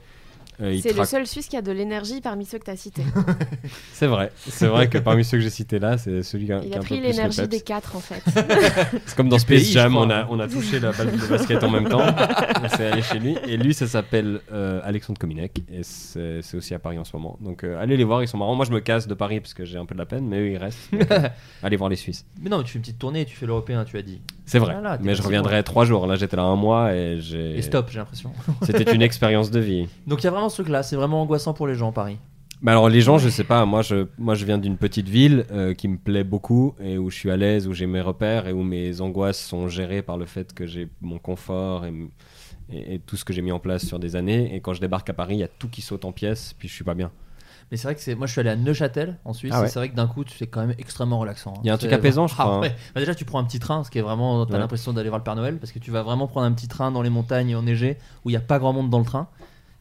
[0.62, 3.04] Euh, C'est le seul Suisse qui a de l'énergie parmi ceux que tu as cités.
[3.92, 4.32] C'est vrai.
[4.36, 7.00] C'est vrai que parmi ceux que j'ai cités là, c'est celui qui a, Il pris
[7.00, 8.22] l'énergie des quatre en fait.
[9.06, 11.26] C'est comme dans Du Space pays, Jam, on a, on a touché la balle de
[11.26, 12.06] basket en même temps.
[12.06, 13.36] Et c'est allé chez lui.
[13.46, 15.62] Et lui, ça s'appelle euh, Alexandre Kominek.
[15.72, 17.38] Et c'est aussi à Paris en ce moment.
[17.40, 18.54] Donc euh, allez les voir, ils sont marrants.
[18.54, 20.38] Moi, je me casse de Paris parce que j'ai un peu de la peine, mais
[20.38, 20.90] eux, ils restent.
[20.92, 21.28] Donc, euh,
[21.62, 22.26] allez voir les Suisses.
[22.40, 24.20] Mais non, mais tu fais une petite tournée, tu fais l'européen, tu as dit.
[24.50, 24.72] C'est vrai.
[24.74, 26.06] Voilà, mais je reviendrai trois jours.
[26.08, 27.56] Là, j'étais là un mois et j'ai.
[27.56, 28.32] Et stop, j'ai l'impression.
[28.62, 29.86] C'était une expérience de vie.
[30.08, 32.18] Donc il y a vraiment ce truc là, c'est vraiment angoissant pour les gens Paris.
[32.62, 35.46] Bah alors les gens, je sais pas, moi je, moi je viens d'une petite ville
[35.50, 38.48] euh, qui me plaît beaucoup et où je suis à l'aise, où j'ai mes repères
[38.48, 41.92] et où mes angoisses sont gérées par le fait que j'ai mon confort et,
[42.70, 44.54] et- et tout ce que j'ai mis en place sur des années.
[44.54, 46.68] Et quand je débarque à Paris, il y a tout qui saute en pièces, puis
[46.68, 47.10] je suis pas bien.
[47.70, 48.14] Mais c'est vrai que c'est.
[48.14, 49.66] Moi je suis allé à Neuchâtel en Suisse, Ah ouais.
[49.66, 51.54] et c'est vrai que d'un coup c'est quand même extrêmement relaxant.
[51.56, 51.60] hein.
[51.64, 52.60] Il y a un truc apaisant, je Ah crois, hein.
[52.60, 52.74] ouais.
[52.94, 54.46] Bah, déjà tu prends un petit train, ce qui est vraiment.
[54.46, 54.58] T'as Ouais.
[54.58, 56.90] l'impression d'aller voir le Père Noël, parce que tu vas vraiment prendre un petit train
[56.92, 59.28] dans les montagnes enneigées où il n'y a pas grand monde dans le train.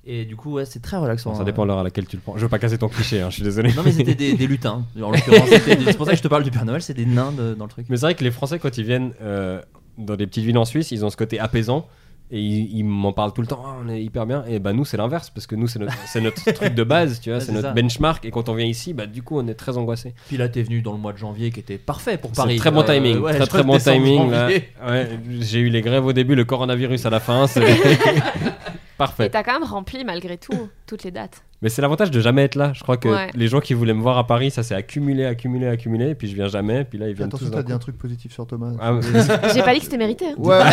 [0.06, 1.36] Et du coup, ouais, c'est très relaxant.
[1.36, 1.44] ça hein.
[1.44, 2.36] dépend de l'heure à laquelle tu le prends.
[2.36, 3.74] Je veux pas casser ton cliché, hein, je suis désolé.
[3.74, 4.84] Non mais c'était des, des lutins.
[4.96, 7.66] C'est pour ça que je te parle du Père Noël, c'est des nains de- dans
[7.66, 7.86] le truc.
[7.90, 9.62] Mais c'est vrai que les Français, quand ils viennent euh,
[9.98, 11.88] dans des petites villes en Suisse, ils ont ce côté apaisant.
[12.32, 14.44] Et ils, ils m'en parlent tout le temps, Ah, on est hyper bien.
[14.48, 17.20] Et bah nous, c'est l'inverse, parce que nous, c'est notre, c'est notre truc de base,
[17.20, 17.74] tu vois, c'est c'est notre ça.
[17.74, 18.24] benchmark.
[18.26, 20.14] Et quand on vient ici, bah du coup, on est très angoissé.
[20.28, 22.58] Puis là, t'es venu dans le mois de janvier qui était parfait pour C'est Paris.
[22.58, 24.30] très bon Euh, timing, ouais, très très bon timing.
[24.30, 24.42] Là.
[24.44, 24.70] janvier.
[24.88, 25.10] Ouais,
[25.42, 27.48] j'ai eu les grèves au début, le coronavirus à la fin.
[27.48, 27.62] c'est-
[29.00, 29.30] Parfait.
[29.30, 31.42] t'as quand même rempli malgré tout toutes les dates.
[31.62, 32.72] Mais c'est l'avantage de jamais être là.
[32.74, 33.30] Je crois que Ouais.
[33.34, 36.10] les gens qui voulaient me voir à Paris, ça s'est accumulé, accumulé, accumulé.
[36.12, 36.82] Et puis je viens jamais.
[36.82, 37.52] Et puis là, ils viennent Attention, tous.
[37.54, 38.72] t'as dit un truc positif sur Thomas.
[38.80, 39.02] Ah, mais-
[39.54, 40.26] J'ai pas dit que c'était mérité.
[40.30, 40.36] hein.
[40.38, 40.60] Ouais.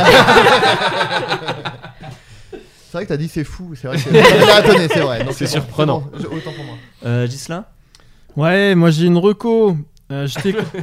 [2.53, 3.73] c'est vrai que t'as dit c'est fou.
[3.74, 5.24] C'est vrai que c'est vrai.
[5.24, 6.01] Donc, C'est surprenant.
[6.01, 6.74] bon, je- autant pour moi.
[7.05, 7.65] Euh, Ghislain?
[8.36, 9.77] Ouais, moi j'ai une reco.
[10.12, 10.28] Euh,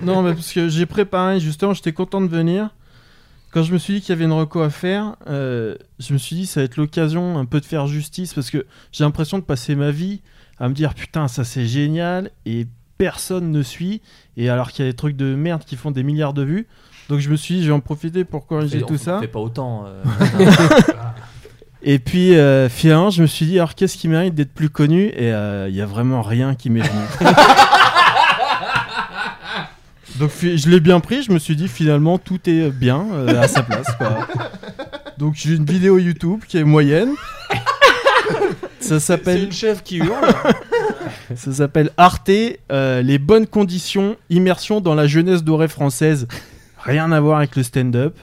[0.04, 2.70] non, mais parce que j'ai préparé justement, j'étais content de venir.
[3.54, 6.18] Quand je me suis dit qu'il y avait une reco à faire, euh, je me
[6.18, 9.38] suis dit ça va être l'occasion un peu de faire justice parce que j'ai l'impression
[9.38, 10.22] de passer ma vie
[10.60, 12.66] à me dire putain ça c'est génial et
[12.98, 14.02] personne ne suit
[14.38, 16.68] et alors qu'il y a des trucs de merde qui font des milliards de vues.
[17.10, 19.20] Donc je me suis dit je vais en profiter pour corriger Fait- tout on ça.
[19.20, 19.86] fait pas autant.
[19.86, 20.04] euh,
[21.84, 25.08] Et puis euh, finalement je me suis dit alors qu'est-ce qui mérite d'être plus connu?
[25.10, 27.04] Et euh, il y a vraiment rien qui m'est venu.
[30.20, 33.48] Donc je l'ai bien pris, je me suis dit finalement tout est bien euh, à
[33.48, 33.88] sa place.
[33.98, 34.28] quoi.
[35.18, 37.10] Donc j'ai une vidéo YouTube qui est moyenne.
[38.80, 40.28] Ça C'est s'appelle une chef qui hurle.
[41.36, 42.30] ça s'appelle Arte,
[42.72, 46.28] euh, les bonnes conditions, immersion dans la jeunesse dorée française.
[46.78, 48.16] Rien à voir avec le stand-up.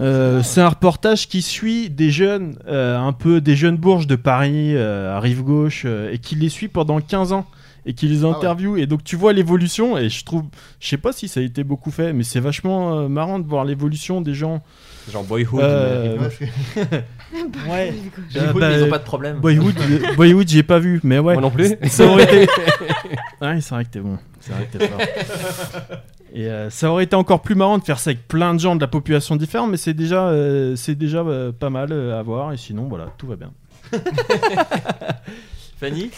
[0.00, 4.76] Euh, c'est un reportage qui suit des jeunes, un peu des jeunes bourges de Paris,
[4.78, 7.46] à rive gauche, et qui les suit pendant 15 ans
[7.86, 8.30] et qui les ouais.
[8.30, 8.78] interviewe.
[8.78, 10.44] Et donc tu vois l'évolution, et je trouve,
[10.80, 13.46] je sais pas si ça a été beaucoup fait, mais c'est vachement euh, marrant de
[13.46, 14.62] voir l'évolution des gens.
[15.10, 15.60] Genre Boyhood.
[15.60, 16.32] Euh, Ouais,
[17.34, 19.38] Euh, écoute, bah, mais ils ont pas de problème.
[19.38, 19.74] Boyhood,
[20.16, 21.34] Boyhood, j'ai pas vu, mais ouais.
[21.34, 21.76] Moi non plus.
[21.88, 22.52] Ça aurait été.
[23.42, 24.18] ouais, c'est vrai que t'es bon.
[24.40, 25.00] C'est vrai que t'es fort.
[26.34, 28.74] Et euh, ça aurait été encore plus marrant de faire ça avec plein de gens
[28.74, 32.22] de la population différente, mais c'est déjà, euh, c'est déjà euh, pas mal euh, à
[32.22, 32.52] voir.
[32.52, 33.52] Et sinon, voilà, tout va bien.
[35.78, 36.10] Fanny?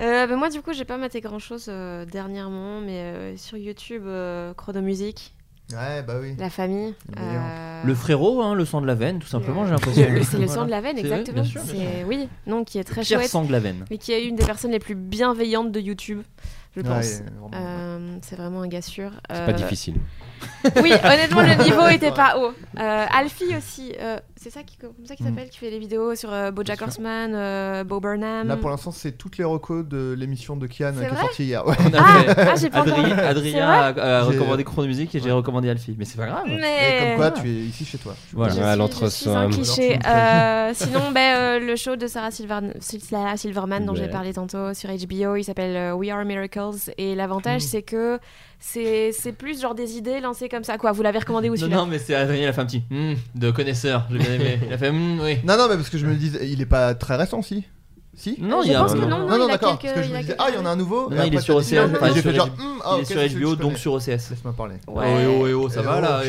[0.00, 1.70] Euh, bah, moi, du coup, j'ai pas maté grand chose
[2.10, 5.34] dernièrement, mais euh, sur YouTube, euh, Chronomusique,
[5.72, 6.34] Ouais, bah oui.
[6.36, 6.94] La famille.
[7.10, 10.02] Le euh, Le frérot, hein, le sang de la veine, tout simplement, j'ai l'impression.
[10.10, 10.52] le- C'est le Voilà.
[10.62, 11.34] sang de la veine, exactement.
[11.42, 13.30] bien sûr, bien C'est- Oui, non, qui est très Pierre chouette.
[13.30, 13.84] sang de la veine.
[13.88, 16.22] Mais qui est une des personnes les plus bienveillantes de YouTube,
[16.76, 17.20] je Ouais, pense.
[17.54, 19.10] Euh, c'est vraiment un gars sûr.
[19.30, 19.94] C'est Euh, pas difficile.
[20.82, 22.52] Oui, honnêtement, le niveau était pas haut.
[22.78, 25.28] Euh, Alfie aussi, euh, c'est ça qui, comme ça qu'il Mm.
[25.30, 26.80] s'appelle, qui fait les vidéos sur euh, BoJack.
[26.80, 28.46] Horseman, euh, Bo Burnham.
[28.48, 31.66] Là pour l'instant, c'est toutes les recos de l'émission de Kian qui est sortie hier.
[31.66, 31.74] Ouais.
[31.78, 35.94] On Ah, ah, j'ai pas Adrien, Adrien a, recommandé Chrono Musique et j'ai recommandé Alfie.
[35.98, 36.44] Mais c'est pas grave.
[36.46, 38.14] Et Mais comme quoi, tu es ici chez toi.
[38.32, 38.54] Voilà.
[38.54, 39.98] Je Ouais, suis- l'entre- je suis un soi- cliché.
[40.04, 44.08] Alors, tu Euh, sinon, ben, euh, le show de Sarah, Silver- Sarah Silverman dont j'ai
[44.08, 46.24] parlé tantôt sur HBO, il s'appelle euh, We Are
[46.98, 47.66] Et l'avantage, Mm.
[47.66, 48.18] c'est que
[48.58, 50.76] c'est c'est plus genre des idées lancées comme ça.
[50.78, 52.82] Quoi, vous l'avez recommandé où Non, non, mais c'est Adrien, il a fait un petit
[52.90, 54.06] hmm de connaisseur.
[54.10, 54.58] J'ai bien aimé.
[54.66, 55.38] Il a fait hmm, oui.
[55.44, 57.64] Non, non, mais parce que je me dis, il est pas très récent, si
[58.14, 59.78] Si Non, il y a pense un- que non, non, d'accord.
[59.78, 61.08] quelques- Parce que je il me disais, ah, il y en a un nouveau.
[61.10, 61.88] Non, il est sur OCS.
[62.14, 62.50] j'ai fait genre,
[62.84, 64.30] ah, il est sur HBO, je donc sur OCS.
[64.30, 64.76] Laisse-moi parler.
[64.88, 65.26] Ouais.
[65.54, 66.22] Oh, ça va là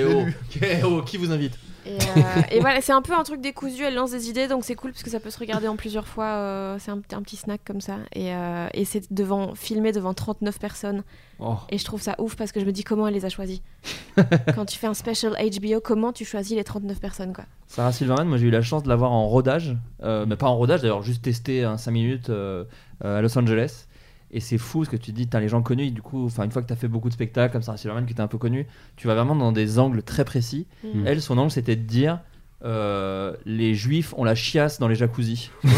[1.06, 1.54] Qui vous invite?
[1.86, 4.64] Et, euh, et voilà, c'est un peu un truc décousu, elle lance des idées, donc
[4.64, 6.26] c'est cool parce que ça peut se regarder en plusieurs fois.
[6.26, 7.98] euh, c'est un, un petit snack comme ça.
[8.14, 11.04] Et, euh, et c'est devant, filmé devant 39 personnes.
[11.40, 11.56] Oh.
[11.70, 13.62] Et je trouve ça ouf parce que je me dis comment elle les a choisis.
[14.56, 17.46] Quand tu fais un special HBO, comment tu choisis les 39 personnes quoi?
[17.68, 20.58] Sarah Silverman, moi j'ai eu la chance de l'avoir en rodage, euh, mais pas en
[20.58, 22.66] rodage d'ailleurs, juste testé 5 minutes euh,
[23.04, 23.88] euh, à Los Angeles.
[24.32, 26.44] Et c'est fou ce que tu dis, t'as les gens connus, et du coup, enfin
[26.44, 28.38] une fois que t'as fait beaucoup de spectacles comme Sarah Silverman, que t'es un peu
[28.38, 30.68] connu, tu vas vraiment dans des angles très précis.
[30.84, 31.06] Mm.
[31.06, 32.20] Elle, son angle c'était de dire
[32.64, 35.52] euh, les juifs ont la chiasse dans les jacuzzis.
[35.64, 35.70] Et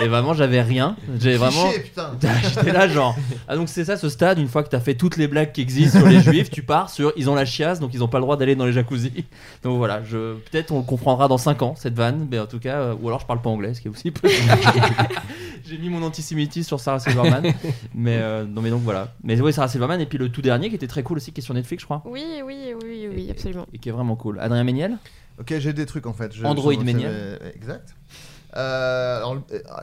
[0.00, 0.96] et vraiment, j'avais rien.
[1.18, 1.70] J'ai vraiment.
[2.54, 3.16] J'étais là genre
[3.48, 5.60] ah donc c'est ça ce stade une fois que t'as fait toutes les blagues qui
[5.60, 8.18] existent sur les juifs tu pars sur ils ont la chiasse donc ils ont pas
[8.18, 9.24] le droit d'aller dans les jacuzzi
[9.62, 12.58] donc voilà je peut-être on le comprendra dans 5 ans cette vanne mais en tout
[12.58, 14.50] cas euh, ou alors je parle pas anglais ce qui est aussi possible
[15.68, 17.52] j'ai mis mon antisémitisme sur Sarah Silverman
[17.94, 20.68] mais euh, non mais donc voilà mais oui Sarah Silverman et puis le tout dernier
[20.68, 23.28] qui était très cool aussi qui est sur Netflix je crois Oui, oui, oui, oui,
[23.30, 23.66] absolument.
[23.72, 24.98] et qui est vraiment cool Adrien Méniel?
[25.40, 26.30] Ok, j'ai des trucs en fait.
[26.34, 27.38] Je- Android Méniel.
[27.56, 27.94] Exact.
[28.56, 29.36] Euh, alors,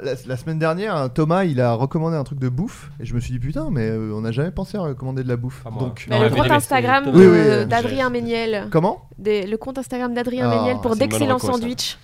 [0.03, 3.19] la, la semaine dernière, Thomas il a recommandé un truc de bouffe et je me
[3.19, 5.63] suis dit putain, mais euh, on n'a jamais pensé à recommander de la bouffe.
[5.71, 5.81] Moi.
[5.83, 8.67] Donc, Non, le compte Instagram Oui, oui, d'Adrien Méniel.
[8.71, 9.07] comment?
[9.17, 11.97] Des- le compte Instagram d'Adrien Ah, Méniel pour bonne d'excellents sandwichs.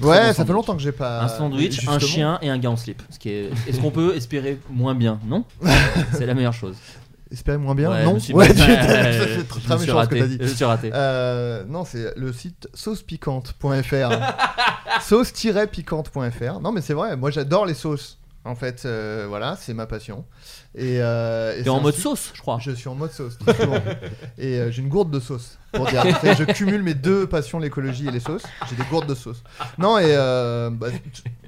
[0.00, 1.22] Ouais, ça fait longtemps que j'ai pas.
[1.22, 1.92] un sandwich, Justement.
[1.96, 3.02] un chien et un gars en slip.
[3.10, 5.44] Ce qui est, est-ce qu'on peut espérer moins bien Non,
[6.12, 6.76] c'est la meilleure chose.
[7.32, 7.90] Espérez moins bien.
[7.90, 8.14] Ouais, non.
[8.14, 10.38] Ouais, Ouais, c'est très ce que t'as dit.
[10.40, 10.90] Je suis raté.
[10.92, 14.10] Euh, non, c'est le site saucepiquante.fr.
[15.00, 16.60] Sauce-piquante.fr.
[16.60, 18.18] Non, mais c'est vrai, moi j'adore les sauces.
[18.44, 20.24] En fait, euh, voilà, c'est ma passion.
[20.74, 22.58] Et, euh, et T'es c'est en mode sauce, je crois.
[22.58, 23.76] Je suis en mode sauce, tout simplement.
[24.38, 25.58] et euh, j'ai une gourde de sauce.
[25.70, 28.42] Pour dire, je cumule mes deux passions, l'écologie et les sauces.
[28.70, 29.42] J'ai des gourdes de sauce.
[29.78, 30.98] Non, et euh, bah, t-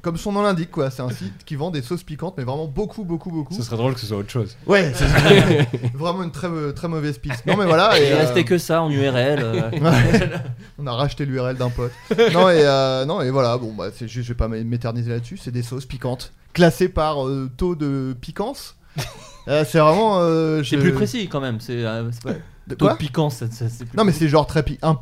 [0.02, 2.66] comme son nom l'indique, quoi, c'est un site qui vend des sauces piquantes, mais vraiment
[2.66, 3.54] beaucoup, beaucoup, beaucoup.
[3.54, 4.56] Ce serait drôle que ce soit autre chose.
[4.66, 5.06] Ouais, c'est
[5.94, 7.44] vraiment une très, euh, très mauvaise piste.
[7.46, 7.92] Non, mais voilà.
[7.98, 9.40] Il et, euh, restait que ça en URL.
[9.42, 9.70] euh.
[10.78, 11.92] On a racheté l'URL d'un pote.
[12.32, 15.36] Non et, euh, non et voilà, bon bah c'est juste, je vais pas m'éterniser là-dessus,
[15.38, 18.76] c'est des sauces piquantes classées par euh, taux de piquance.
[19.46, 20.20] Euh, c'est vraiment.
[20.20, 21.60] euh, C'est je- plus précis quand même.
[21.60, 22.32] C'est euh, c'est pas.
[22.66, 24.78] De Taux quoi de piquant, ça- ça- c'est plus Non mais c'est genre très pi-
[24.80, 24.98] un-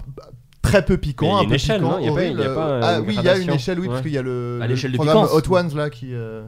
[0.62, 1.98] très peu piquant, Mais il y a un une peu échelle, piquant, non?
[2.00, 2.54] Il y a pas- il y a horrible.
[2.56, 3.54] pas, euh, ah une oui, il y a une gradation.
[3.54, 4.02] échelle, oui, parce Ouais.
[4.02, 5.48] qu'il y a le, À le l'échelle de programme piquance.
[5.48, 6.42] Hot Ones là qui euh,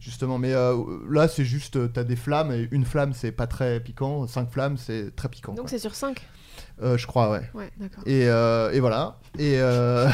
[0.00, 0.36] justement.
[0.36, 0.76] Mais euh,
[1.10, 4.50] là c'est juste, euh, t'as des flammes et une flamme c'est pas très piquant, cinq
[4.50, 5.52] flammes c'est très piquant.
[5.52, 5.68] Donc quoi.
[5.70, 6.20] c'est sur 5
[6.82, 7.70] Euh, je crois ouais.
[8.06, 9.18] Et, euh, et voilà.
[9.38, 10.08] Et, euh,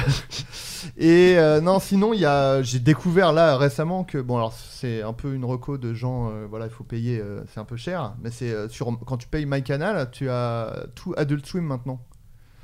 [0.97, 5.13] et non, sinon, il y a, j'ai découvert là récemment que, bon, alors c'est un
[5.13, 7.23] peu une reco de gens, voilà, il faut payer,
[7.53, 11.47] c'est un peu cher, mais c'est sur, quand tu payes MyCanal, tu as tout Adult
[11.47, 12.01] Swim maintenant.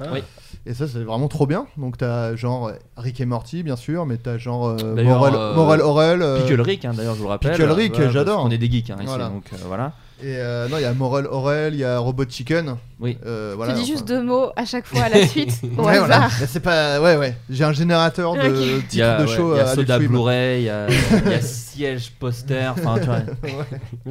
[0.01, 0.23] Oui.
[0.67, 1.67] Et ça, c'est vraiment trop bien.
[1.77, 5.81] Donc, t'as genre Rick et Morty, bien sûr, mais t'as genre euh, Morel, euh, Morel
[5.81, 6.23] Aurel.
[6.23, 7.53] euh, Pickle Rick, hein, d'ailleurs, je vous le rappelle.
[7.53, 8.43] Pickle Rick, Voilà, j'adore.
[8.43, 9.29] qu'on est des geeks hein, ici, Voilà.
[9.29, 9.93] donc euh, voilà.
[10.25, 12.77] Et euh, non, il y a Morel Aurel, il y a Robot Chicken.
[13.01, 13.19] Oui.
[13.27, 13.93] Euh, voilà, tu dis enfin.
[13.93, 16.29] juste deux mots à chaque fois à la suite, au Ouais, voilà.
[16.47, 17.01] c'est pas.
[17.01, 17.37] Ouais, ouais.
[17.51, 18.47] J'ai un générateur de Ok.
[18.61, 19.99] Il y titres a, de ouais, show il y a à Soda.
[19.99, 23.65] Blu-ray, il y a, il y a siège poster, enfin tu vois.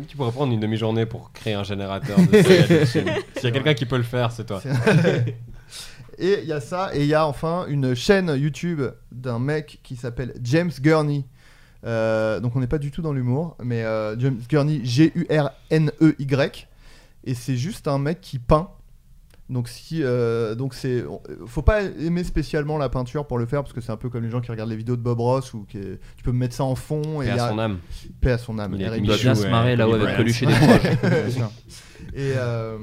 [0.08, 2.44] Tu pourrais prendre une demi-journée pour créer un générateur de.
[2.86, 3.06] S'il
[3.44, 4.62] y a quelqu'un qui peut le faire, c'est toi.
[6.18, 8.82] Et il y a ça, et il y a enfin une chaîne YouTube
[9.12, 11.26] d'un mec qui s'appelle James Gurney.
[11.84, 16.68] Euh, donc on n'est pas du tout dans l'humour, mais euh, James Gurney, G-U-R-N-E-Y.
[17.24, 18.70] Et c'est juste un mec qui peint.
[19.52, 21.04] Donc si, euh, donc c'est,
[21.46, 24.24] faut pas aimer spécialement la peinture pour le faire parce que c'est un peu comme
[24.24, 25.78] les gens qui regardent les vidéos de Bob Ross ou qui,
[26.16, 27.78] tu peux mettre ça en fond et Paix à a- son âme.
[28.22, 28.74] paix à son âme.
[28.76, 30.16] Il Il bien se marrer là-haut avec.
[30.16, 30.82] Coluche et des proches.
[31.02, 31.52] Bien sûr.
[32.14, 32.78] Et, euh,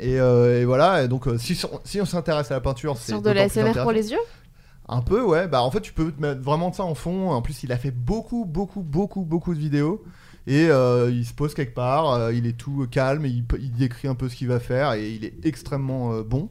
[0.00, 3.12] et, euh, et voilà, et donc euh, si, si on s'intéresse à la peinture, c'est
[3.12, 4.18] Sur de la SMR pour les yeux?
[4.88, 5.48] Un peu, ouais.
[5.48, 7.30] Bah, en fait, tu peux te mettre vraiment de ça en fond.
[7.30, 10.04] En plus, il a fait beaucoup, beaucoup, beaucoup, beaucoup de vidéos.
[10.46, 12.12] Et euh, il se pose quelque part.
[12.12, 13.24] euh, il est tout calme.
[13.26, 14.92] Il, il décrit un peu ce qu'il va faire.
[14.92, 16.50] Et il est extrêmement euh, bon.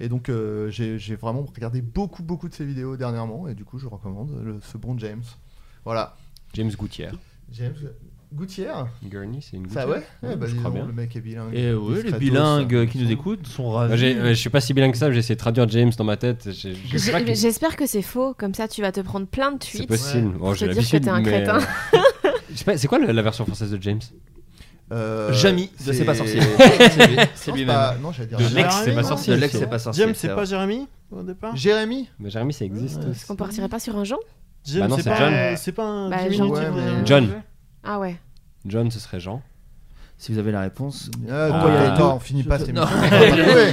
[0.00, 3.48] Et donc, euh, j'ai vraiment regardé beaucoup, beaucoup de ses vidéos dernièrement.
[3.48, 5.22] Et du coup, je recommande le- ce bon James.
[5.84, 6.16] Voilà.
[6.54, 7.14] James Gouttière.
[7.50, 7.74] James
[8.34, 10.86] Gouttière Gurney, c'est une Ça, gouttière ouais, Ouais, bah, je crois donc, bien.
[10.86, 11.54] Le mec est bilingue.
[11.54, 12.86] Et oui, les bilingues ça.
[12.86, 13.98] qui nous écoutent sont ravis.
[13.98, 16.44] je suis pas si bilingue que ça, j'ai essayé de traduire James dans ma tête.
[16.44, 19.88] que- J'espère que c'est faux, comme ça tu vas te prendre plein de C'est tweets.
[19.88, 20.28] possible.
[20.28, 20.32] Ouais.
[20.32, 21.58] Bon, Pour j'ai te dire que t'es un mais, crétin.
[22.68, 24.00] euh, c'est quoi la, la version française de James?
[24.92, 26.40] Euh, Jamy de C'est pas sorcier.
[26.58, 27.74] C'est C'est c'est lui-même.
[27.74, 28.38] pas- Non, j'allais dire.
[28.38, 29.34] De l'ex, c'est pas sorcier.
[29.34, 30.04] De l'ex, c'est pas sorcier.
[30.04, 31.56] James, c'est pas Jérémy au départ?
[31.56, 33.02] Jérémy Mais Jérémy, ça existe.
[33.02, 33.10] Ouais.
[33.12, 34.18] Est-ce qu'on partirait pas sur un Jean?
[34.64, 35.56] James, Bah non, c'est c'est pas, John.
[35.56, 36.48] c'est pas un Bah, Jean.
[36.48, 36.70] Ouais, euh,
[37.00, 37.28] mais- John.
[37.82, 38.16] Ah ouais.
[38.66, 39.42] John, ce serait Jean.
[40.18, 41.10] Si vous avez la réponse.
[41.30, 41.60] Ah, Ah.
[41.62, 42.58] toi, attends, on finit pas.
[42.60, 43.72] Ouais.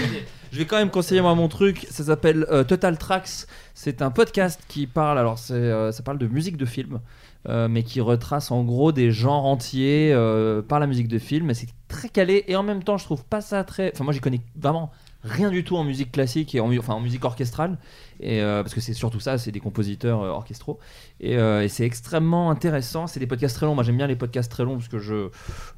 [0.51, 1.85] Je vais quand même conseiller moi mon truc.
[1.91, 3.45] Ça s'appelle euh, Total Tracks.
[3.75, 5.19] C'est un podcast qui parle.
[5.19, 7.01] Alors c'est, euh, ça parle de musique de film,
[7.47, 11.53] euh, mais qui retrace en gros des genres entiers euh, par la musique de film.
[11.53, 12.43] C'est très calé.
[12.47, 13.91] Et en même temps, je trouve pas ça très.
[13.93, 14.91] Enfin moi, j'y connais vraiment
[15.23, 16.67] rien du tout en musique classique et en,
[16.99, 17.77] musique orchestrale.
[18.19, 20.79] Et euh, parce que c'est surtout ça, c'est des compositeurs orchestraux.
[21.21, 23.07] Et, euh, et c'est extrêmement intéressant.
[23.07, 23.75] C'est des podcasts très longs.
[23.75, 25.29] Moi, j'aime bien les podcasts très longs parce que je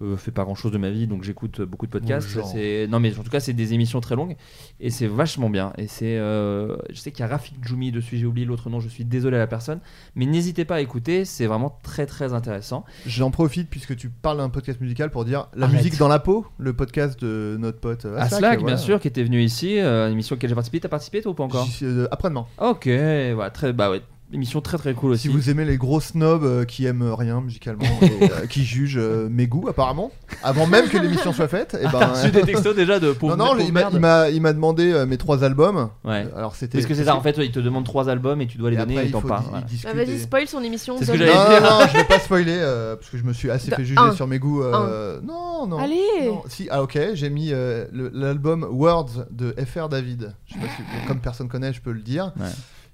[0.01, 2.29] euh, fais pas grand chose de ma vie, donc j'écoute beaucoup de podcasts.
[2.51, 4.35] C'est- non, mais en tout cas, c'est des émissions très longues
[4.79, 5.73] et c'est vachement bien.
[5.77, 8.17] Et c'est, euh, je sais qu'il y a Rafik Djoumi dessus.
[8.17, 8.79] J'ai oublié l'autre nom.
[8.79, 9.79] Je suis désolé à la personne,
[10.15, 11.25] mais n'hésitez pas à écouter.
[11.25, 12.85] C'est vraiment très très intéressant.
[13.05, 15.77] J'en profite puisque tu parles d'un podcast musical pour dire la Arrête.
[15.77, 18.77] musique dans la peau, le podcast de notre pote euh, Aslak, Aslak, bien voilà.
[18.77, 20.79] sûr, qui était venu ici, euh, une émission à laquelle j'ai participé.
[20.79, 22.45] T'as participé toi ou pas encore euh, Après-demain.
[22.59, 24.01] Ok, voilà, très, bah ouais,
[24.33, 25.23] émission très très cool aussi.
[25.23, 28.97] Si vous aimez les gros snobs euh, qui aiment rien musicalement et euh, qui jugent
[28.97, 30.11] euh, mes goûts apparemment,
[30.43, 31.91] avant même que l'émission soit faite, et ben.
[31.99, 34.91] T'as reçu des textos déjà de non pauvres non, pauvres il m'a- il m'a demandé
[34.91, 35.89] euh, mes trois albums.
[36.03, 36.27] Ouais.
[36.35, 36.77] Alors c'était.
[36.77, 38.69] Parce que c'est ça, en fait, ouais, il te demande trois albums et tu dois
[38.69, 39.43] les Et donner après, et il t'en faut parles.
[39.49, 39.65] voilà.
[39.83, 40.95] Bah, Vas-y, spoil son émission.
[40.97, 41.61] C'est ce que donne- j'allais Non, dire.
[41.71, 43.83] non, non, je vais pas spoiler euh, parce que je me suis assez De fait
[43.85, 44.11] juger un.
[44.13, 44.63] sur mes goûts.
[44.63, 45.77] euh, Non, non.
[45.77, 50.33] Allez Non, si, ah ok, j'ai mis euh, l'album Words de FR David.
[50.47, 52.31] Je sais pas si, comme personne connaît, je peux le dire.
[52.39, 52.47] Ouais.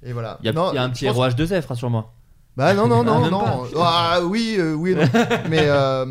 [0.04, 0.38] Et voilà.
[0.42, 2.14] Il y a, Non, il y a un je petit pense- ROH 2F, rassure-moi.
[2.56, 3.66] Bah non, non, Ah, non, même non.
[3.80, 5.04] Ah oui, euh, oui, non.
[5.50, 6.06] mais euh,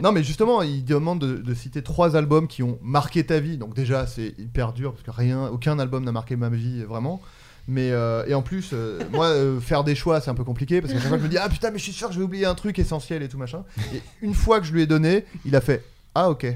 [0.00, 3.56] non, mais justement, il demande de, de citer trois albums qui ont marqué ta vie.
[3.56, 6.86] Donc déjà, c'est hyper dur parce que rien, aucun album n'a marqué ma vie euh,
[6.86, 7.20] vraiment.
[7.68, 10.80] Mais euh, et en plus, euh, moi, euh, faire des choix, c'est un peu compliqué
[10.80, 12.18] parce qu'à chaque fois, je me dis ah putain, mais je suis sûr que je
[12.20, 13.64] vais oublier un truc essentiel et tout machin.
[13.94, 15.84] Et une fois que je lui ai donné, il a fait
[16.14, 16.46] ah ok.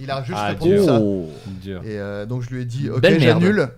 [0.00, 0.84] Il a juste Ah, répondu dur.
[0.84, 1.00] ça.
[1.62, 1.82] Dur.
[1.84, 3.68] Et euh, donc je lui ai dit ok j'annule.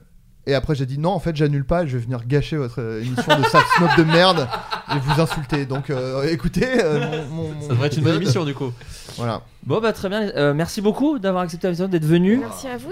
[0.47, 3.01] Et après j'ai dit non en fait j'annule pas, je vais venir gâcher votre euh,
[3.03, 4.47] émission de sale snob de merde
[4.95, 5.65] et vous insulter.
[5.65, 8.71] Donc euh, écoutez, euh, mon, mon- Ça devrait être une bonne émission du coup.
[9.17, 9.41] Voilà.
[9.65, 12.39] Bon bah très bien, Euh, merci beaucoup d'avoir accepté l'invitation, d'être venu.
[12.39, 12.91] Merci à vous.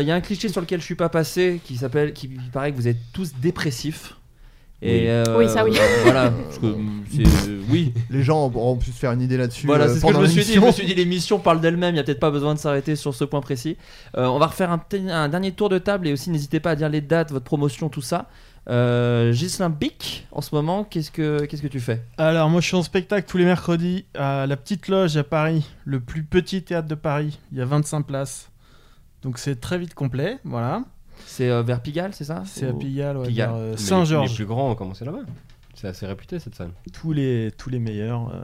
[0.00, 2.50] Il y a un cliché sur lequel je suis pas passé qui s'appelle, qui il
[2.50, 4.14] paraît que vous êtes tous dépressifs.
[4.82, 5.06] Et Oui.
[5.08, 5.76] euh, Oui, ça, oui.
[6.04, 6.66] Voilà, parce que,
[7.10, 7.92] c'est- oui.
[8.08, 9.66] Les gens auront pu se faire une idée là-dessus.
[9.66, 10.54] Voilà, euh, c'est ce que je me suis dit.
[10.54, 12.96] Je me suis dit, l'émission parle d'elle-même, il n'y a peut-être pas besoin de s'arrêter
[12.96, 13.76] sur ce point précis.
[14.16, 16.88] Euh, on va refaire un, dernier tour de table et aussi n'hésitez pas à dire
[16.88, 18.28] les dates, votre promotion, tout ça.
[18.68, 22.02] Euh, Ghislain Bic, en ce moment, qu'est-ce que, qu'est-ce que tu fais?
[22.18, 25.66] Alors, moi, je suis en spectacle tous les mercredis à la Petite Loge à Paris,
[25.84, 27.38] le plus petit théâtre de Paris.
[27.52, 28.50] Il y a 25 places.
[29.22, 30.38] Donc, c'est très vite complet.
[30.44, 30.84] Voilà.
[31.30, 32.42] C'est euh, vers Pigalle, c'est ça?
[32.44, 33.50] C'est à Pigalle, ouais, Pigalle.
[33.50, 34.34] vers, euh, Mais Les Saint-Georges.
[34.34, 35.20] plus grands ont commencé là-bas.
[35.74, 36.72] C'est assez réputé cette salle.
[36.92, 38.42] Tous les, tous les meilleurs euh,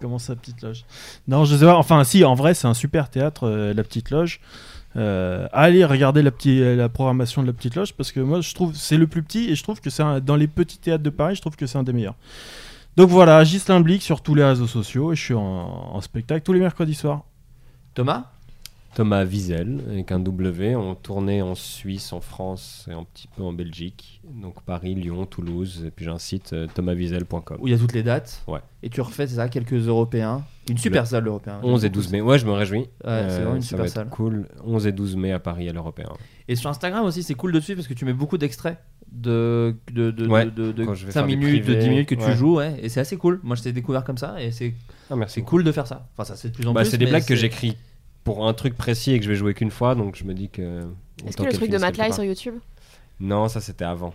[0.00, 0.84] commencent à Petite Loge.
[1.28, 1.76] Non, je sais pas.
[1.76, 4.40] Enfin, si, en vrai, c'est un super théâtre, euh, la Petite Loge.
[4.96, 8.54] Euh, allez regarder la, petite, la programmation de la Petite Loge parce que moi, je
[8.54, 11.10] trouve c'est le plus petit et je trouve que c'est dans les petits théâtres de
[11.10, 12.16] Paris, je trouve que c'est un des meilleurs.
[12.96, 16.42] Donc voilà, Gislain Blic sur tous les réseaux sociaux et je suis en, en spectacle
[16.44, 17.24] tous les mercredis soirs.
[17.94, 18.24] Thomas?
[18.94, 23.42] Thomas Wiesel, avec un W, on tournait en Suisse, en France et un petit peu
[23.42, 24.20] en Belgique.
[24.24, 27.56] Donc Paris, Lyon, Toulouse, et puis j'ai un site euh, thomaswiesel.com.
[27.60, 28.42] Où il y a toutes les dates.
[28.46, 28.60] Ouais.
[28.82, 30.42] Et tu refais, ça, quelques Européens.
[30.68, 31.58] Une super Le salle, l'Européen.
[31.62, 32.80] 11 et 12 mai, ouais, je me réjouis.
[33.04, 34.08] Ouais, c'est vraiment une ça super va être salle.
[34.10, 34.46] cool.
[34.64, 36.08] 11 et 12 mai à Paris, à l'Européen.
[36.48, 38.78] Et sur Instagram aussi, c'est cool de suivre parce que tu mets beaucoup d'extraits
[39.10, 41.80] de, de, de, Ouais, de, de quand je vais 5 faire des minutes, de privés,
[41.82, 42.36] 10 minutes que tu ouais.
[42.36, 42.56] joues.
[42.56, 43.40] Ouais, et c'est assez cool.
[43.42, 44.74] Moi, je t'ai découvert comme ça et c'est
[45.10, 45.34] Ah, merci.
[45.36, 46.08] c'est cool de faire ça.
[46.16, 46.90] Enfin, ça, c'est de plus en Bah, plus.
[46.90, 47.76] c'est des mais blagues que j'écris
[48.24, 50.48] pour un truc précis et que je vais jouer qu'une fois, donc je me dis
[50.48, 50.82] que.
[51.26, 52.54] Est-ce que le truc de matelas est sur YouTube?
[53.20, 54.14] Non, ça c'était avant.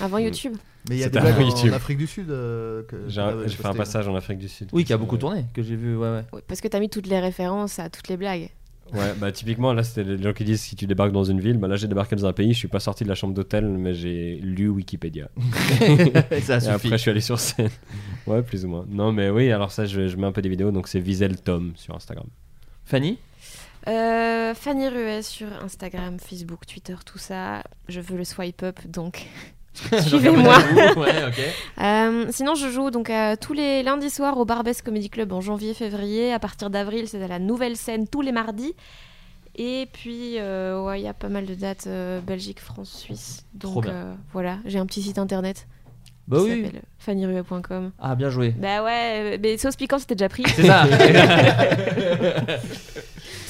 [0.00, 0.22] Avant Mm.
[0.24, 0.54] YouTube?
[0.88, 1.72] Mais il y a C'était des blagues en, YouTube.
[1.72, 2.30] en Afrique du Sud.
[2.30, 4.68] euh, J'ai fait un passage en Afrique du Sud.
[4.72, 5.94] Oui, qui a beaucoup tourné, que j'ai vu.
[5.96, 6.24] Ouais, ouais.
[6.32, 8.48] Oui, Parce que t'as mis toutes les références à toutes les blagues.
[8.92, 11.58] Ouais, bah typiquement là c'était les gens qui disent si tu débarques dans une ville,
[11.58, 13.68] bah là j'ai débarqué dans un pays, je suis pas sorti de la chambre d'hôtel
[13.68, 15.28] mais j'ai lu Wikipédia.
[16.32, 16.70] Et ça Et suffit.
[16.70, 17.70] après je suis allé sur scène.
[18.26, 18.84] Ouais, plus ou moins.
[18.88, 21.40] Non mais oui, alors ça je, je mets un peu des vidéos donc c'est Wiesel
[21.40, 22.26] Tom sur Instagram.
[22.84, 23.18] Fanny?
[23.88, 27.62] Euh, Fanny Ruet sur Instagram, Facebook, Twitter, tout ça.
[27.88, 29.26] Je veux le swipe up, donc
[30.02, 30.58] suivez-moi.
[30.96, 31.12] ouais.
[31.80, 35.40] Euh, sinon, je joue donc euh, tous les lundis soirs au Barbès Comedy Club en
[35.40, 36.32] janvier-février.
[36.32, 38.74] À partir d'avril, c'est à la nouvelle scène tous les mardis.
[39.56, 41.88] Et puis, ouais, il y a pas mal de dates
[42.26, 43.44] Belgique, France, Suisse.
[43.54, 43.86] Donc
[44.32, 45.66] voilà, j'ai un petit site internet
[46.28, 46.64] Bah qui oui.
[46.64, 46.82] s'appelle.
[47.98, 48.50] Ah, bien joué.
[48.50, 50.44] Bah ouais, mais sauce piquante, c'était déjà pris.
[50.54, 50.84] C'est ça.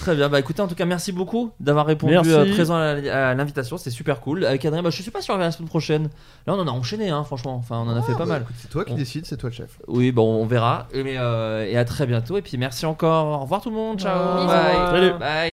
[0.00, 2.30] Très bien, bah écoutez, en tout cas, merci beaucoup d'avoir répondu Merci.
[2.30, 4.46] euh, présent à l'invitation, c'était super cool.
[4.46, 6.04] Avec Adrien, bah, je suis pas sûr la semaine prochaine.
[6.46, 7.56] Là, on en a enchaîné, hein, franchement.
[7.56, 8.46] Enfin, on en a fait pas bah, mal.
[8.56, 9.78] C'est toi qui On- décides, c'est toi le chef.
[9.88, 10.88] Oui, bon, on verra.
[10.94, 12.38] Et, mais, euh, et à très bientôt.
[12.38, 13.26] Et puis merci encore.
[13.40, 14.00] Au revoir tout le monde.
[14.00, 14.36] Ciao.
[14.36, 14.46] Bisous.
[14.48, 14.76] Bye.
[14.90, 15.12] Salut.
[15.18, 15.50] Bye.